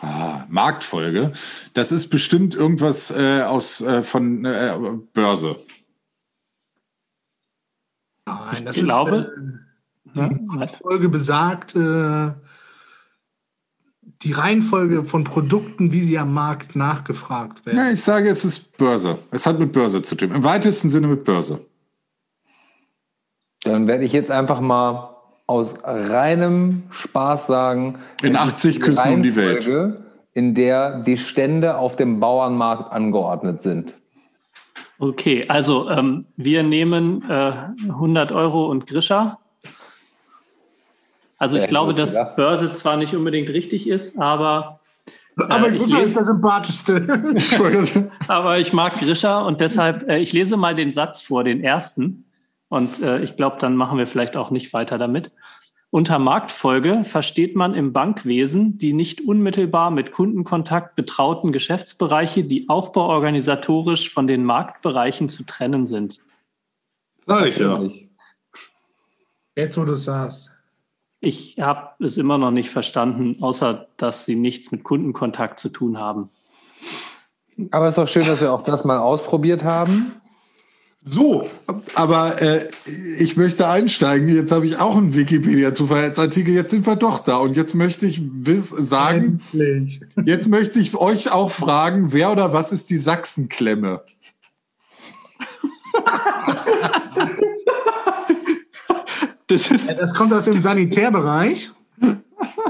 Ah, 0.00 0.44
Marktfolge. 0.48 1.32
Das 1.72 1.92
ist 1.92 2.08
bestimmt 2.08 2.54
irgendwas 2.54 3.10
äh, 3.16 3.42
aus 3.42 3.80
äh, 3.80 4.02
von 4.02 4.44
äh, 4.44 4.76
Börse. 5.12 5.56
Nein, 8.26 8.64
das 8.64 8.76
Ich 8.76 8.84
glaube- 8.84 9.32
ist, 10.14 10.16
äh, 10.16 10.28
die 10.28 10.74
Folge 10.82 11.08
besagt 11.08 11.74
äh, 11.76 12.32
die 14.24 14.32
Reihenfolge 14.32 15.04
von 15.04 15.24
Produkten, 15.24 15.92
wie 15.92 16.00
sie 16.00 16.18
am 16.18 16.32
Markt 16.32 16.74
nachgefragt 16.74 17.66
werden. 17.66 17.76
Ja, 17.76 17.90
ich 17.90 18.02
sage, 18.02 18.28
es 18.28 18.44
ist 18.44 18.76
Börse. 18.78 19.18
Es 19.30 19.46
hat 19.46 19.58
mit 19.58 19.72
Börse 19.72 20.02
zu 20.02 20.14
tun. 20.14 20.30
Im 20.32 20.44
weitesten 20.44 20.90
Sinne 20.90 21.06
mit 21.06 21.24
Börse. 21.24 21.60
Dann 23.62 23.86
werde 23.86 24.04
ich 24.04 24.12
jetzt 24.12 24.30
einfach 24.30 24.60
mal 24.60 25.10
aus 25.46 25.74
reinem 25.82 26.84
Spaß 26.90 27.46
sagen. 27.46 27.98
In 28.22 28.34
es 28.34 28.40
80 28.40 28.76
ist 28.76 28.82
Küssen 28.82 29.12
um 29.12 29.22
die 29.22 29.36
Welt. 29.36 29.68
In 30.32 30.54
der 30.54 31.00
die 31.00 31.18
Stände 31.18 31.76
auf 31.76 31.96
dem 31.96 32.18
Bauernmarkt 32.18 32.92
angeordnet 32.92 33.62
sind. 33.62 33.94
Okay, 34.98 35.44
also 35.48 35.90
ähm, 35.90 36.24
wir 36.36 36.62
nehmen 36.62 37.28
äh, 37.28 37.52
100 37.88 38.32
Euro 38.32 38.70
und 38.70 38.86
Grisha. 38.86 39.38
Also 41.44 41.58
ich 41.58 41.66
glaube, 41.66 41.92
dass. 41.92 42.34
Börse 42.36 42.72
zwar 42.72 42.96
nicht 42.96 43.14
unbedingt 43.14 43.50
richtig 43.50 43.86
ist, 43.86 44.18
aber, 44.18 44.80
Aber 45.36 45.68
äh, 45.68 45.76
ich 45.76 45.82
Grisha 45.82 45.98
ist 45.98 46.16
der 46.16 46.24
sympathischste. 46.24 48.10
Aber 48.28 48.58
ich 48.58 48.72
mag 48.72 48.98
Grisha 48.98 49.42
und 49.42 49.60
deshalb, 49.60 50.08
äh, 50.08 50.20
ich 50.20 50.32
lese 50.32 50.56
mal 50.56 50.74
den 50.74 50.90
Satz 50.90 51.20
vor, 51.20 51.44
den 51.44 51.62
ersten. 51.62 52.24
Und 52.68 53.02
äh, 53.02 53.20
ich 53.20 53.36
glaube, 53.36 53.58
dann 53.60 53.76
machen 53.76 53.98
wir 53.98 54.06
vielleicht 54.06 54.38
auch 54.38 54.50
nicht 54.50 54.72
weiter 54.72 54.96
damit. 54.96 55.32
Unter 55.90 56.18
Marktfolge 56.18 57.04
versteht 57.04 57.56
man 57.56 57.74
im 57.74 57.92
Bankwesen 57.92 58.78
die 58.78 58.94
nicht 58.94 59.20
unmittelbar 59.20 59.90
mit 59.90 60.12
Kundenkontakt 60.12 60.96
betrauten 60.96 61.52
Geschäftsbereiche, 61.52 62.42
die 62.42 62.70
aufbauorganisatorisch 62.70 64.08
von 64.10 64.26
den 64.26 64.44
Marktbereichen 64.44 65.28
zu 65.28 65.44
trennen 65.44 65.86
sind. 65.86 66.20
Sag 67.26 67.46
ich 67.48 67.58
ja. 67.58 67.86
Jetzt, 69.54 69.76
wo 69.76 69.84
du 69.84 69.92
es 69.92 70.04
sagst. 70.04 70.53
Ich 71.24 71.56
habe 71.58 72.04
es 72.04 72.18
immer 72.18 72.36
noch 72.36 72.50
nicht 72.50 72.70
verstanden, 72.70 73.38
außer 73.40 73.86
dass 73.96 74.26
sie 74.26 74.36
nichts 74.36 74.70
mit 74.70 74.84
Kundenkontakt 74.84 75.58
zu 75.58 75.70
tun 75.70 75.98
haben. 75.98 76.28
Aber 77.70 77.86
es 77.86 77.92
ist 77.92 77.98
doch 77.98 78.08
schön, 78.08 78.26
dass 78.26 78.42
wir 78.42 78.52
auch 78.52 78.62
das 78.62 78.84
mal 78.84 78.98
ausprobiert 78.98 79.64
haben. 79.64 80.12
So, 81.02 81.48
aber 81.94 82.42
äh, 82.42 82.68
ich 83.18 83.36
möchte 83.36 83.68
einsteigen. 83.68 84.28
Jetzt 84.28 84.52
habe 84.52 84.66
ich 84.66 84.78
auch 84.78 84.96
einen 84.96 85.14
Wikipedia-Zufallsartikel. 85.14 86.54
Jetzt 86.54 86.70
sind 86.70 86.86
wir 86.86 86.96
doch 86.96 87.20
da. 87.20 87.36
Und 87.36 87.56
jetzt 87.56 87.74
möchte 87.74 88.06
ich 88.06 88.22
wiss, 88.22 88.70
sagen, 88.70 89.40
Endlich. 89.52 90.00
jetzt 90.24 90.48
möchte 90.48 90.78
ich 90.78 90.94
euch 90.96 91.32
auch 91.32 91.50
fragen, 91.50 92.12
wer 92.12 92.32
oder 92.32 92.52
was 92.52 92.72
ist 92.72 92.90
die 92.90 92.96
Sachsenklemme? 92.96 94.02
Das 99.46 99.70
ist, 99.70 99.90
Das 99.98 100.14
kommt 100.14 100.32
aus 100.32 100.44
dem 100.44 100.60
Sanitärbereich. 100.60 101.70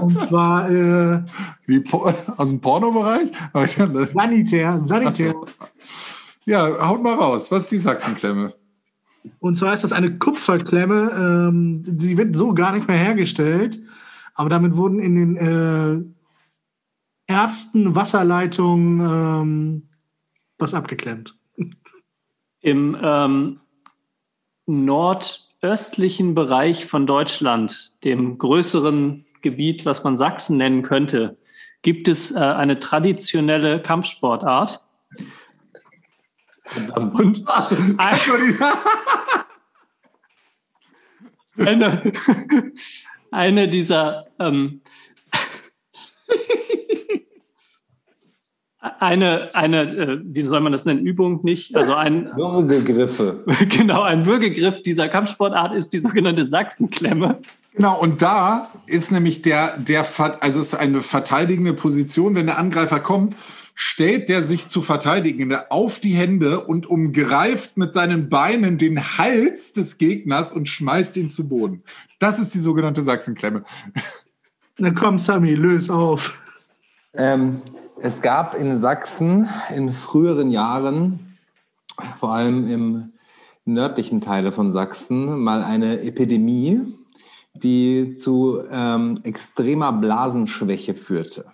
Und 0.01 0.21
zwar 0.21 0.71
äh, 0.71 1.23
aus 2.37 2.49
dem 2.49 2.61
Pornobereich? 2.61 3.31
Sanitär. 4.13 4.81
Sanitär. 4.85 5.35
Ja, 6.45 6.89
haut 6.89 7.03
mal 7.03 7.15
raus. 7.15 7.51
Was 7.51 7.65
ist 7.65 7.73
die 7.73 7.79
Sachsenklemme? 7.79 8.55
Und 9.41 9.57
zwar 9.57 9.73
ist 9.73 9.85
das 9.85 9.93
eine 9.93 10.19
Kupferklemme. 10.19 11.11
Ähm, 11.49 11.85
sie 11.99 12.19
wird 12.19 12.37
so 12.37 12.53
gar 12.53 12.73
nicht 12.73 12.89
mehr 12.89 12.99
hergestellt. 12.99 13.81
Aber 14.35 14.51
damit 14.51 14.77
wurden 14.77 14.99
in 14.99 15.15
den 15.15 15.37
äh, 15.37 17.33
ersten 17.33 17.95
Wasserleitungen 17.95 19.01
ähm, 19.01 19.89
was 20.59 20.75
abgeklemmt. 20.75 21.37
Im 22.61 22.97
ähm, 23.01 23.61
Nord, 24.67 25.44
östlichen 25.65 26.35
Bereich 26.35 26.85
von 26.85 27.07
Deutschland, 27.07 28.05
dem 28.05 28.37
größeren 28.39 29.25
Gebiet, 29.41 29.87
was 29.87 30.05
man 30.05 30.19
Sachsen 30.19 30.59
nennen 30.59 30.83
könnte, 30.83 31.37
gibt 31.83 32.07
es 32.07 32.33
äh, 32.33 32.39
eine 32.39 32.79
traditionelle 32.79 33.81
Kampfsportart. 33.81 34.85
Und 36.95 37.45
eine, 41.57 42.13
eine 43.31 43.69
dieser 43.69 44.27
ähm, 44.39 44.83
eine, 48.99 49.55
eine 49.55 49.83
äh, 49.83 50.21
wie 50.23 50.45
soll 50.45 50.61
man 50.61 50.73
das 50.73 50.85
nennen, 50.85 51.07
Übung 51.07 51.41
nicht, 51.43 51.75
also 51.75 51.95
ein 51.95 52.31
Würgegriffe. 52.37 53.45
genau, 53.69 54.03
ein 54.03 54.27
Würgegriff 54.27 54.83
dieser 54.83 55.09
Kampfsportart 55.09 55.75
ist 55.75 55.93
die 55.93 55.99
sogenannte 55.99 56.45
Sachsenklemme. 56.45 57.39
Genau, 57.75 57.99
und 57.99 58.23
da 58.23 58.71
ist 58.87 59.11
nämlich 59.11 59.43
der, 59.43 59.79
der, 59.79 60.07
also 60.41 60.61
es 60.61 60.69
ist 60.69 60.75
eine 60.75 61.01
verteidigende 61.01 61.73
Position. 61.73 62.35
Wenn 62.35 62.47
der 62.47 62.59
Angreifer 62.59 63.01
kommt, 63.01 63.37
stellt 63.75 64.29
der 64.29 64.45
sich 64.45 64.69
zu 64.69 64.83
verteidigen 64.83 65.57
auf 65.71 65.99
die 65.99 66.13
Hände 66.13 66.61
und 66.61 66.87
umgreift 66.87 67.77
mit 67.77 67.93
seinen 67.93 68.29
Beinen 68.29 68.79
den 68.79 69.19
Hals 69.19 69.73
des 69.73 69.99
Gegners 69.99 70.53
und 70.53 70.69
schmeißt 70.69 71.17
ihn 71.17 71.31
zu 71.31 71.49
Boden. 71.49 71.83
Das 72.21 72.39
ist 72.39 72.55
die 72.55 72.61
sogenannte 72.61 73.03
Sachsenklemme. 73.03 73.65
Na 74.79 74.91
komm, 74.91 75.19
Sammy, 75.19 75.55
löse 75.55 75.93
auf. 75.93 76.41
Ähm, 77.15 77.63
es 78.01 78.23
gab 78.23 78.55
in 78.55 78.79
Sachsen 78.79 79.49
in 79.75 79.93
früheren 79.93 80.51
Jahren, 80.51 81.37
vor 82.19 82.35
allem 82.35 82.69
im 82.71 83.13
nördlichen 83.65 84.21
Teile 84.21 84.53
von 84.53 84.73
Sachsen, 84.73 85.41
mal 85.41 85.63
eine 85.63 86.01
Epidemie, 86.01 86.81
die 87.55 88.15
zu 88.15 88.61
ähm, 88.71 89.21
extremer 89.23 89.93
Blasenschwäche 89.93 90.95
führte. 90.95 91.47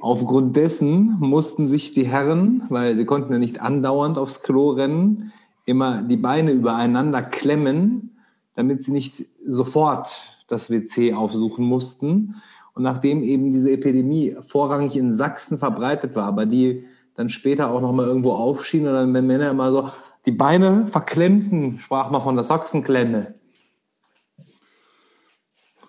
Aufgrund 0.00 0.56
dessen 0.56 1.16
mussten 1.18 1.68
sich 1.68 1.90
die 1.90 2.06
Herren, 2.06 2.62
weil 2.68 2.94
sie 2.94 3.04
konnten 3.04 3.32
ja 3.32 3.38
nicht 3.38 3.60
andauernd 3.60 4.16
aufs 4.16 4.42
Klo 4.42 4.70
rennen, 4.70 5.32
immer 5.66 6.02
die 6.02 6.16
Beine 6.16 6.52
übereinander 6.52 7.22
klemmen, 7.22 8.16
damit 8.54 8.82
sie 8.82 8.92
nicht 8.92 9.26
sofort 9.44 10.38
das 10.48 10.70
WC 10.70 11.12
aufsuchen 11.12 11.64
mussten. 11.64 12.36
Und 12.78 12.84
nachdem 12.84 13.24
eben 13.24 13.50
diese 13.50 13.72
Epidemie 13.72 14.36
vorrangig 14.46 14.94
in 14.94 15.12
Sachsen 15.12 15.58
verbreitet 15.58 16.14
war, 16.14 16.26
aber 16.26 16.46
die 16.46 16.84
dann 17.16 17.28
später 17.28 17.70
auch 17.70 17.80
noch 17.80 17.92
mal 17.92 18.06
irgendwo 18.06 18.30
aufschien 18.34 18.86
und 18.86 18.94
dann, 18.94 19.12
wenn 19.12 19.26
Männer 19.26 19.50
immer 19.50 19.72
so 19.72 19.90
die 20.26 20.30
Beine 20.30 20.86
verklemmten, 20.86 21.80
sprach 21.80 22.08
man 22.12 22.22
von 22.22 22.36
der 22.36 22.44
Sachsenklemme. 22.44 23.34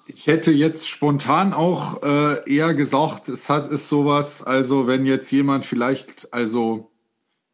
Ich 0.08 0.26
hätte 0.26 0.50
jetzt 0.50 0.90
spontan 0.90 1.54
auch 1.54 2.02
äh, 2.02 2.52
eher 2.52 2.74
gesagt, 2.74 3.30
es 3.30 3.50
hat 3.50 3.70
ist 3.70 3.88
sowas, 3.88 4.42
also 4.42 4.88
wenn 4.88 5.06
jetzt 5.06 5.30
jemand 5.30 5.66
vielleicht, 5.66 6.34
also 6.34 6.90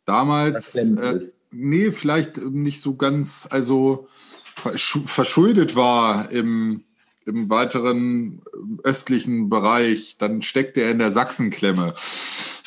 damals, 0.05 0.75
äh, 0.75 1.27
nee, 1.51 1.91
vielleicht 1.91 2.37
nicht 2.37 2.79
so 2.79 2.95
ganz, 2.95 3.49
also 3.51 4.07
verschuldet 4.55 5.75
war 5.75 6.31
im 6.31 6.85
im 7.25 7.49
weiteren 7.49 8.41
östlichen 8.83 9.49
Bereich, 9.49 10.17
dann 10.17 10.41
steckt 10.41 10.77
er 10.77 10.91
in 10.91 10.99
der 10.99 11.11
Sachsenklemme. 11.11 11.93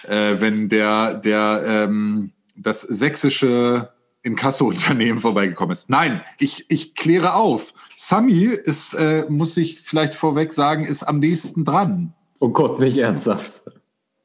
Äh, 0.05 0.37
wenn 0.39 0.69
der, 0.69 1.15
der 1.15 1.63
ähm, 1.67 2.33
das 2.57 2.83
sächsische 2.83 3.93
Inkasso-Unternehmen 4.23 5.21
vorbeigekommen 5.21 5.73
ist. 5.73 5.91
Nein, 5.91 6.23
ich, 6.39 6.67
ich 6.69 6.95
kläre 6.95 7.35
auf. 7.35 7.73
Sami 7.95 8.45
ist, 8.45 8.95
äh, 8.95 9.25
muss 9.29 9.57
ich 9.57 9.81
vielleicht 9.81 10.15
vorweg 10.15 10.53
sagen, 10.53 10.85
ist 10.85 11.05
am 11.05 11.19
nächsten 11.19 11.65
dran. 11.65 12.15
Oh 12.41 12.51
Gott, 12.51 12.81
nicht 12.81 12.97
ernsthaft. 12.97 13.63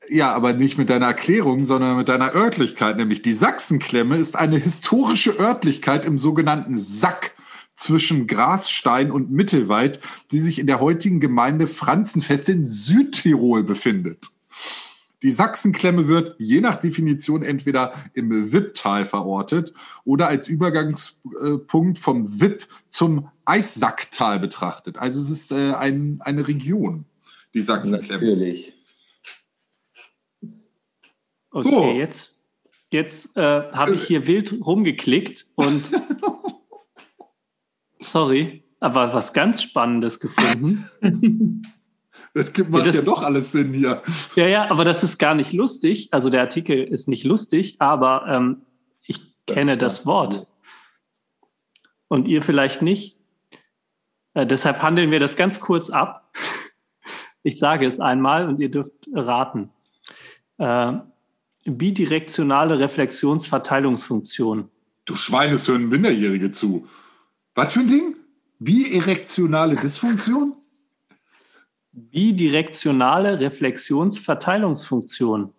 Ja, 0.09 0.33
aber 0.33 0.53
nicht 0.53 0.77
mit 0.77 0.89
deiner 0.89 1.07
Erklärung, 1.07 1.63
sondern 1.63 1.97
mit 1.97 2.09
deiner 2.09 2.33
Örtlichkeit. 2.35 2.97
Nämlich 2.97 3.21
die 3.21 3.33
Sachsenklemme 3.33 4.17
ist 4.17 4.35
eine 4.35 4.57
historische 4.57 5.39
Örtlichkeit 5.39 6.05
im 6.05 6.17
sogenannten 6.17 6.77
Sack 6.77 7.31
zwischen 7.75 8.27
Grasstein 8.27 9.11
und 9.11 9.31
Mittelwald, 9.31 9.99
die 10.31 10.39
sich 10.39 10.59
in 10.59 10.67
der 10.67 10.79
heutigen 10.79 11.19
Gemeinde 11.19 11.67
Franzenfest 11.67 12.49
in 12.49 12.65
Südtirol 12.65 13.63
befindet. 13.63 14.29
Die 15.23 15.31
Sachsenklemme 15.31 16.09
wird 16.09 16.35
je 16.37 16.59
nach 16.59 16.75
Definition 16.75 17.43
entweder 17.43 17.93
im 18.13 18.51
Wipptal 18.51 19.05
verortet 19.05 19.73
oder 20.03 20.27
als 20.27 20.49
Übergangspunkt 20.49 21.97
vom 21.97 22.41
Wipp 22.41 22.67
zum 22.89 23.29
Eissacktal 23.45 24.39
betrachtet. 24.39 24.97
Also 24.97 25.21
es 25.21 25.29
ist 25.29 25.51
äh, 25.51 25.73
ein, 25.73 26.19
eine 26.19 26.45
Region, 26.45 27.05
die 27.53 27.61
Sachsenklemme. 27.61 28.25
Natürlich. 28.25 28.73
Okay, 31.51 31.69
so. 31.69 31.91
jetzt, 31.93 32.35
jetzt 32.91 33.37
äh, 33.37 33.41
habe 33.41 33.95
ich 33.95 34.03
hier 34.03 34.27
wild 34.27 34.53
rumgeklickt 34.59 35.45
und 35.55 35.83
sorry, 38.13 38.63
aber 38.79 39.13
was 39.13 39.33
ganz 39.33 39.61
Spannendes 39.61 40.19
gefunden. 40.19 40.87
Das 42.35 42.51
gibt, 42.51 42.71
macht 42.71 42.79
ja, 42.79 42.87
das, 42.87 42.95
ja 42.95 43.01
doch 43.03 43.21
alles 43.21 43.51
Sinn 43.51 43.73
hier. 43.73 44.01
Ja, 44.35 44.47
ja, 44.47 44.71
aber 44.71 44.83
das 44.83 45.03
ist 45.03 45.19
gar 45.19 45.35
nicht 45.35 45.53
lustig. 45.53 46.09
Also 46.09 46.31
der 46.31 46.41
Artikel 46.41 46.83
ist 46.83 47.07
nicht 47.07 47.25
lustig, 47.25 47.75
aber 47.77 48.25
ähm, 48.27 48.63
ich 49.05 49.21
kenne 49.45 49.77
das 49.77 50.07
Wort. 50.07 50.47
Und 52.07 52.27
ihr 52.27 52.41
vielleicht 52.41 52.81
nicht. 52.81 53.19
Äh, 54.33 54.47
deshalb 54.47 54.81
handeln 54.81 55.11
wir 55.11 55.19
das 55.19 55.35
ganz 55.35 55.59
kurz 55.59 55.91
ab. 55.91 56.33
Ich 57.45 57.59
sage 57.59 57.85
es 57.85 57.99
einmal 57.99 58.47
und 58.47 58.61
ihr 58.61 58.71
dürft 58.71 58.93
raten. 59.13 59.69
Äh, 60.57 60.93
bidirektionale 61.65 62.79
Reflexionsverteilungsfunktion. 62.79 64.69
Du 65.03 65.15
Schweines 65.15 65.67
hören 65.67 65.89
Minderjährige 65.89 66.51
zu. 66.51 66.87
Was 67.55 67.73
für 67.73 67.79
ein 67.81 67.87
Ding? 67.87 68.15
Bierektionale 68.59 69.75
Dysfunktion? 69.75 70.55
Bidirektionale 71.91 73.39
Reflexionsverteilungsfunktion. 73.39 75.51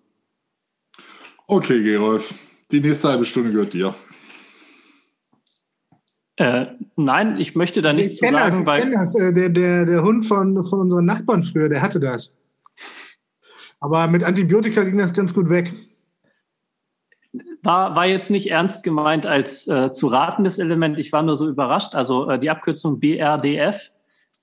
Okay, 1.46 1.82
Gerolf. 1.82 2.32
Die 2.70 2.80
nächste 2.80 3.10
halbe 3.10 3.24
Stunde 3.24 3.50
gehört 3.50 3.74
dir. 3.74 3.94
Äh, 6.36 6.66
nein, 6.96 7.38
ich 7.38 7.54
möchte 7.54 7.82
da 7.82 7.92
nichts 7.92 8.16
zu 8.16 8.28
sagen, 8.28 8.36
das, 8.36 8.58
ich 8.58 8.66
weil. 8.66 8.90
Das. 8.90 9.14
Äh, 9.14 9.32
der, 9.32 9.50
der, 9.50 9.86
der 9.86 10.02
Hund 10.02 10.26
von, 10.26 10.66
von 10.66 10.80
unseren 10.80 11.04
Nachbarn 11.04 11.44
früher, 11.44 11.68
der 11.68 11.80
hatte 11.80 12.00
das. 12.00 12.32
Aber 13.78 14.08
mit 14.08 14.24
Antibiotika 14.24 14.82
ging 14.82 14.98
das 14.98 15.12
ganz 15.12 15.32
gut 15.32 15.48
weg 15.48 15.72
war, 17.64 17.96
war 17.96 18.06
jetzt 18.06 18.30
nicht 18.30 18.50
ernst 18.50 18.82
gemeint 18.82 19.26
als 19.26 19.66
äh, 19.68 19.92
zu 19.92 20.06
ratendes 20.08 20.58
Element. 20.58 20.98
Ich 20.98 21.12
war 21.12 21.22
nur 21.22 21.36
so 21.36 21.48
überrascht. 21.48 21.94
Also 21.94 22.28
äh, 22.28 22.38
die 22.38 22.50
Abkürzung 22.50 23.00
BRDF 23.00 23.90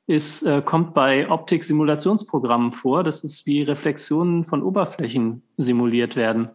ist, 0.07 0.43
äh, 0.43 0.61
kommt 0.61 0.93
bei 0.93 1.29
Optik-Simulationsprogrammen 1.29 2.71
vor. 2.71 3.03
Das 3.03 3.23
ist 3.23 3.45
wie 3.45 3.61
Reflexionen 3.61 4.43
von 4.43 4.63
Oberflächen 4.63 5.43
simuliert 5.57 6.15
werden. 6.15 6.49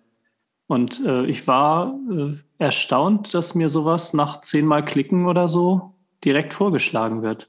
Und 0.66 1.04
äh, 1.04 1.24
ich 1.26 1.46
war 1.46 1.98
äh, 2.10 2.34
erstaunt, 2.58 3.34
dass 3.34 3.54
mir 3.54 3.68
sowas 3.68 4.12
nach 4.12 4.40
zehnmal 4.40 4.84
Klicken 4.84 5.26
oder 5.26 5.46
so 5.48 5.94
direkt 6.24 6.52
vorgeschlagen 6.54 7.22
wird. 7.22 7.48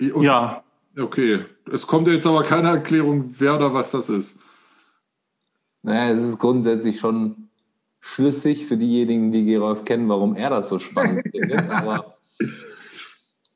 Und, 0.00 0.24
ja. 0.24 0.64
Okay, 0.98 1.44
es 1.72 1.86
kommt 1.86 2.08
jetzt 2.08 2.26
aber 2.26 2.42
keine 2.42 2.68
Erklärung, 2.68 3.34
wer 3.38 3.54
oder 3.54 3.72
was 3.72 3.92
das 3.92 4.08
ist. 4.08 4.38
Naja, 5.82 6.12
es 6.12 6.22
ist 6.22 6.38
grundsätzlich 6.38 7.00
schon 7.00 7.48
schlüssig 8.00 8.66
für 8.66 8.76
diejenigen, 8.76 9.32
die 9.32 9.44
Gerolf 9.44 9.84
kennen, 9.84 10.08
warum 10.08 10.34
er 10.34 10.50
das 10.50 10.68
so 10.68 10.78
spannend 10.78 11.22
findet. 11.30 11.68
Aber 11.70 12.16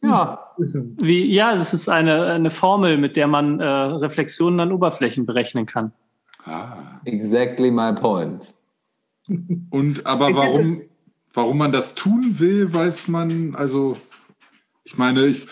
ja. 0.03 0.53
Wie, 1.03 1.25
ja, 1.25 1.55
das 1.57 1.75
ist 1.75 1.89
eine, 1.89 2.27
eine 2.27 2.51
Formel, 2.51 2.97
mit 2.97 3.17
der 3.17 3.27
man 3.27 3.61
äh, 3.61 3.65
Reflexionen 3.65 4.61
an 4.61 4.73
Oberflächen 4.73 5.27
berechnen 5.27 5.67
kann. 5.67 5.93
Ah. 6.45 7.01
Exactly 7.05 7.71
my 7.71 7.93
point. 7.93 8.55
Und 9.71 10.07
aber 10.07 10.35
warum, 10.35 10.83
warum 11.35 11.59
man 11.59 11.73
das 11.73 11.95
tun 11.95 12.39
will, 12.39 12.73
weiß 12.73 13.09
man, 13.09 13.55
also 13.57 13.97
ich 14.85 14.97
meine, 14.97 15.27
ich 15.27 15.47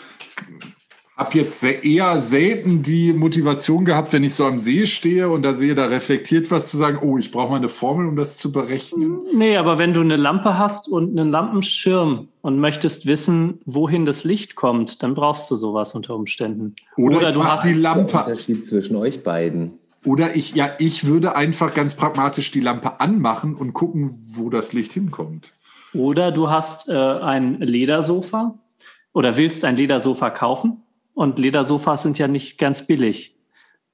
habe 1.17 1.37
jetzt 1.37 1.63
eher 1.63 2.19
selten 2.19 2.81
die 2.81 3.13
Motivation 3.13 3.85
gehabt, 3.85 4.11
wenn 4.11 4.25
ich 4.25 4.33
so 4.33 4.45
am 4.45 4.59
See 4.59 4.85
stehe 4.85 5.29
und 5.29 5.43
da 5.43 5.53
sehe, 5.53 5.73
da 5.73 5.85
reflektiert 5.85 6.51
was 6.51 6.69
zu 6.69 6.75
sagen, 6.75 6.99
oh, 7.01 7.17
ich 7.17 7.31
brauche 7.31 7.51
mal 7.51 7.57
eine 7.57 7.69
Formel, 7.69 8.07
um 8.07 8.17
das 8.17 8.37
zu 8.37 8.51
berechnen. 8.51 9.19
Nee, 9.33 9.55
aber 9.55 9.77
wenn 9.77 9.93
du 9.93 10.01
eine 10.01 10.17
Lampe 10.17 10.57
hast 10.57 10.89
und 10.89 11.17
einen 11.17 11.31
Lampenschirm 11.31 12.27
und 12.41 12.59
möchtest 12.59 13.05
wissen, 13.05 13.59
wohin 13.65 14.05
das 14.05 14.25
Licht 14.25 14.55
kommt, 14.55 15.03
dann 15.03 15.13
brauchst 15.13 15.49
du 15.49 15.55
sowas 15.55 15.95
unter 15.95 16.15
Umständen. 16.15 16.75
Oder, 16.97 17.17
Oder 17.17 17.31
du 17.31 17.43
hast 17.45 17.65
die 17.65 17.73
Lampe. 17.73 18.11
Der 18.11 18.27
Unterschied 18.27 18.67
zwischen 18.67 18.97
euch 18.97 19.23
beiden. 19.23 19.79
Oder 20.03 20.35
ich, 20.35 20.53
ja, 20.53 20.71
ich 20.79 21.05
würde 21.05 21.35
einfach 21.35 21.73
ganz 21.73 21.95
pragmatisch 21.95 22.51
die 22.51 22.59
Lampe 22.59 22.99
anmachen 22.99 23.55
und 23.55 23.73
gucken, 23.73 24.19
wo 24.33 24.49
das 24.49 24.73
Licht 24.73 24.91
hinkommt. 24.91 25.53
Oder 25.93 26.31
du 26.31 26.49
hast 26.49 26.89
äh, 26.89 26.93
ein 26.93 27.61
Ledersofa 27.61 28.59
oder 29.13 29.37
willst 29.37 29.63
ein 29.63 29.77
Ledersofa 29.77 30.29
kaufen 30.29 30.81
und 31.15 31.39
Ledersofas 31.39 32.03
sind 32.03 32.19
ja 32.19 32.27
nicht 32.27 32.59
ganz 32.59 32.85
billig 32.85 33.35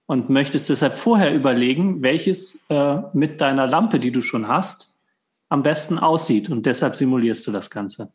und 0.08 0.30
möchtest 0.30 0.70
deshalb 0.70 0.96
vorher 0.96 1.34
überlegen, 1.34 2.02
welches 2.02 2.66
äh, 2.70 3.02
mit 3.14 3.40
deiner 3.40 3.68
Lampe, 3.68 4.00
die 4.00 4.12
du 4.12 4.22
schon 4.22 4.50
hast, 4.50 5.00
am 5.48 5.64
besten 5.64 6.00
aussieht 6.00 6.50
und 6.50 6.66
deshalb 6.66 6.98
simulierst 6.98 7.48
du 7.48 7.52
das 7.52 7.70
Ganze. 7.70 8.12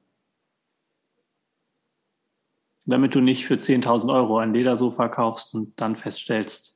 Damit 2.84 3.14
du 3.14 3.20
nicht 3.20 3.46
für 3.46 3.54
10.000 3.54 4.12
Euro 4.12 4.38
ein 4.38 4.52
Ledersofa 4.52 5.08
kaufst 5.08 5.54
und 5.54 5.80
dann 5.80 5.96
feststellst, 5.96 6.75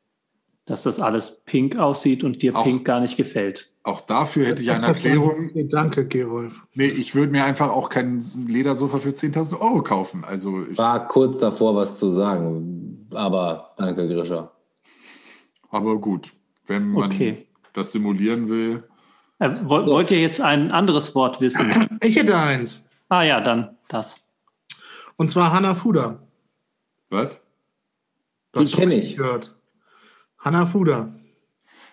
dass 0.70 0.84
das 0.84 1.00
alles 1.00 1.42
pink 1.46 1.76
aussieht 1.76 2.22
und 2.22 2.42
dir 2.42 2.54
Auch- 2.54 2.62
pink 2.62 2.84
gar 2.84 3.00
nicht 3.00 3.16
gefällt. 3.16 3.72
Auch 3.82 4.00
dafür 4.02 4.46
hätte 4.46 4.62
ich 4.62 4.70
eine 4.70 4.86
Erklärung. 4.86 5.50
Nee, 5.52 5.64
Danke, 5.64 6.06
Gerolf. 6.06 6.60
Nee, 6.74 6.86
ich 6.86 7.14
würde 7.16 7.32
mir 7.32 7.44
einfach 7.44 7.70
auch 7.70 7.88
kein 7.88 8.22
Ledersofa 8.46 8.98
für 8.98 9.08
10.000 9.12 9.60
Euro 9.60 9.82
kaufen. 9.82 10.22
Also 10.24 10.64
ich, 10.70 10.78
War 10.78 11.08
kurz 11.08 11.38
davor, 11.38 11.74
was 11.74 11.98
zu 11.98 12.12
sagen. 12.12 13.08
Aber 13.12 13.72
danke, 13.78 14.06
Grisha. 14.06 14.52
aber 15.70 15.98
gut, 15.98 16.32
wenn 16.68 16.90
man 16.92 17.10
Okay. 17.10 17.48
das 17.72 17.90
simulieren 17.90 18.48
will. 18.48 18.84
Äh, 19.40 19.50
woll- 19.64 19.86
wollt 19.86 20.12
ihr 20.12 20.20
jetzt 20.20 20.40
ein 20.40 20.70
anderes 20.70 21.16
Wort 21.16 21.40
wissen? 21.40 21.98
Ich 22.02 22.14
hätte 22.14 22.36
eins. 22.38 22.84
ah 23.08 23.22
ja, 23.24 23.40
dann 23.40 23.76
das. 23.88 24.16
Und 25.16 25.30
zwar 25.30 25.52
Hanafuda. 25.52 26.20
Was? 27.08 27.40
Die 28.56 28.64
kenne 28.66 28.94
ich. 28.94 29.16
Gehört. 29.16 29.56
Hanafuda. 30.40 31.12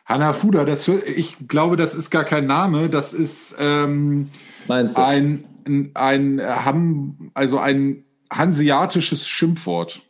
Hanafuda, 0.06 0.66
das 0.66 0.88
hör- 0.88 1.06
ich 1.06 1.48
glaube, 1.48 1.76
das 1.76 1.94
ist 1.94 2.10
gar 2.10 2.24
kein 2.24 2.46
Name, 2.46 2.90
das 2.90 3.14
ist 3.14 3.56
ähm, 3.60 4.30
ein, 4.68 5.46
ein, 5.66 5.92
ein, 5.96 6.42
Ham, 6.42 7.32
also 7.34 7.60
ein 7.60 8.06
hanseatisches 8.32 9.28
Schimpfwort. 9.28 10.02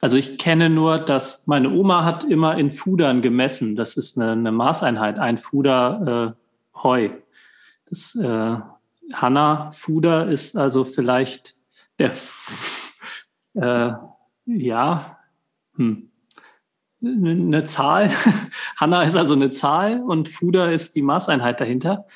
Also 0.00 0.16
ich 0.16 0.38
kenne 0.38 0.70
nur, 0.70 0.98
dass 0.98 1.48
meine 1.48 1.70
Oma 1.70 2.04
hat 2.04 2.22
immer 2.22 2.56
in 2.56 2.70
Fudern 2.70 3.20
gemessen. 3.20 3.74
Das 3.74 3.96
ist 3.96 4.16
eine, 4.16 4.32
eine 4.32 4.52
Maßeinheit, 4.52 5.18
ein 5.18 5.38
Fuder 5.38 6.36
äh, 6.36 6.78
Heu. 6.80 7.10
Das 7.90 8.14
äh, 8.14 8.56
Hanna 9.12 9.72
Fuder 9.72 10.28
ist 10.28 10.56
also 10.56 10.84
vielleicht 10.84 11.56
der 11.98 12.12
äh, 13.54 13.92
ja 14.46 15.18
hm. 15.74 16.07
Eine 17.02 17.64
Zahl. 17.64 18.10
Hanna 18.76 19.02
ist 19.02 19.16
also 19.16 19.34
eine 19.34 19.50
Zahl 19.50 20.02
und 20.02 20.28
Fuder 20.28 20.72
ist 20.72 20.94
die 20.94 21.02
Maßeinheit 21.02 21.60
dahinter. 21.60 22.06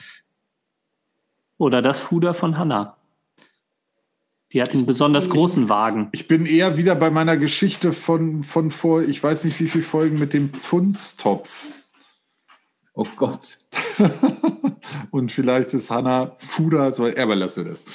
Oder 1.59 1.83
das 1.83 2.01
Fuder 2.01 2.35
von 2.35 2.59
Hanna. 2.59 2.97
Die 4.53 4.61
hat 4.61 4.73
einen 4.75 4.85
besonders 4.85 5.31
großen 5.31 5.69
Wagen. 5.69 6.09
Ich 6.13 6.29
bin 6.29 6.45
eher 6.45 6.77
wieder 6.77 6.95
bei 6.95 7.11
meiner 7.11 7.39
Geschichte 7.39 7.93
von, 7.93 8.43
von 8.43 8.71
vor, 8.71 9.03
ich 9.03 9.23
weiß 9.23 9.45
nicht 9.45 9.59
wie 9.61 9.69
viele 9.69 9.85
Folgen 9.85 10.19
mit 10.19 10.35
dem 10.35 10.51
Pfundstopf. 10.51 11.69
Oh 12.93 13.07
Gott. 13.17 13.59
Und 15.11 15.33
vielleicht 15.33 15.73
ist 15.73 15.91
Hanna 15.91 16.33
Fuder, 16.37 16.93
so, 16.93 17.07
aber 17.07 17.35
lassen 17.35 17.65
wir 17.65 17.71
das. 17.71 17.87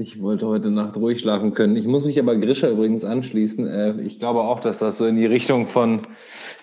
Ich 0.00 0.22
wollte 0.22 0.46
heute 0.46 0.70
Nacht 0.70 0.96
ruhig 0.96 1.18
schlafen 1.18 1.54
können. 1.54 1.74
Ich 1.74 1.88
muss 1.88 2.04
mich 2.04 2.20
aber 2.20 2.36
Grisha 2.36 2.68
übrigens 2.68 3.04
anschließen. 3.04 3.66
Äh, 3.66 4.00
Ich 4.02 4.20
glaube 4.20 4.42
auch, 4.42 4.60
dass 4.60 4.78
das 4.78 4.96
so 4.96 5.06
in 5.06 5.16
die 5.16 5.26
Richtung 5.26 5.66
von 5.66 6.06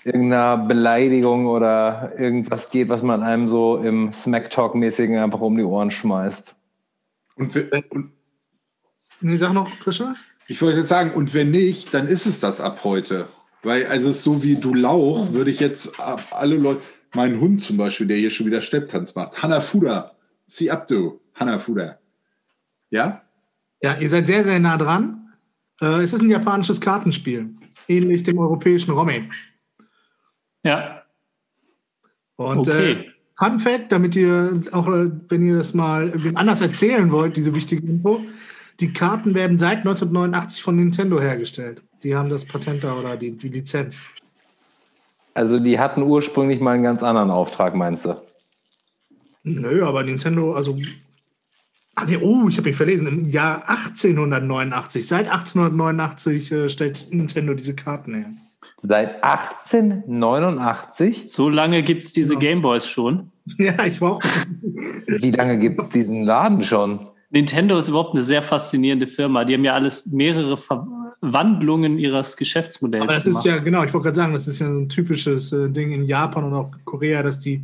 irgendeiner 0.05 0.57
Beleidigung 0.57 1.45
oder 1.47 2.13
irgendwas 2.17 2.69
geht, 2.71 2.87
was 2.87 3.03
man 3.03 3.23
einem 3.23 3.49
so 3.49 3.75
im 3.77 4.13
Smack-Talk-mäßigen 4.13 5.17
einfach 5.17 5.41
um 5.41 5.57
die 5.57 5.63
Ohren 5.63 5.91
schmeißt. 5.91 6.55
Und, 7.35 7.53
we- 7.55 7.69
und 7.89 8.11
Nee, 9.19 9.35
sag 9.37 9.51
noch, 9.53 9.79
Krischer. 9.79 10.15
ich 10.47 10.61
wollte 10.61 10.79
jetzt 10.79 10.89
sagen, 10.89 11.11
und 11.13 11.33
wenn 11.33 11.51
nicht, 11.51 11.93
dann 11.93 12.07
ist 12.07 12.27
es 12.27 12.39
das 12.39 12.61
ab 12.61 12.81
heute. 12.85 13.27
Weil, 13.63 13.87
also 13.87 14.11
so 14.13 14.43
wie 14.43 14.55
du 14.55 14.73
Lauch, 14.73 15.33
würde 15.33 15.51
ich 15.51 15.59
jetzt 15.59 15.91
alle 16.31 16.55
Leute, 16.55 16.81
mein 17.13 17.41
Hund 17.41 17.59
zum 17.59 17.75
Beispiel, 17.75 18.07
der 18.07 18.17
hier 18.17 18.29
schon 18.29 18.45
wieder 18.45 18.61
Stepptanz 18.61 19.13
macht, 19.15 19.41
Hanna 19.43 19.59
Fuda, 19.59 20.15
zieh 20.47 20.71
ab 20.71 20.87
du, 20.87 21.19
Hanna 21.33 21.57
Fuda. 21.59 21.97
Ja? 22.91 23.23
Ja, 23.85 23.95
ihr 23.99 24.09
seid 24.09 24.25
sehr, 24.25 24.43
sehr 24.43 24.59
nah 24.59 24.77
dran. 24.77 25.31
Äh, 25.79 26.01
es 26.01 26.11
ist 26.11 26.23
ein 26.23 26.29
japanisches 26.31 26.81
Kartenspiel. 26.81 27.53
Ähnlich 27.87 28.23
dem 28.23 28.39
europäischen 28.39 28.89
Romme. 28.89 29.29
Ja, 30.63 31.03
Und 32.35 32.67
Okay. 32.67 32.91
äh, 32.93 33.05
Fun 33.37 33.59
Fact, 33.59 33.91
damit 33.91 34.15
ihr 34.15 34.59
auch, 34.71 34.87
äh, 34.87 35.11
wenn 35.29 35.43
ihr 35.45 35.59
das 35.59 35.75
mal 35.75 36.11
anders 36.33 36.61
erzählen 36.61 37.11
wollt, 37.11 37.37
diese 37.37 37.53
wichtige 37.53 37.85
Info, 37.85 38.21
die 38.79 38.91
Karten 38.91 39.35
werden 39.35 39.59
seit 39.59 39.79
1989 39.85 40.63
von 40.63 40.77
Nintendo 40.77 41.19
hergestellt. 41.21 41.83
Die 42.01 42.15
haben 42.15 42.29
das 42.29 42.43
Patent 42.43 42.83
da 42.83 42.97
oder 42.97 43.15
die, 43.15 43.37
die 43.37 43.49
Lizenz. 43.49 44.01
Also 45.35 45.59
die 45.59 45.77
hatten 45.77 46.01
ursprünglich 46.01 46.59
mal 46.59 46.71
einen 46.71 46.83
ganz 46.83 47.03
anderen 47.03 47.29
Auftrag, 47.29 47.75
meinst 47.75 48.05
du? 48.05 48.19
Nö, 49.43 49.85
aber 49.85 50.01
Nintendo, 50.01 50.55
also. 50.55 50.75
Ach 51.95 52.05
nee, 52.07 52.17
oh, 52.17 52.47
ich 52.49 52.57
habe 52.57 52.67
mich 52.69 52.75
verlesen. 52.77 53.07
Im 53.07 53.29
Jahr 53.29 53.63
1889, 53.69 55.07
seit 55.07 55.27
1889 55.29 56.51
äh, 56.51 56.69
stellt 56.69 57.07
Nintendo 57.11 57.53
diese 57.53 57.73
Karten 57.73 58.13
her. 58.15 58.25
Seit 58.83 59.23
1889? 59.23 61.31
so 61.31 61.47
lange 61.49 61.81
gibt 61.83 62.03
es 62.03 62.11
diese 62.13 62.33
Ja. 62.33 62.39
Gameboys 62.39 62.87
schon. 62.87 63.31
Ja, 63.59 63.85
ich 63.85 64.01
war 64.01 64.13
auch. 64.13 64.23
Wie 65.07 65.29
lange 65.29 65.59
gibt 65.59 65.79
es 65.79 65.89
diesen 65.89 66.23
Laden 66.23 66.63
schon? 66.63 67.05
Nintendo 67.29 67.77
ist 67.77 67.87
überhaupt 67.87 68.15
eine 68.15 68.23
sehr 68.23 68.41
faszinierende 68.41 69.05
Firma. 69.05 69.45
Die 69.45 69.53
haben 69.53 69.63
ja 69.63 69.75
alles 69.75 70.07
mehrere 70.07 70.57
Verwandlungen 70.57 71.99
ihres 71.99 72.37
Geschäftsmodells 72.37 73.03
Aber 73.03 73.13
das 73.13 73.25
gemacht. 73.25 73.45
ist 73.45 73.51
ja, 73.51 73.59
genau, 73.59 73.83
ich 73.83 73.93
wollte 73.93 74.05
gerade 74.05 74.15
sagen, 74.15 74.33
das 74.33 74.47
ist 74.47 74.57
ja 74.59 74.65
so 74.67 74.79
ein 74.79 74.89
typisches 74.89 75.53
äh, 75.53 75.69
Ding 75.69 75.91
in 75.91 76.05
Japan 76.05 76.45
und 76.45 76.53
auch 76.55 76.71
Korea, 76.85 77.21
dass 77.21 77.39
die 77.39 77.61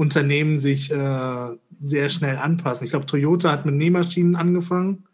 Unternehmen 0.00 0.56
sich 0.56 0.90
äh, 0.90 1.48
sehr 1.78 2.08
schnell 2.08 2.38
anpassen. 2.38 2.86
Ich 2.86 2.90
glaube, 2.90 3.04
Toyota 3.04 3.52
hat 3.52 3.66
mit 3.66 3.74
Nähmaschinen 3.74 4.34
angefangen. 4.34 5.04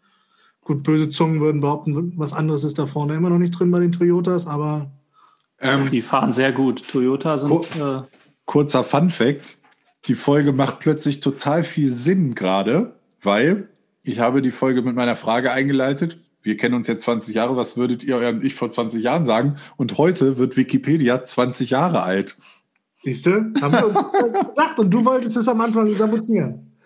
Gut, 0.61 0.83
böse 0.83 1.09
Zungen 1.09 1.41
würden 1.41 1.59
behaupten, 1.59 2.13
was 2.15 2.31
anderes 2.31 2.63
ist 2.63 2.79
da 2.79 2.85
vorne 2.85 3.13
immer 3.13 3.29
noch 3.29 3.37
nicht 3.37 3.51
drin 3.51 3.69
bei 3.69 3.81
den 3.81 3.91
Toyotas, 3.91 4.47
aber 4.47 4.89
Ähm, 5.59 5.89
Die 5.91 6.01
fahren 6.01 6.31
sehr 6.31 6.53
gut. 6.53 6.87
Toyota 6.87 7.37
sind 7.37 7.51
äh, 7.75 8.01
kurzer 8.45 8.85
Fun 8.85 9.09
Fact. 9.09 9.57
Die 10.05 10.15
Folge 10.15 10.53
macht 10.53 10.79
plötzlich 10.79 11.19
total 11.19 11.65
viel 11.65 11.91
Sinn 11.91 12.33
gerade, 12.33 12.95
weil 13.21 13.67
ich 14.03 14.19
habe 14.19 14.41
die 14.41 14.51
Folge 14.51 14.83
mit 14.83 14.95
meiner 14.95 15.17
Frage 15.17 15.51
eingeleitet. 15.51 16.17
Wir 16.41 16.55
kennen 16.55 16.75
uns 16.75 16.87
jetzt 16.87 17.03
20 17.03 17.35
Jahre. 17.35 17.57
Was 17.57 17.75
würdet 17.75 18.05
ihr 18.05 18.15
eurem 18.15 18.41
Ich 18.41 18.55
vor 18.55 18.71
20 18.71 19.03
Jahren 19.03 19.25
sagen? 19.25 19.57
Und 19.75 19.97
heute 19.97 20.37
wird 20.37 20.55
Wikipedia 20.55 21.25
20 21.25 21.71
Jahre 21.71 22.03
alt. 22.03 22.37
Siehst 23.07 23.25
du, 23.25 23.31
haben 23.61 23.71
wir 23.71 23.87
uns 23.87 24.49
gedacht 24.49 24.79
und 24.79 24.89
du 24.89 25.05
wolltest 25.05 25.37
es 25.37 25.47
am 25.47 25.61
Anfang 25.61 25.93
sabotieren. 25.93 26.77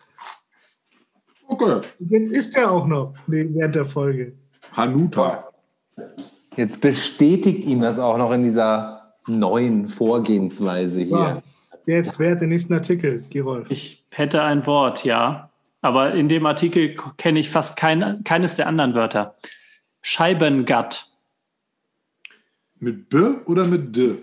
Okay. 1.48 1.82
Und 2.00 2.12
jetzt 2.12 2.32
ist 2.32 2.56
er 2.56 2.72
auch 2.72 2.86
noch 2.86 3.16
während 3.26 3.76
der 3.76 3.86
Folge. 3.86 4.34
Hanuta. 4.74 5.50
Jetzt 6.56 6.80
bestätigt 6.80 7.66
ihm 7.66 7.82
das 7.82 7.98
auch 7.98 8.18
noch 8.18 8.32
in 8.32 8.44
dieser 8.44 9.16
neuen 9.28 9.90
Vorgehensweise 9.90 11.02
hier. 11.02 11.18
Ja. 11.18 11.44
Jetzt, 11.86 12.20
wer 12.20 12.32
hat 12.32 12.42
den 12.42 12.50
nächsten 12.50 12.74
Artikel, 12.74 13.24
Gerolf? 13.32 13.70
ich 13.72 14.06
hätte 14.12 14.44
ein 14.44 14.68
Wort, 14.68 15.04
ja. 15.04 15.50
Aber 15.82 16.14
in 16.14 16.30
dem 16.30 16.46
Artikel 16.46 16.96
kenne 17.18 17.40
ich 17.40 17.50
fast 17.50 17.76
kein, 17.76 18.24
keines 18.24 18.56
der 18.56 18.68
anderen 18.68 18.94
Wörter. 18.94 19.34
Scheibengatt 20.04 21.08
Mit 22.80 23.10
B 23.10 23.18
oder 23.46 23.66
mit 23.66 23.96
D? 23.96 24.20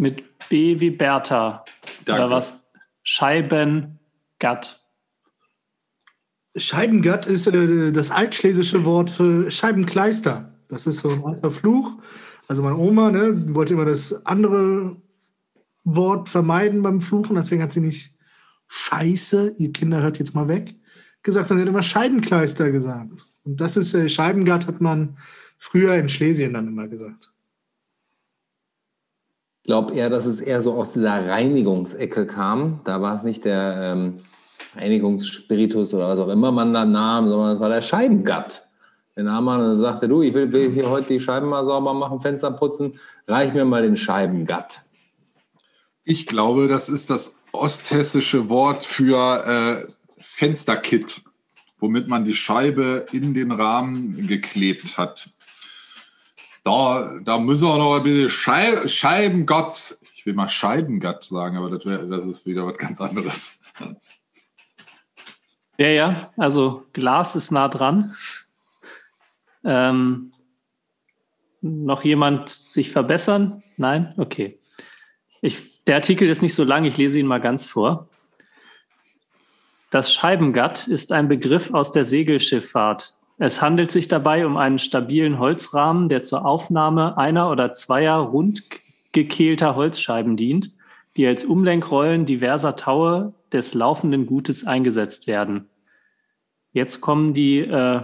Mit 0.00 0.48
B 0.48 0.80
wie 0.80 0.90
Bertha. 0.90 1.64
Danke. 2.04 2.24
Oder 2.24 2.30
was? 2.30 2.54
Scheibengatt. 3.02 4.84
Scheibengatt 6.56 7.26
ist 7.26 7.46
äh, 7.46 7.92
das 7.92 8.10
altschlesische 8.10 8.84
Wort 8.84 9.10
für 9.10 9.50
Scheibenkleister. 9.50 10.54
Das 10.68 10.86
ist 10.86 11.00
so 11.00 11.10
ein 11.10 11.24
alter 11.24 11.50
Fluch. 11.50 11.98
Also 12.48 12.62
meine 12.62 12.76
Oma, 12.76 13.10
ne, 13.10 13.54
wollte 13.54 13.74
immer 13.74 13.84
das 13.84 14.26
andere 14.26 14.96
Wort 15.84 16.28
vermeiden 16.28 16.82
beim 16.82 17.00
Fluchen, 17.00 17.36
deswegen 17.36 17.62
hat 17.62 17.72
sie 17.72 17.80
nicht 17.80 18.14
Scheiße, 18.68 19.54
ihr 19.56 19.72
Kinder 19.72 20.02
hört 20.02 20.18
jetzt 20.18 20.34
mal 20.34 20.48
weg, 20.48 20.76
gesagt, 21.22 21.48
sondern 21.48 21.64
sie 21.64 21.68
hat 21.68 21.74
immer 21.74 21.82
Scheibenkleister 21.82 22.70
gesagt. 22.70 23.26
Und 23.42 23.60
das 23.60 23.76
ist 23.76 23.94
äh, 23.94 24.08
Scheibengatt, 24.08 24.66
hat 24.66 24.80
man 24.80 25.16
früher 25.58 25.94
in 25.94 26.08
Schlesien 26.08 26.52
dann 26.54 26.68
immer 26.68 26.88
gesagt. 26.88 27.29
Glaube 29.70 29.94
eher, 29.94 30.10
dass 30.10 30.26
es 30.26 30.40
eher 30.40 30.60
so 30.62 30.72
aus 30.72 30.94
dieser 30.94 31.28
Reinigungsecke 31.28 32.26
kam. 32.26 32.80
Da 32.82 33.00
war 33.00 33.14
es 33.14 33.22
nicht 33.22 33.44
der 33.44 33.92
ähm, 33.94 34.18
Reinigungsspiritus 34.74 35.94
oder 35.94 36.08
was 36.08 36.18
auch 36.18 36.26
immer 36.26 36.50
man 36.50 36.74
da 36.74 36.84
nahm, 36.84 37.28
sondern 37.28 37.54
es 37.54 37.60
war 37.60 37.68
der 37.68 37.80
Scheibengatt. 37.80 38.66
Den 39.14 39.26
nahm 39.26 39.44
man 39.44 39.60
und 39.60 39.76
sagte, 39.76 40.08
du, 40.08 40.22
ich 40.22 40.34
will, 40.34 40.52
will 40.52 40.72
hier 40.72 40.90
heute 40.90 41.12
die 41.12 41.20
Scheiben 41.20 41.48
mal 41.48 41.64
sauber 41.64 41.94
machen, 41.94 42.18
Fenster 42.18 42.50
putzen, 42.50 42.98
reich 43.28 43.54
mir 43.54 43.64
mal 43.64 43.82
den 43.82 43.96
Scheibengatt. 43.96 44.82
Ich 46.02 46.26
glaube, 46.26 46.66
das 46.66 46.88
ist 46.88 47.08
das 47.08 47.38
osthessische 47.52 48.48
Wort 48.48 48.82
für 48.82 49.86
Fensterkit, 50.18 51.22
womit 51.78 52.08
man 52.08 52.24
die 52.24 52.34
Scheibe 52.34 53.06
in 53.12 53.34
den 53.34 53.52
Rahmen 53.52 54.26
geklebt 54.26 54.98
hat. 54.98 55.30
Da, 56.62 57.18
da 57.22 57.38
müssen 57.38 57.66
wir 57.66 57.78
noch 57.78 57.96
ein 57.96 58.02
bisschen 58.02 58.28
Schei 58.28 58.86
Scheibengott. 58.86 59.98
Ich 60.14 60.26
will 60.26 60.34
mal 60.34 60.48
Scheibengott 60.48 61.24
sagen, 61.24 61.56
aber 61.56 61.70
das, 61.70 61.86
wär, 61.86 62.04
das 62.04 62.26
ist 62.26 62.44
wieder 62.44 62.66
was 62.66 62.76
ganz 62.76 63.00
anderes. 63.00 63.60
Ja, 65.78 65.88
ja, 65.88 66.32
also 66.36 66.86
Glas 66.92 67.34
ist 67.36 67.50
nah 67.50 67.68
dran. 67.68 68.14
Ähm, 69.64 70.32
noch 71.62 72.04
jemand 72.04 72.50
sich 72.50 72.90
verbessern? 72.90 73.62
Nein? 73.78 74.12
Okay. 74.18 74.58
Ich, 75.40 75.82
der 75.84 75.96
Artikel 75.96 76.28
ist 76.28 76.42
nicht 76.42 76.54
so 76.54 76.64
lang, 76.64 76.84
ich 76.84 76.98
lese 76.98 77.18
ihn 77.18 77.26
mal 77.26 77.40
ganz 77.40 77.64
vor. 77.64 78.08
Das 79.90 80.12
Scheibengatt 80.12 80.86
ist 80.86 81.12
ein 81.12 81.28
Begriff 81.28 81.72
aus 81.72 81.92
der 81.92 82.04
Segelschifffahrt. 82.04 83.14
Es 83.42 83.62
handelt 83.62 83.90
sich 83.90 84.06
dabei 84.06 84.44
um 84.44 84.58
einen 84.58 84.78
stabilen 84.78 85.38
Holzrahmen, 85.38 86.10
der 86.10 86.22
zur 86.22 86.44
Aufnahme 86.44 87.16
einer 87.16 87.50
oder 87.50 87.72
zweier 87.72 88.18
rund 88.18 88.64
gekehlter 89.12 89.76
Holzscheiben 89.76 90.36
dient, 90.36 90.72
die 91.16 91.26
als 91.26 91.46
Umlenkrollen 91.46 92.26
diverser 92.26 92.76
Taue 92.76 93.32
des 93.50 93.72
laufenden 93.72 94.26
Gutes 94.26 94.66
eingesetzt 94.66 95.26
werden. 95.26 95.70
Jetzt 96.74 97.00
kommen 97.00 97.32
die, 97.32 97.60
äh, 97.60 98.02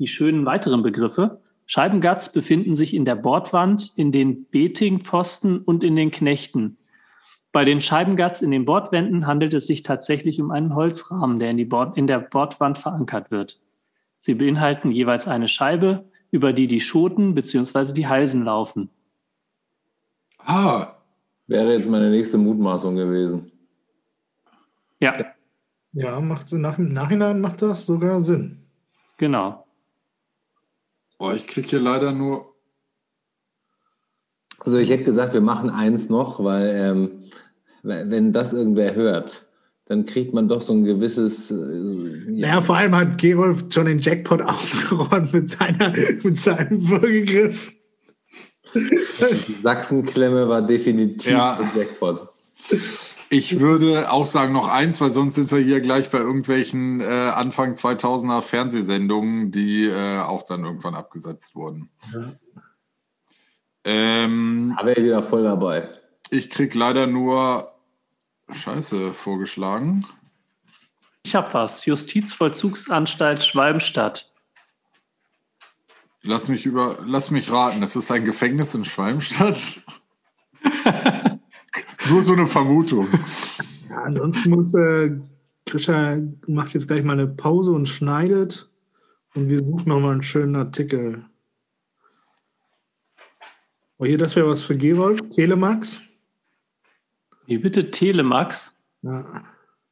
die 0.00 0.08
schönen 0.08 0.44
weiteren 0.46 0.82
Begriffe. 0.82 1.40
Scheibengatts 1.66 2.32
befinden 2.32 2.74
sich 2.74 2.94
in 2.94 3.04
der 3.04 3.14
Bordwand, 3.14 3.92
in 3.94 4.10
den 4.10 4.50
Betingpfosten 4.50 5.60
und 5.60 5.84
in 5.84 5.94
den 5.94 6.10
Knechten. 6.10 6.76
Bei 7.52 7.64
den 7.64 7.80
Scheibengatts 7.80 8.42
in 8.42 8.50
den 8.50 8.64
Bordwänden 8.64 9.28
handelt 9.28 9.54
es 9.54 9.68
sich 9.68 9.84
tatsächlich 9.84 10.40
um 10.40 10.50
einen 10.50 10.74
Holzrahmen, 10.74 11.38
der 11.38 11.50
in, 11.50 11.68
Bord, 11.68 11.96
in 11.96 12.08
der 12.08 12.18
Bordwand 12.18 12.78
verankert 12.78 13.30
wird. 13.30 13.61
Sie 14.24 14.34
beinhalten 14.34 14.92
jeweils 14.92 15.26
eine 15.26 15.48
Scheibe, 15.48 16.04
über 16.30 16.52
die 16.52 16.68
die 16.68 16.78
Schoten 16.78 17.34
bzw. 17.34 17.92
die 17.92 18.06
Halsen 18.06 18.44
laufen. 18.44 18.88
Ah. 20.38 20.94
Wäre 21.48 21.72
jetzt 21.72 21.88
meine 21.88 22.08
nächste 22.08 22.38
Mutmaßung 22.38 22.94
gewesen. 22.94 23.50
Ja. 25.00 25.16
Ja, 25.92 26.20
macht, 26.20 26.52
nach, 26.52 26.78
im 26.78 26.92
Nachhinein 26.92 27.40
macht 27.40 27.62
das 27.62 27.84
sogar 27.84 28.20
Sinn. 28.20 28.62
Genau. 29.16 29.66
Boah, 31.18 31.34
ich 31.34 31.48
kriege 31.48 31.66
hier 31.68 31.80
leider 31.80 32.12
nur. 32.12 32.54
Also 34.60 34.78
ich 34.78 34.88
hätte 34.88 35.02
gesagt, 35.02 35.34
wir 35.34 35.40
machen 35.40 35.68
eins 35.68 36.08
noch, 36.08 36.44
weil 36.44 36.70
ähm, 36.76 37.22
wenn 37.82 38.32
das 38.32 38.52
irgendwer 38.52 38.94
hört, 38.94 39.44
dann 39.86 40.06
kriegt 40.06 40.32
man 40.32 40.48
doch 40.48 40.62
so 40.62 40.72
ein 40.72 40.84
gewisses. 40.84 41.50
Äh, 41.50 41.54
ja. 41.54 42.48
Naja, 42.48 42.60
vor 42.62 42.76
allem 42.76 42.94
hat 42.94 43.18
Gerolf 43.18 43.64
schon 43.70 43.86
den 43.86 43.98
Jackpot 43.98 44.42
aufgeräumt 44.46 45.32
mit, 45.32 45.50
seiner, 45.50 45.92
mit 46.22 46.38
seinem 46.38 46.88
Würgegriff. 46.88 47.72
Die 48.74 49.52
Sachsenklemme 49.62 50.48
war 50.48 50.62
definitiv 50.62 51.30
ja. 51.30 51.58
der 51.74 51.82
Jackpot. 51.82 52.28
Ich 53.28 53.60
würde 53.60 54.10
auch 54.12 54.26
sagen 54.26 54.52
noch 54.52 54.68
eins, 54.68 55.00
weil 55.00 55.10
sonst 55.10 55.34
sind 55.34 55.50
wir 55.50 55.58
hier 55.58 55.80
gleich 55.80 56.10
bei 56.10 56.18
irgendwelchen 56.18 57.00
äh, 57.00 57.04
Anfang 57.04 57.74
2000er 57.74 58.42
Fernsehsendungen, 58.42 59.50
die 59.50 59.86
äh, 59.86 60.20
auch 60.20 60.42
dann 60.42 60.64
irgendwann 60.64 60.94
abgesetzt 60.94 61.54
wurden. 61.54 61.90
Ja. 62.12 62.26
Ähm, 63.84 64.74
Aber 64.76 64.96
er 64.96 65.02
wieder 65.02 65.22
voll 65.22 65.44
dabei. 65.44 65.88
Ich 66.30 66.50
krieg 66.50 66.74
leider 66.74 67.06
nur 67.06 67.71
Scheiße 68.54 69.14
vorgeschlagen. 69.14 70.06
Ich 71.24 71.34
hab 71.34 71.54
was. 71.54 71.86
Justizvollzugsanstalt 71.86 73.42
Schwalmstadt. 73.42 74.32
Lass 76.22 76.48
mich 76.48 76.66
über, 76.66 76.98
lass 77.04 77.30
mich 77.30 77.50
raten. 77.50 77.80
Das 77.80 77.96
ist 77.96 78.10
ein 78.10 78.24
Gefängnis 78.24 78.74
in 78.74 78.84
Schwalmstadt. 78.84 79.82
Nur 82.08 82.22
so 82.22 82.32
eine 82.32 82.46
Vermutung. 82.46 83.08
Ja, 83.88 84.02
ansonsten 84.02 84.50
muss 84.50 84.74
äh, 84.74 85.10
Grisha 85.66 86.18
macht 86.46 86.74
jetzt 86.74 86.88
gleich 86.88 87.02
mal 87.02 87.14
eine 87.14 87.26
Pause 87.26 87.72
und 87.72 87.88
schneidet. 87.88 88.68
Und 89.34 89.48
wir 89.48 89.64
suchen 89.64 89.88
nochmal 89.88 90.12
einen 90.12 90.22
schönen 90.22 90.56
Artikel. 90.56 91.24
Oh, 93.98 94.04
hier, 94.04 94.18
das 94.18 94.36
wäre 94.36 94.48
was 94.48 94.62
für 94.62 94.76
Gerolf. 94.76 95.20
Telemax. 95.30 96.00
Wie 97.46 97.58
bitte 97.58 97.90
Telemax? 97.90 98.80
Ja. 99.02 99.44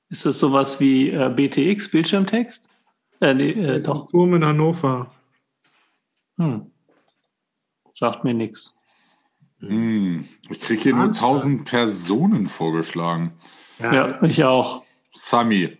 Ist 0.08 0.26
das 0.26 0.38
sowas 0.38 0.80
wie 0.80 1.10
äh, 1.10 1.28
BTX, 1.28 1.90
Bildschirmtext? 1.90 2.68
Äh, 3.20 3.34
nee, 3.34 3.50
äh, 3.50 3.74
das 3.74 3.84
doch. 3.84 3.96
Ist 3.96 4.02
ein 4.02 4.10
Turm 4.10 4.34
in 4.34 4.44
Hannover. 4.44 5.10
Hm. 6.36 6.70
Sagt 7.94 8.24
mir 8.24 8.34
nichts. 8.34 8.74
Hm. 9.60 10.26
Ich 10.48 10.60
kriege 10.60 10.82
hier 10.82 10.94
nur 10.94 11.06
1000 11.06 11.64
Personen 11.64 12.46
vorgeschlagen. 12.46 13.32
Ja, 13.78 13.94
ja 13.94 14.22
ich 14.22 14.42
auch. 14.44 14.84
Sami. 15.14 15.76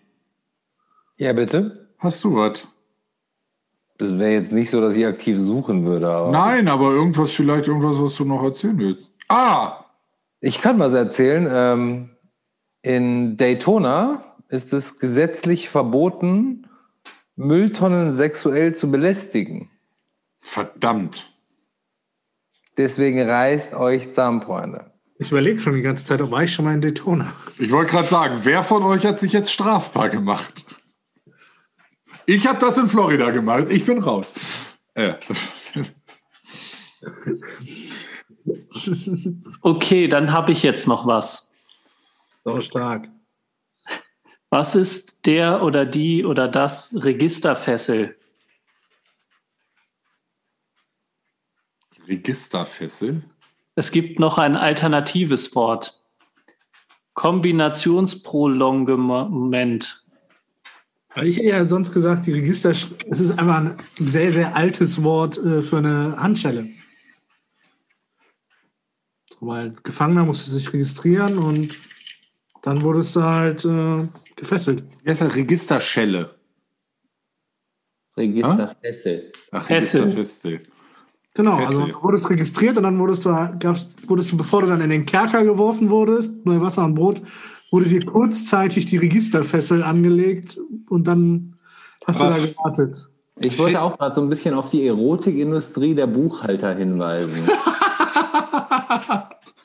Ja, 1.17 1.33
bitte? 1.33 1.89
Hast 1.99 2.23
du 2.25 2.37
was? 2.37 2.67
Das 3.99 4.19
wäre 4.19 4.33
jetzt 4.33 4.53
nicht 4.53 4.71
so, 4.71 4.81
dass 4.81 4.95
ich 4.95 5.05
aktiv 5.05 5.39
suchen 5.39 5.85
würde. 5.85 6.11
Aber 6.11 6.31
Nein, 6.31 6.69
aber 6.69 6.93
irgendwas, 6.93 7.33
vielleicht 7.33 7.69
irgendwas, 7.69 8.01
was 8.01 8.17
du 8.17 8.25
noch 8.25 8.43
erzählen 8.43 8.79
willst. 8.79 9.13
Ah! 9.29 9.80
Ich 10.41 10.61
kann 10.61 10.79
was 10.79 10.95
erzählen. 10.95 11.47
Ähm, 11.51 12.11
in 12.83 13.37
Daytona 13.37 14.37
ist 14.49 14.73
es 14.73 14.99
gesetzlich 14.99 15.69
verboten, 15.69 16.67
Mülltonnen 17.37 18.15
sexuell 18.15 18.75
zu 18.75 18.91
belästigen. 18.91 19.71
Verdammt. 20.41 21.33
Deswegen 22.77 23.21
reißt 23.21 23.75
euch 23.75 24.09
zusammen, 24.11 24.43
Freunde. 24.43 24.93
Ich 25.19 25.31
überlege 25.31 25.61
schon 25.61 25.75
die 25.75 25.83
ganze 25.83 26.05
Zeit, 26.05 26.23
ob 26.23 26.31
war 26.31 26.45
ich 26.45 26.53
schon 26.53 26.65
mal 26.65 26.75
in 26.75 26.81
Daytona. 26.81 27.35
Ich 27.59 27.71
wollte 27.71 27.93
gerade 27.93 28.09
sagen, 28.09 28.41
wer 28.45 28.65
von 28.65 28.83
euch 28.83 29.05
hat 29.05 29.21
sich 29.21 29.35
jetzt 29.35 29.53
strafbar 29.53 30.09
gemacht? 30.09 30.65
Ich 32.25 32.47
habe 32.47 32.59
das 32.59 32.79
in 32.79 32.87
Florida 32.87 33.31
gemacht. 33.31 33.67
Ich 33.71 33.85
bin 33.85 33.99
raus. 33.99 34.33
Äh. 34.95 35.13
Okay, 39.63 40.09
dann 40.09 40.33
habe 40.33 40.53
ich 40.53 40.63
jetzt 40.63 40.87
noch 40.87 41.07
was. 41.07 41.55
So 42.45 42.61
stark. 42.61 43.09
Was 44.51 44.75
ist 44.75 45.25
der 45.27 45.63
oder 45.63 45.87
die 45.87 46.25
oder 46.25 46.49
das 46.49 46.93
Registerfessel? 46.95 48.17
Registerfessel? 52.09 53.23
Es 53.77 53.93
gibt 53.93 54.19
noch 54.19 54.39
ein 54.39 54.57
alternatives 54.57 55.55
Wort. 55.55 56.03
Kombinationsprolongement. 57.15 60.05
Ich 61.23 61.39
hätte 61.39 61.47
ja 61.47 61.69
sonst 61.69 61.93
gesagt, 61.93 62.27
die 62.27 62.33
Register, 62.33 62.71
es 62.71 63.21
ist 63.21 63.31
einfach 63.33 63.59
ein 63.59 63.77
sehr, 63.99 64.33
sehr 64.33 64.57
altes 64.57 65.03
Wort 65.03 65.37
äh, 65.39 65.61
für 65.63 65.79
eine 65.79 66.17
Handschelle. 66.17 66.71
Weil 69.41 69.73
Gefangener 69.83 70.25
musste 70.25 70.51
sich 70.51 70.73
registrieren 70.73 71.39
und 71.39 71.79
dann 72.63 72.83
wurdest 72.83 73.17
du 73.17 73.23
halt 73.23 73.65
äh, 73.65 74.07
gefesselt. 74.37 74.85
Wie 75.03 75.11
heißt 75.11 75.23
das? 75.23 75.35
Registerschelle. 75.35 76.35
Registerfessel. 78.17 79.33
Ach, 79.53 79.69
Registerfessel. 79.69 80.63
Genau, 81.35 81.59
Fessel. 81.59 81.77
also 81.77 81.93
du 81.93 82.03
wurdest 82.03 82.29
registriert 82.29 82.77
und 82.77 82.83
dann 82.83 82.99
wurdest 82.99 83.25
du, 83.25 83.31
gabst, 83.59 83.89
wurdest 84.09 84.33
du, 84.33 84.37
bevor 84.37 84.63
du 84.63 84.67
dann 84.67 84.81
in 84.81 84.91
den 84.91 85.07
Kerker 85.07 85.45
geworfen 85.45 85.89
wurdest, 85.89 86.45
bei 86.45 86.61
Wasser 86.61 86.85
und 86.85 86.97
Brot, 86.97 87.23
wurde 87.71 87.89
dir 87.89 88.05
kurzzeitig 88.05 88.87
die 88.87 88.97
Registerfessel 88.97 89.83
angelegt 89.83 90.59
und 90.89 91.07
dann 91.07 91.57
hast 92.05 92.21
Aber 92.21 92.35
du 92.35 92.41
da 92.41 92.47
gewartet. 92.47 93.07
Ich 93.43 93.59
wollte 93.59 93.81
auch 93.81 93.97
gerade 93.97 94.15
so 94.15 94.21
ein 94.21 94.29
bisschen 94.29 94.55
auf 94.55 94.71
die 94.71 94.87
Erotikindustrie 94.87 95.95
der 95.95 96.09
Buchhalter 96.09 96.75
hinweisen. 96.75 97.49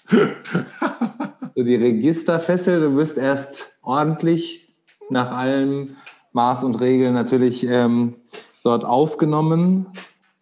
so 0.10 1.64
die 1.64 1.76
Registerfessel, 1.76 2.82
du 2.82 2.96
wirst 2.96 3.18
erst 3.18 3.76
ordentlich 3.82 4.76
nach 5.10 5.32
allem 5.32 5.96
Maß 6.34 6.64
und 6.64 6.76
Regeln 6.76 7.14
natürlich 7.14 7.66
ähm, 7.66 8.16
dort 8.64 8.84
aufgenommen 8.84 9.88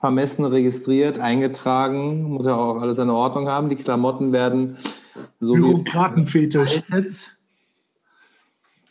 vermessen, 0.03 0.43
registriert, 0.43 1.17
eingetragen, 1.17 2.23
muss 2.23 2.45
ja 2.45 2.57
auch 2.57 2.81
alles 2.81 2.97
in 2.97 3.09
Ordnung 3.09 3.47
haben. 3.47 3.69
Die 3.69 3.77
Klamotten 3.77 4.33
werden 4.33 4.77
so 5.39 5.53
Bürokratenfetisch. 5.53 6.81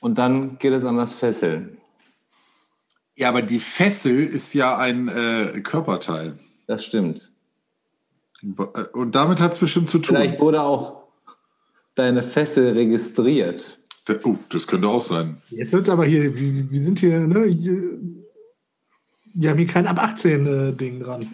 Und 0.00 0.16
dann 0.16 0.56
geht 0.58 0.72
es 0.72 0.84
an 0.84 0.96
das 0.96 1.12
Fesseln. 1.12 1.76
Ja, 3.14 3.28
aber 3.28 3.42
die 3.42 3.60
Fessel 3.60 4.24
ist 4.24 4.54
ja 4.54 4.78
ein 4.78 5.08
äh, 5.08 5.60
Körperteil. 5.60 6.38
Das 6.66 6.82
stimmt. 6.82 7.30
Und 8.92 9.14
damit 9.14 9.40
hat 9.40 9.52
es 9.52 9.58
bestimmt 9.58 9.90
zu 9.90 9.98
tun. 9.98 10.16
Vielleicht 10.16 10.40
wurde 10.40 10.62
auch 10.62 11.04
deine 11.94 12.22
Fessel 12.22 12.72
registriert. 12.72 13.78
Oh, 14.24 14.36
das 14.48 14.66
könnte 14.66 14.88
auch 14.88 15.02
sein. 15.02 15.40
Jetzt 15.50 15.72
wird 15.72 15.84
es 15.84 15.88
aber 15.88 16.04
hier, 16.04 16.34
wir, 16.36 16.70
wir 16.70 16.80
sind 16.80 16.98
hier, 16.98 17.20
ne? 17.20 17.56
Wir 19.34 19.50
haben 19.50 19.58
hier 19.58 19.66
kein 19.66 19.86
ab 19.86 20.02
18 20.02 20.46
äh, 20.46 20.72
Ding 20.72 21.00
dran. 21.00 21.26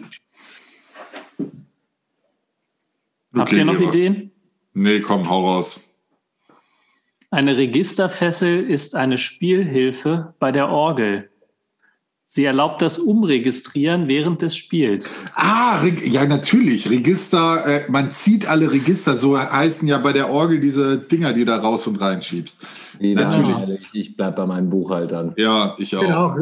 Habt 3.33 3.51
ihr 3.51 3.65
noch 3.65 3.77
Georg. 3.77 3.95
Ideen? 3.95 4.31
Nee, 4.73 5.01
komm, 5.01 5.27
hau 5.29 5.45
raus. 5.45 5.81
Eine 7.31 7.57
Registerfessel 7.57 8.69
ist 8.69 8.95
eine 8.95 9.17
Spielhilfe 9.17 10.33
bei 10.39 10.51
der 10.51 10.69
Orgel. 10.69 11.29
Sie 12.31 12.45
erlaubt 12.45 12.83
das 12.83 12.99
Umregistrieren 12.99 14.07
während 14.07 14.43
des 14.43 14.55
Spiels. 14.55 15.19
Ah, 15.33 15.83
ja, 16.05 16.27
natürlich. 16.27 16.87
Register, 16.87 17.65
äh, 17.65 17.89
man 17.89 18.11
zieht 18.11 18.47
alle 18.47 18.71
Register. 18.71 19.17
So 19.17 19.35
heißen 19.35 19.87
ja 19.87 19.97
bei 19.97 20.13
der 20.13 20.29
Orgel 20.29 20.59
diese 20.59 20.99
Dinger, 20.99 21.33
die 21.33 21.39
du 21.39 21.45
da 21.47 21.57
raus 21.57 21.87
und 21.87 21.95
reinschiebst. 21.95 22.61
Wieder 22.99 23.23
Natürlich. 23.29 23.57
mal, 23.57 23.79
Ich 23.93 24.15
bleib 24.15 24.35
bei 24.35 24.45
meinen 24.45 24.69
Buchhaltern. 24.69 25.33
Ja, 25.37 25.75
ich 25.79 25.95
auch. 25.95 26.01
Genau. 26.01 26.35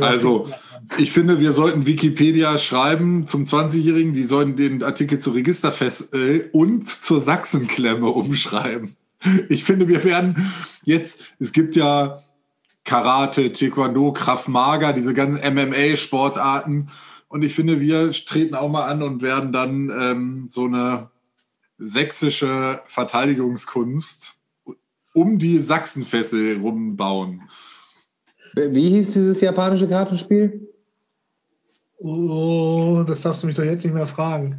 Also, 0.00 0.48
ich 0.96 1.12
finde, 1.12 1.40
wir 1.40 1.52
sollten 1.52 1.86
Wikipedia 1.86 2.56
schreiben 2.56 3.26
zum 3.26 3.44
20-Jährigen, 3.44 4.14
die 4.14 4.24
sollen 4.24 4.56
den 4.56 4.82
Artikel 4.82 5.18
zur 5.18 5.34
Registerfessel 5.34 6.48
und 6.52 6.88
zur 6.88 7.20
Sachsenklemme 7.20 8.06
umschreiben. 8.08 8.96
Ich 9.50 9.62
finde, 9.62 9.88
wir 9.88 10.02
werden 10.04 10.50
jetzt, 10.84 11.34
es 11.38 11.52
gibt 11.52 11.76
ja 11.76 12.22
Karate, 12.84 13.52
Taekwondo, 13.52 14.12
Krav 14.12 14.48
Maga, 14.48 14.92
diese 14.92 15.14
ganzen 15.14 15.40
MMA-Sportarten. 15.54 16.88
Und 17.28 17.44
ich 17.44 17.54
finde, 17.54 17.80
wir 17.80 18.12
treten 18.12 18.54
auch 18.54 18.68
mal 18.68 18.84
an 18.84 19.02
und 19.02 19.22
werden 19.22 19.52
dann 19.52 19.90
ähm, 19.90 20.46
so 20.48 20.66
eine 20.66 21.10
sächsische 21.78 22.80
Verteidigungskunst 22.84 24.34
um 25.14 25.38
die 25.38 25.58
Sachsenfessel 25.58 26.60
rumbauen. 26.60 27.42
Wie 28.54 28.90
hieß 28.90 29.10
dieses 29.10 29.40
japanische 29.40 29.88
Kartenspiel? 29.88 30.68
Oh, 31.98 33.04
das 33.06 33.22
darfst 33.22 33.42
du 33.42 33.46
mich 33.46 33.56
doch 33.56 33.64
jetzt 33.64 33.84
nicht 33.84 33.94
mehr 33.94 34.06
fragen. 34.06 34.58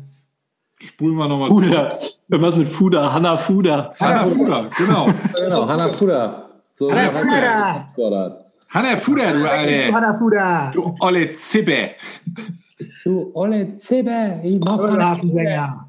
Spulen 0.80 1.16
wir 1.16 1.28
nochmal 1.28 1.50
zurück. 1.50 1.66
Fuda. 1.66 1.98
Irgendwas 2.30 2.56
mit 2.56 2.70
Fuda, 2.70 3.14
Hanna 3.14 3.38
Fuda. 3.38 3.94
Hanafuda, 4.00 4.70
genau. 4.78 5.08
Genau, 5.38 5.68
Hanafuda. 5.68 6.50
So 6.84 6.92
Hanafuda! 6.92 7.90
Sportart. 7.94 8.46
Hanafuda, 8.70 9.32
du 9.32 9.50
alte, 9.50 9.94
Hanafuda! 9.94 10.72
du 10.74 10.96
olle 11.00 11.34
Zibbe. 11.34 11.92
Du 13.06 13.32
olle 13.34 13.78
Zibbe, 13.78 14.42
ich 14.44 14.60
mach 14.60 14.80
Hafensänger! 15.00 15.88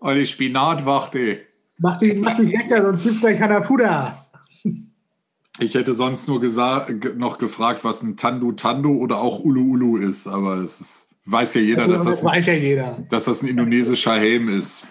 Olle 0.00 0.26
Spinatwachte. 0.26 1.38
Mach 1.78 1.98
dich, 1.98 2.20
mach 2.20 2.34
dich 2.34 2.50
weg 2.50 2.66
da, 2.68 2.82
sonst 2.82 3.04
gibt's 3.04 3.20
gleich 3.20 3.40
Hanafuda! 3.40 4.26
Ich 5.60 5.74
hätte 5.74 5.94
sonst 5.94 6.26
nur 6.26 6.40
noch 7.16 7.38
gefragt, 7.38 7.84
was 7.84 8.02
ein 8.02 8.16
Tandu 8.16 8.52
Tandu 8.52 8.98
oder 8.98 9.18
auch 9.18 9.38
Ulu 9.38 9.60
Ulu 9.60 9.96
ist, 9.98 10.26
aber 10.26 10.56
es 10.56 10.80
ist, 10.80 11.14
weiß 11.26 11.54
ja 11.54 11.60
jeder, 11.60 11.86
dass 11.86 12.02
das 12.02 12.24
weiß 12.24 12.46
ja 12.46 12.54
jeder. 12.54 12.98
dass 13.08 13.26
das 13.26 13.40
ein 13.42 13.46
indonesischer 13.46 14.16
Helm 14.16 14.48
ist. 14.48 14.84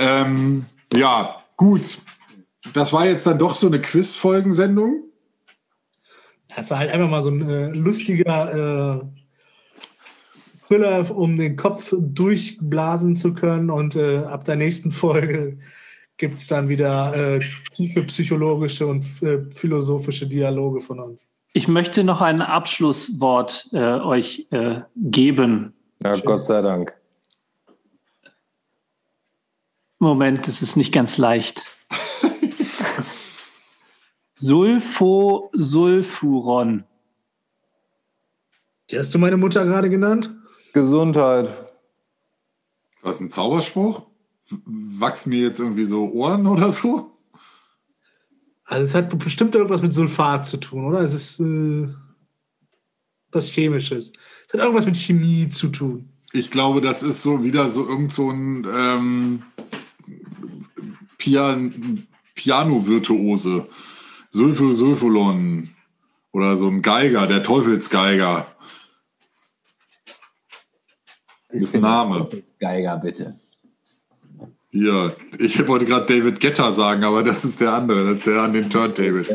Ähm, 0.00 0.64
ja, 0.94 1.42
gut. 1.58 1.98
Das 2.72 2.92
war 2.92 3.06
jetzt 3.06 3.26
dann 3.26 3.38
doch 3.38 3.54
so 3.54 3.66
eine 3.66 3.80
Quiz-Folgensendung. 3.80 5.04
Das 6.54 6.70
war 6.70 6.78
halt 6.78 6.90
einfach 6.90 7.08
mal 7.08 7.22
so 7.22 7.30
ein 7.30 7.48
äh, 7.48 7.68
lustiger 7.68 9.00
äh, 9.00 9.04
Thriller, 10.66 11.16
um 11.16 11.36
den 11.36 11.56
Kopf 11.56 11.94
durchblasen 11.96 13.16
zu 13.16 13.34
können. 13.34 13.70
Und 13.70 13.96
äh, 13.96 14.18
ab 14.18 14.44
der 14.44 14.56
nächsten 14.56 14.90
Folge 14.90 15.58
gibt 16.16 16.38
es 16.38 16.46
dann 16.46 16.68
wieder 16.68 17.14
äh, 17.14 17.40
tiefe 17.70 18.02
psychologische 18.04 18.86
und 18.86 19.04
äh, 19.22 19.50
philosophische 19.50 20.26
Dialoge 20.26 20.80
von 20.80 21.00
uns. 21.00 21.26
Ich 21.52 21.68
möchte 21.68 22.04
noch 22.04 22.20
ein 22.20 22.42
Abschlusswort 22.42 23.68
äh, 23.72 23.78
euch 23.78 24.46
äh, 24.50 24.80
geben. 24.96 25.72
Ja, 26.02 26.14
Gott 26.16 26.42
sei 26.42 26.60
Dank. 26.60 26.92
Moment, 29.98 30.46
es 30.48 30.60
ist 30.60 30.76
nicht 30.76 30.92
ganz 30.92 31.16
leicht. 31.16 31.64
Sulfosulfuron. 34.36 36.84
Wie 38.88 38.98
hast 38.98 39.14
du 39.14 39.18
meine 39.18 39.36
Mutter 39.36 39.64
gerade 39.64 39.90
genannt? 39.90 40.32
Gesundheit. 40.72 41.72
Was 43.02 43.20
ein 43.20 43.30
Zauberspruch? 43.30 44.06
Wachsen 44.64 45.30
mir 45.30 45.40
jetzt 45.40 45.58
irgendwie 45.58 45.86
so 45.86 46.12
Ohren 46.12 46.46
oder 46.46 46.70
so? 46.70 47.10
Also 48.64 48.84
es 48.84 48.94
hat 48.94 49.18
bestimmt 49.18 49.54
irgendwas 49.54 49.82
mit 49.82 49.94
Sulfat 49.94 50.46
zu 50.46 50.58
tun, 50.58 50.86
oder? 50.86 51.00
Es 51.00 51.14
ist 51.14 51.40
äh, 51.40 51.88
was 53.32 53.48
Chemisches. 53.48 54.12
Es 54.46 54.52
hat 54.52 54.60
irgendwas 54.60 54.86
mit 54.86 54.96
Chemie 54.96 55.48
zu 55.48 55.68
tun. 55.68 56.10
Ich 56.32 56.50
glaube, 56.50 56.80
das 56.80 57.02
ist 57.02 57.22
so 57.22 57.44
wieder 57.44 57.68
so 57.68 57.88
irgend 57.88 58.12
so 58.12 58.30
ein 58.30 58.66
ähm, 58.70 59.42
Pian 61.16 62.06
Piano-Virtuose. 62.34 63.66
Sulfur 64.30 64.74
Sulfulon. 64.74 65.70
Oder 66.32 66.56
so 66.56 66.68
ein 66.68 66.82
Geiger, 66.82 67.26
der 67.26 67.42
Teufelsgeiger. 67.42 68.46
Ist 71.48 71.74
ein 71.74 71.80
Name. 71.80 72.28
Geiger, 72.60 72.98
bitte. 72.98 73.38
Hier, 74.70 75.16
ich 75.38 75.66
wollte 75.66 75.86
gerade 75.86 76.04
David 76.06 76.40
Getter 76.40 76.72
sagen, 76.72 77.04
aber 77.04 77.22
das 77.22 77.44
ist 77.44 77.60
der 77.62 77.72
andere, 77.72 78.16
der 78.16 78.42
an 78.42 78.52
den 78.52 78.68
Turntables. 78.68 79.32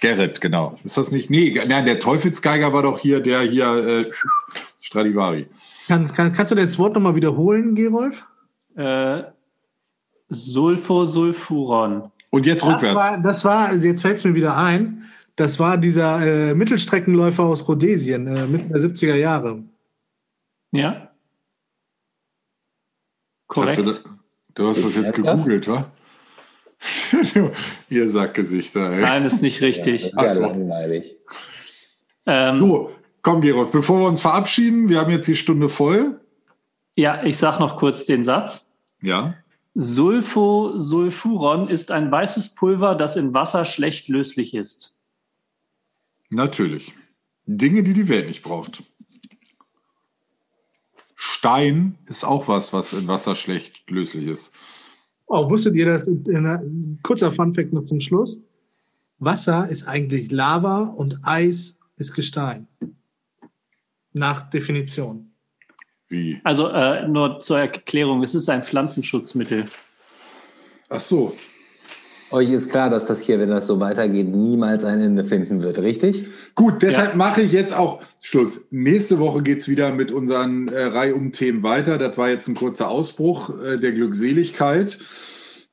Gerrit, 0.00 0.40
genau. 0.40 0.78
Ist 0.84 0.96
das 0.96 1.10
nicht? 1.10 1.28
Nee, 1.30 1.60
nein, 1.66 1.84
der 1.84 1.98
Teufelsgeiger 1.98 2.72
war 2.72 2.82
doch 2.82 2.98
hier 3.00 3.20
der 3.20 3.40
hier 3.40 3.66
äh, 3.66 4.10
Stradivari. 4.80 5.46
Kann, 5.88 6.06
kann, 6.06 6.32
kannst 6.32 6.52
du 6.52 6.56
das 6.56 6.78
Wort 6.78 6.94
nochmal 6.94 7.16
wiederholen, 7.16 7.74
Gerolf? 7.74 8.24
Äh, 8.76 9.24
Sulfosulfuron. 10.28 12.12
Und 12.30 12.46
jetzt 12.46 12.62
Das 12.62 12.74
rückwärts. 12.74 12.94
war, 12.94 13.18
das 13.18 13.44
war, 13.44 13.74
jetzt 13.74 14.02
fällt 14.02 14.18
es 14.18 14.24
mir 14.24 14.34
wieder 14.34 14.56
ein, 14.56 15.04
das 15.36 15.58
war 15.58 15.76
dieser 15.78 16.20
äh, 16.50 16.54
Mittelstreckenläufer 16.54 17.42
aus 17.42 17.66
Rhodesien, 17.68 18.26
äh, 18.26 18.46
Mitte 18.46 18.68
der 18.68 18.80
70er 18.80 19.14
Jahre. 19.16 19.62
Ja? 20.72 21.10
Hast 23.54 23.78
du, 23.78 23.82
Korrekt. 23.84 24.04
du 24.54 24.68
hast 24.68 24.84
das 24.84 24.94
jetzt 24.96 25.16
Ja. 25.18 25.34
gegoogelt, 25.34 25.66
wa? 25.68 25.90
Ihr 27.90 28.08
Sackgesichter, 28.08 28.90
ey. 28.92 29.00
Nein, 29.02 29.26
ist 29.26 29.42
nicht 29.42 29.56
Das 29.60 29.62
richtig. 29.68 30.04
ist 30.06 30.12
ja 30.14 30.22
Ach 30.28 30.34
so. 30.34 30.40
langweilig. 30.40 31.16
Ähm, 32.26 32.60
So, 32.60 32.92
komm, 33.22 33.40
Gerolf, 33.40 33.70
bevor 33.72 34.00
wir 34.00 34.06
uns 34.08 34.20
verabschieden, 34.20 34.88
wir 34.88 35.00
haben 35.00 35.10
jetzt 35.10 35.26
die 35.26 35.36
Stunde 35.36 35.68
voll. 35.68 36.20
ja, 36.96 37.24
ich 37.24 37.36
sage 37.38 37.58
noch 37.60 37.76
kurz 37.76 38.06
den 38.06 38.24
Satz. 38.24 38.70
Ja. 39.02 39.34
Sulfosulfuron 39.74 41.68
ist 41.68 41.90
ein 41.90 42.10
weißes 42.10 42.54
Pulver, 42.54 42.94
das 42.94 43.16
in 43.16 43.32
Wasser 43.34 43.64
schlecht 43.64 44.08
löslich 44.08 44.54
ist. 44.54 44.96
Natürlich. 46.28 46.94
Dinge, 47.46 47.82
die 47.82 47.92
die 47.92 48.08
Welt 48.08 48.28
nicht 48.28 48.42
braucht. 48.42 48.82
Stein 51.14 51.98
ist 52.06 52.24
auch 52.24 52.48
was, 52.48 52.72
was 52.72 52.92
in 52.92 53.06
Wasser 53.06 53.34
schlecht 53.34 53.90
löslich 53.90 54.26
ist. 54.26 54.52
Oh, 55.26 55.48
wusstet 55.48 55.74
ihr 55.76 55.86
das? 55.86 56.10
Kurzer 57.02 57.32
Funfact 57.32 57.72
noch 57.72 57.84
zum 57.84 58.00
Schluss. 58.00 58.40
Wasser 59.18 59.68
ist 59.68 59.86
eigentlich 59.86 60.30
Lava 60.30 60.82
und 60.82 61.20
Eis 61.22 61.78
ist 61.96 62.14
Gestein. 62.14 62.66
Nach 64.12 64.50
Definition. 64.50 65.29
Wie? 66.10 66.40
Also 66.42 66.68
äh, 66.68 67.06
nur 67.08 67.38
zur 67.38 67.60
Erklärung, 67.60 68.22
es 68.22 68.34
ist 68.34 68.50
ein 68.50 68.62
Pflanzenschutzmittel. 68.62 69.64
Ach 70.88 71.00
so. 71.00 71.34
Euch 72.32 72.50
ist 72.50 72.70
klar, 72.70 72.90
dass 72.90 73.06
das 73.06 73.20
hier, 73.22 73.40
wenn 73.40 73.50
das 73.50 73.66
so 73.66 73.80
weitergeht, 73.80 74.28
niemals 74.28 74.84
ein 74.84 75.00
Ende 75.00 75.24
finden 75.24 75.62
wird, 75.62 75.80
richtig? 75.80 76.26
Gut, 76.54 76.82
deshalb 76.82 77.16
mache 77.16 77.42
ich 77.42 77.52
jetzt 77.52 77.76
auch 77.76 78.02
Schluss. 78.20 78.60
Nächste 78.70 79.18
Woche 79.18 79.42
geht 79.42 79.58
es 79.58 79.68
wieder 79.68 79.90
mit 79.92 80.12
unseren 80.12 80.68
äh, 80.68 80.84
Reihum-Themen 80.84 81.64
weiter. 81.64 81.98
Das 81.98 82.16
war 82.18 82.28
jetzt 82.28 82.46
ein 82.46 82.54
kurzer 82.54 82.88
Ausbruch 82.88 83.50
äh, 83.64 83.78
der 83.78 83.92
Glückseligkeit. 83.92 84.98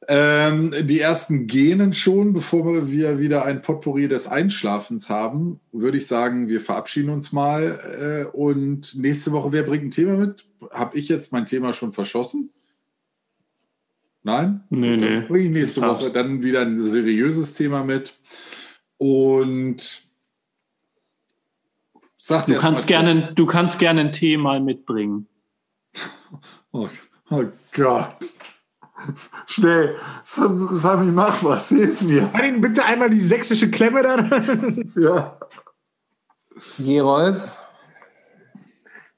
Ähm, 0.10 0.74
die 0.84 1.02
ersten 1.02 1.48
genen 1.48 1.92
schon, 1.92 2.32
bevor 2.32 2.90
wir 2.90 3.20
wieder 3.20 3.44
ein 3.44 3.62
Potpourri 3.62 4.08
des 4.08 4.28
Einschlafens 4.28 5.10
haben, 5.10 5.60
würde 5.74 5.98
ich 5.98 6.08
sagen, 6.08 6.48
wir 6.48 6.62
verabschieden 6.62 7.10
uns 7.10 7.34
mal. 7.34 8.28
Äh, 8.32 8.38
und 8.38 8.96
nächste 8.96 9.34
Woche, 9.34 9.52
wer 9.52 9.64
bringt 9.64 9.84
ein 9.84 9.92
Thema 9.92 10.16
mit? 10.16 10.48
Habe 10.72 10.98
ich 10.98 11.10
jetzt 11.10 11.34
mein 11.34 11.46
Thema 11.46 11.74
schon 11.74 11.92
verschossen? 11.92 12.52
Nein? 14.24 14.64
Nö, 14.70 14.96
nö. 14.96 15.28
Bringe 15.28 15.46
ich 15.46 15.52
nächste. 15.52 15.82
Woche 15.82 16.10
dann 16.10 16.42
wieder 16.42 16.62
ein 16.62 16.86
seriöses 16.86 17.54
Thema 17.54 17.84
mit. 17.84 18.18
Und 18.98 20.08
sagt 22.22 22.50
Du 22.50 22.56
kannst, 22.56 22.88
gerne, 22.88 23.34
du 23.36 23.46
kannst 23.46 23.78
gerne 23.78 24.02
einen 24.02 24.12
Tee 24.12 24.38
mal 24.38 24.62
mitbringen. 24.62 25.28
Oh, 26.74 26.90
oh 27.32 27.46
Gott. 27.72 28.18
Schnell, 29.46 29.96
Sami, 30.24 31.12
mach 31.12 31.44
was, 31.44 31.70
hilf 31.70 32.02
mir. 32.02 32.28
Kann 32.34 32.46
Ihnen 32.46 32.62
bitte 32.62 32.84
einmal 32.84 33.10
die 33.10 33.22
sächsische 33.22 33.70
Klemme 33.70 34.04
dann? 34.04 34.94
Ja. 34.98 35.38
Gerolf, 36.80 37.60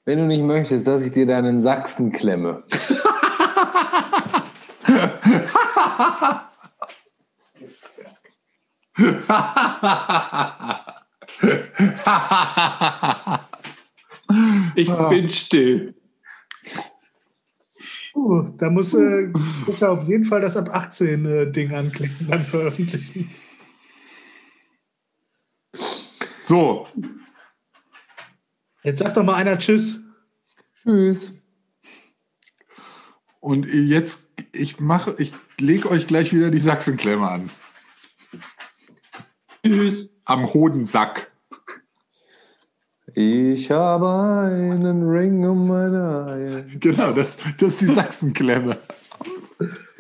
wenn 0.04 0.20
du 0.20 0.26
nicht 0.26 0.44
möchtest, 0.44 0.88
dass 0.88 1.06
ich 1.06 1.12
dir 1.14 1.26
deinen 1.26 1.62
Sachsen 1.62 2.12
klemme. 2.12 2.64
Ich 14.76 14.90
bin 15.10 15.30
still. 15.30 15.99
Uh, 18.20 18.50
da 18.58 18.70
muss 18.70 18.94
äh, 18.94 19.32
bitte 19.66 19.90
auf 19.90 20.08
jeden 20.08 20.26
Fall 20.26 20.42
das 20.42 20.58
ab 20.58 20.70
18 20.76 21.26
äh, 21.26 21.52
Ding 21.52 21.74
anklicken, 21.74 22.28
dann 22.28 22.44
veröffentlichen. 22.44 23.30
So, 26.44 26.88
Jetzt 28.84 29.00
sagt 29.00 29.18
doch 29.18 29.24
mal 29.24 29.36
einer 29.36 29.58
Tschüss. 29.58 30.00
Tschüss. 30.84 31.44
und 33.40 33.66
jetzt, 33.66 34.32
ich 34.54 34.80
mache, 34.80 35.16
ich 35.18 35.34
lege 35.60 35.90
euch 35.90 36.08
gleich 36.08 36.34
wieder 36.34 36.50
die 36.50 36.60
Sachsenklemme 36.60 37.30
an. 37.30 37.50
Tschüss. 39.66 40.22
Am 40.26 40.54
Hodensack. 40.54 41.32
Ich 43.16 43.72
habe 43.72 44.10
einen 44.10 45.08
Ring 45.10 45.46
um 45.46 45.68
meine 45.68 46.26
Eier. 46.28 46.64
Genau, 46.80 47.12
das, 47.12 47.38
das 47.58 47.74
ist 47.74 47.82
die 47.82 47.86
Sachsenklemme. 47.88 48.78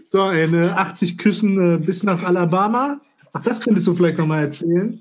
So, 0.06 0.24
eine 0.24 0.78
80 0.78 1.18
Küssen 1.18 1.76
äh, 1.76 1.78
bis 1.78 2.04
nach 2.04 2.24
Alabama. 2.24 3.00
Ach, 3.34 3.42
das 3.42 3.62
könntest 3.62 3.88
du 3.88 3.94
vielleicht 3.94 4.18
nochmal 4.18 4.44
erzählen. 4.44 5.00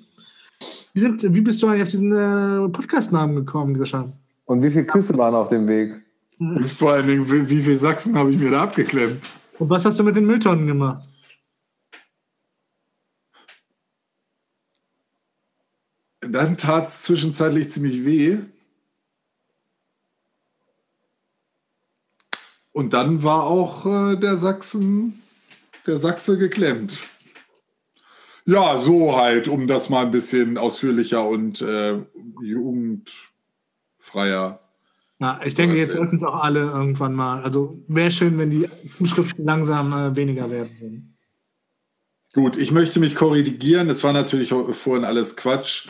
Wie, 0.93 1.01
sind, 1.01 1.23
wie 1.23 1.41
bist 1.41 1.63
du 1.63 1.69
eigentlich 1.69 1.83
auf 1.83 1.89
diesen 1.89 2.13
äh, 2.13 2.69
Podcast-Namen 2.69 3.37
gekommen, 3.37 3.75
Grisha? 3.75 4.09
Und 4.47 4.63
wie 4.63 4.71
viele 4.71 4.85
Küsse 4.85 5.17
waren 5.17 5.35
auf 5.35 5.49
dem 5.49 5.67
Weg? 5.69 5.95
Und 6.39 6.69
vor 6.69 6.93
allen 6.93 7.07
Dingen, 7.07 7.31
wie, 7.31 7.49
wie 7.49 7.63
viel 7.63 7.77
Sachsen 7.77 8.17
habe 8.17 8.31
ich 8.31 8.39
mir 8.39 8.51
da 8.51 8.63
abgeklemmt? 8.63 9.31
Und 9.59 9.71
was 9.71 9.85
hast 9.85 9.99
du 9.99 10.05
mit 10.05 10.17
den 10.17 10.27
Mülltonnen 10.27 10.67
gemacht? 10.67 11.09
Dann 16.33 16.57
tat 16.57 16.89
es 16.89 17.03
zwischenzeitlich 17.03 17.71
ziemlich 17.71 18.05
weh. 18.05 18.39
Und 22.73 22.93
dann 22.93 23.23
war 23.25 23.45
auch 23.45 23.87
äh, 23.87 24.17
der 24.17 24.37
Sachsen, 24.37 25.23
der 25.87 25.99
Sachse 25.99 26.39
geklemmt. 26.39 27.05
Ja, 28.47 28.79
so 28.79 29.17
halt, 29.17 29.49
um 29.49 29.67
das 29.67 29.89
mal 29.91 30.07
ein 30.07 30.13
bisschen 30.13 30.57
ausführlicher 30.57 31.27
und 31.27 31.61
äh, 31.61 31.99
jugendfreier. 32.41 34.61
Na, 35.19 35.45
ich 35.45 35.57
denke, 35.57 35.77
jetzt 35.77 35.93
sollten 35.93 36.17
es 36.17 36.23
auch 36.23 36.37
alle 36.37 36.61
irgendwann 36.61 37.15
mal. 37.15 37.43
Also 37.43 37.83
wäre 37.89 38.13
schön, 38.13 38.39
wenn 38.39 38.51
die 38.51 38.71
Zuschriften 38.97 39.45
langsam 39.45 39.93
äh, 39.93 40.15
weniger 40.15 40.49
werden 40.49 40.71
würden. 40.79 41.17
Gut, 42.33 42.57
ich 42.57 42.71
möchte 42.71 43.01
mich 43.01 43.17
korrigieren. 43.17 43.91
Es 43.91 44.05
war 44.05 44.13
natürlich 44.13 44.51
vorhin 44.51 45.05
alles 45.05 45.37
Quatsch. 45.37 45.89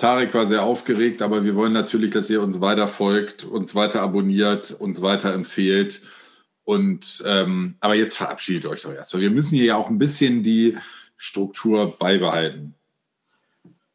Tarek 0.00 0.32
war 0.32 0.46
sehr 0.46 0.62
aufgeregt, 0.62 1.20
aber 1.20 1.44
wir 1.44 1.54
wollen 1.56 1.74
natürlich, 1.74 2.10
dass 2.10 2.30
ihr 2.30 2.42
uns 2.42 2.62
weiter 2.62 2.88
folgt, 2.88 3.44
uns 3.44 3.74
weiter 3.74 4.00
abonniert, 4.00 4.72
uns 4.72 5.02
weiter 5.02 5.34
empfehlt. 5.34 6.00
Und 6.64 7.22
ähm, 7.26 7.74
aber 7.80 7.94
jetzt 7.96 8.16
verabschiedet 8.16 8.64
euch 8.64 8.82
doch 8.82 8.94
erst, 8.94 9.12
weil 9.12 9.20
wir 9.20 9.30
müssen 9.30 9.56
hier 9.56 9.66
ja 9.66 9.76
auch 9.76 9.90
ein 9.90 9.98
bisschen 9.98 10.42
die 10.42 10.78
Struktur 11.16 11.98
beibehalten. 11.98 12.74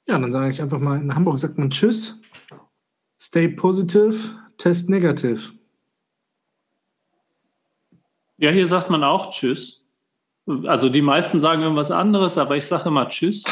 Ja, 0.08 0.20
dann 0.20 0.32
sage 0.32 0.51
ich 0.51 0.62
einfach 0.62 0.78
mal, 0.78 1.01
in 1.01 1.16
Hamburg 1.16 1.39
sagt 1.39 1.58
man 1.58 1.72
Tschüss, 1.72 2.20
stay 3.20 3.47
positive, 3.47 4.16
test 4.58 4.89
negative. 4.89 5.53
Ja, 8.38 8.51
hier 8.51 8.68
sagt 8.68 8.91
man 8.91 9.03
auch 9.03 9.32
Tschüss. 9.32 9.84
Also 10.66 10.89
die 10.89 11.01
meisten 11.01 11.39
sagen 11.39 11.64
irgendwas 11.64 11.89
anderes, 11.89 12.38
aber 12.38 12.58
ich 12.58 12.66
sage 12.68 12.89
immer 12.89 13.10
Tschüss. 13.10 13.43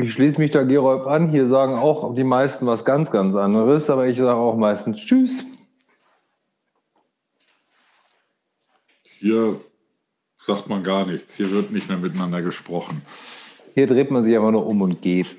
Ich 0.00 0.12
schließe 0.12 0.40
mich 0.40 0.50
da 0.50 0.64
Gerolf 0.64 1.06
an. 1.06 1.30
Hier 1.30 1.48
sagen 1.48 1.74
auch 1.74 2.14
die 2.14 2.24
meisten 2.24 2.66
was 2.66 2.84
ganz, 2.84 3.10
ganz 3.12 3.34
anderes, 3.36 3.88
aber 3.88 4.08
ich 4.08 4.18
sage 4.18 4.34
auch 4.34 4.56
meistens 4.56 4.98
Tschüss. 4.98 5.44
Hier 9.02 9.60
sagt 10.38 10.68
man 10.68 10.82
gar 10.82 11.06
nichts. 11.06 11.36
Hier 11.36 11.50
wird 11.50 11.70
nicht 11.70 11.88
mehr 11.88 11.98
miteinander 11.98 12.42
gesprochen. 12.42 13.02
Hier 13.74 13.86
dreht 13.86 14.10
man 14.10 14.24
sich 14.24 14.34
einfach 14.34 14.50
nur 14.50 14.66
um 14.66 14.82
und 14.82 15.00
geht. 15.00 15.36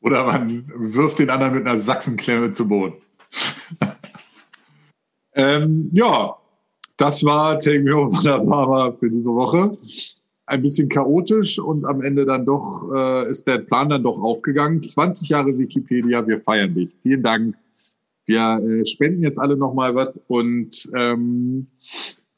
Oder 0.00 0.24
man 0.24 0.70
wirft 0.76 1.18
den 1.18 1.30
anderen 1.30 1.54
mit 1.54 1.66
einer 1.66 1.78
Sachsenklemme 1.78 2.52
zu 2.52 2.68
Boden. 2.68 2.94
ähm, 5.34 5.90
ja, 5.92 6.36
das 6.96 7.24
war 7.24 7.58
Take 7.58 7.80
Me 7.80 7.94
Home 7.94 8.16
Alabama 8.24 8.92
für 8.92 9.10
diese 9.10 9.30
Woche. 9.34 9.76
Ein 10.46 10.62
bisschen 10.62 10.88
chaotisch 10.90 11.58
und 11.58 11.86
am 11.86 12.02
Ende 12.02 12.26
dann 12.26 12.44
doch 12.44 12.90
äh, 12.94 13.30
ist 13.30 13.46
der 13.46 13.58
Plan 13.58 13.88
dann 13.88 14.02
doch 14.02 14.20
aufgegangen. 14.22 14.82
20 14.82 15.28
Jahre 15.30 15.56
Wikipedia, 15.56 16.26
wir 16.26 16.38
feiern 16.38 16.74
dich. 16.74 16.94
Vielen 17.00 17.22
Dank. 17.22 17.56
Wir 18.26 18.58
äh, 18.62 18.86
spenden 18.86 19.22
jetzt 19.22 19.38
alle 19.38 19.56
nochmal 19.56 19.94
was 19.94 20.20
und 20.28 20.88
ähm, 20.94 21.68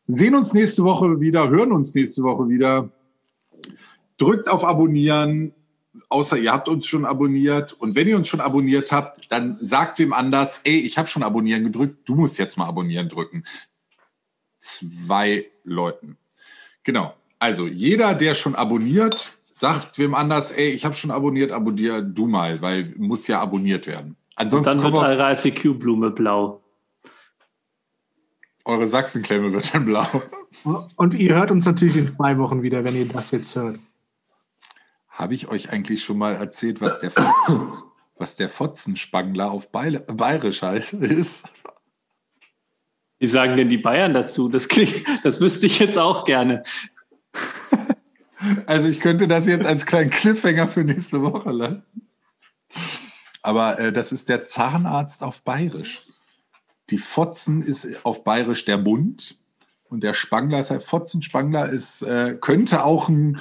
sehen 0.06 0.34
uns 0.34 0.52
nächste 0.52 0.84
Woche 0.84 1.20
wieder, 1.20 1.48
hören 1.50 1.72
uns 1.72 1.94
nächste 1.94 2.22
Woche 2.22 2.48
wieder. 2.48 2.90
Drückt 4.18 4.48
auf 4.48 4.64
Abonnieren, 4.64 5.52
außer 6.08 6.38
ihr 6.38 6.52
habt 6.52 6.68
uns 6.68 6.86
schon 6.86 7.04
abonniert. 7.04 7.72
Und 7.72 7.94
wenn 7.94 8.08
ihr 8.08 8.16
uns 8.16 8.28
schon 8.28 8.40
abonniert 8.40 8.92
habt, 8.92 9.30
dann 9.30 9.58
sagt 9.60 9.98
wem 9.98 10.12
anders, 10.12 10.60
ey, 10.64 10.78
ich 10.78 10.98
habe 10.98 11.08
schon 11.08 11.22
abonnieren 11.22 11.64
gedrückt, 11.64 12.08
du 12.08 12.14
musst 12.14 12.38
jetzt 12.38 12.56
mal 12.56 12.66
abonnieren 12.66 13.08
drücken. 13.08 13.44
Zwei 14.58 15.46
Leuten. 15.64 16.16
Genau. 16.82 17.14
Also 17.38 17.66
jeder, 17.66 18.14
der 18.14 18.34
schon 18.34 18.54
abonniert, 18.54 19.36
sagt 19.50 19.98
wem 19.98 20.14
anders, 20.14 20.52
ey, 20.52 20.70
ich 20.70 20.84
habe 20.84 20.94
schon 20.94 21.10
abonniert, 21.10 21.52
abonnier 21.52 22.02
du 22.02 22.26
mal, 22.26 22.60
weil 22.62 22.94
muss 22.96 23.26
ja 23.26 23.40
abonniert 23.40 23.86
werden. 23.86 24.16
Ansonsten 24.36 24.78
Dann 24.78 24.82
wird 24.82 24.94
eure 25.02 25.32
ICQ-Blume 25.32 26.10
blau. 26.10 26.62
eure 28.64 28.86
Sachsenklemme 28.86 29.52
wird 29.52 29.74
dann 29.74 29.84
blau. 29.86 30.06
Und 30.96 31.14
ihr 31.14 31.34
hört 31.34 31.50
uns 31.50 31.64
natürlich 31.64 31.96
in 31.96 32.10
zwei 32.14 32.36
Wochen 32.38 32.62
wieder, 32.62 32.84
wenn 32.84 32.96
ihr 32.96 33.08
das 33.08 33.30
jetzt 33.30 33.54
hört. 33.56 33.78
Habe 35.08 35.34
ich 35.34 35.48
euch 35.48 35.70
eigentlich 35.70 36.04
schon 36.04 36.18
mal 36.18 36.34
erzählt, 36.34 36.82
was 36.82 36.98
der, 36.98 37.12
was 38.16 38.36
der 38.36 38.50
Fotzenspangler 38.50 39.50
auf 39.50 39.70
Bayerisch 39.72 40.62
heißt, 40.62 40.94
ist? 40.94 41.50
Wie 43.18 43.26
sagen 43.26 43.56
denn 43.56 43.70
die 43.70 43.78
Bayern 43.78 44.12
dazu? 44.12 44.50
Das, 44.50 44.68
klingt, 44.68 45.02
das 45.24 45.40
wüsste 45.40 45.64
ich 45.64 45.78
jetzt 45.78 45.96
auch 45.96 46.26
gerne. 46.26 46.62
Also 48.66 48.88
ich 48.88 49.00
könnte 49.00 49.26
das 49.26 49.46
jetzt 49.46 49.66
als 49.66 49.86
kleinen 49.86 50.10
Cliffhanger 50.10 50.68
für 50.68 50.84
nächste 50.84 51.22
Woche 51.22 51.50
lassen. 51.50 51.84
Aber 53.42 53.78
äh, 53.78 53.92
das 53.92 54.12
ist 54.12 54.28
der 54.28 54.44
Zahnarzt 54.44 55.22
auf 55.22 55.42
Bayerisch. 55.42 56.02
Die 56.90 56.98
Fotzen 56.98 57.62
ist 57.62 58.04
auf 58.04 58.24
Bayerisch 58.24 58.64
der 58.64 58.78
Mund 58.78 59.38
und 59.88 60.02
der 60.02 60.14
Spangler 60.14 60.60
ist 60.60 60.70
halt 60.70 60.82
Fotzenspangler 60.82 61.68
ist 61.68 62.02
äh, 62.02 62.36
könnte 62.40 62.84
auch 62.84 63.08
ein 63.08 63.40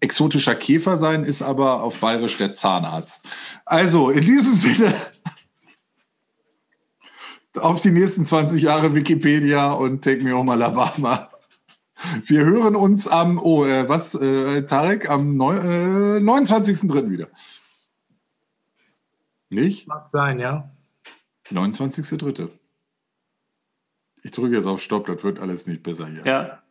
exotischer 0.00 0.54
Käfer 0.54 0.98
sein, 0.98 1.24
ist 1.24 1.42
aber 1.42 1.82
auf 1.82 2.00
Bayerisch 2.00 2.36
der 2.36 2.52
Zahnarzt. 2.52 3.26
Also 3.64 4.10
in 4.10 4.24
diesem 4.24 4.54
Sinne 4.54 4.94
auf 7.60 7.80
die 7.80 7.92
nächsten 7.92 8.26
20 8.26 8.62
Jahre 8.62 8.94
Wikipedia 8.94 9.72
und 9.72 10.04
Take 10.04 10.22
Me 10.22 10.32
Home 10.32 10.52
Alabama. 10.52 11.30
Wir 12.24 12.44
hören 12.44 12.76
uns 12.76 13.08
am, 13.08 13.38
oh, 13.38 13.64
äh, 13.64 13.88
was, 13.88 14.14
äh, 14.14 14.62
Tarek, 14.62 15.08
am 15.08 15.34
äh, 15.34 16.18
29.03. 16.18 17.10
wieder. 17.10 17.28
Nicht? 19.48 19.86
Mag 19.86 20.08
sein, 20.12 20.38
ja. 20.38 20.70
29.03. 21.50 22.50
Ich 24.22 24.30
drücke 24.32 24.56
jetzt 24.56 24.66
auf 24.66 24.82
Stopp, 24.82 25.06
das 25.06 25.22
wird 25.22 25.38
alles 25.38 25.66
nicht 25.66 25.82
besser 25.82 26.08
hier. 26.08 26.24
Ja. 26.26 26.62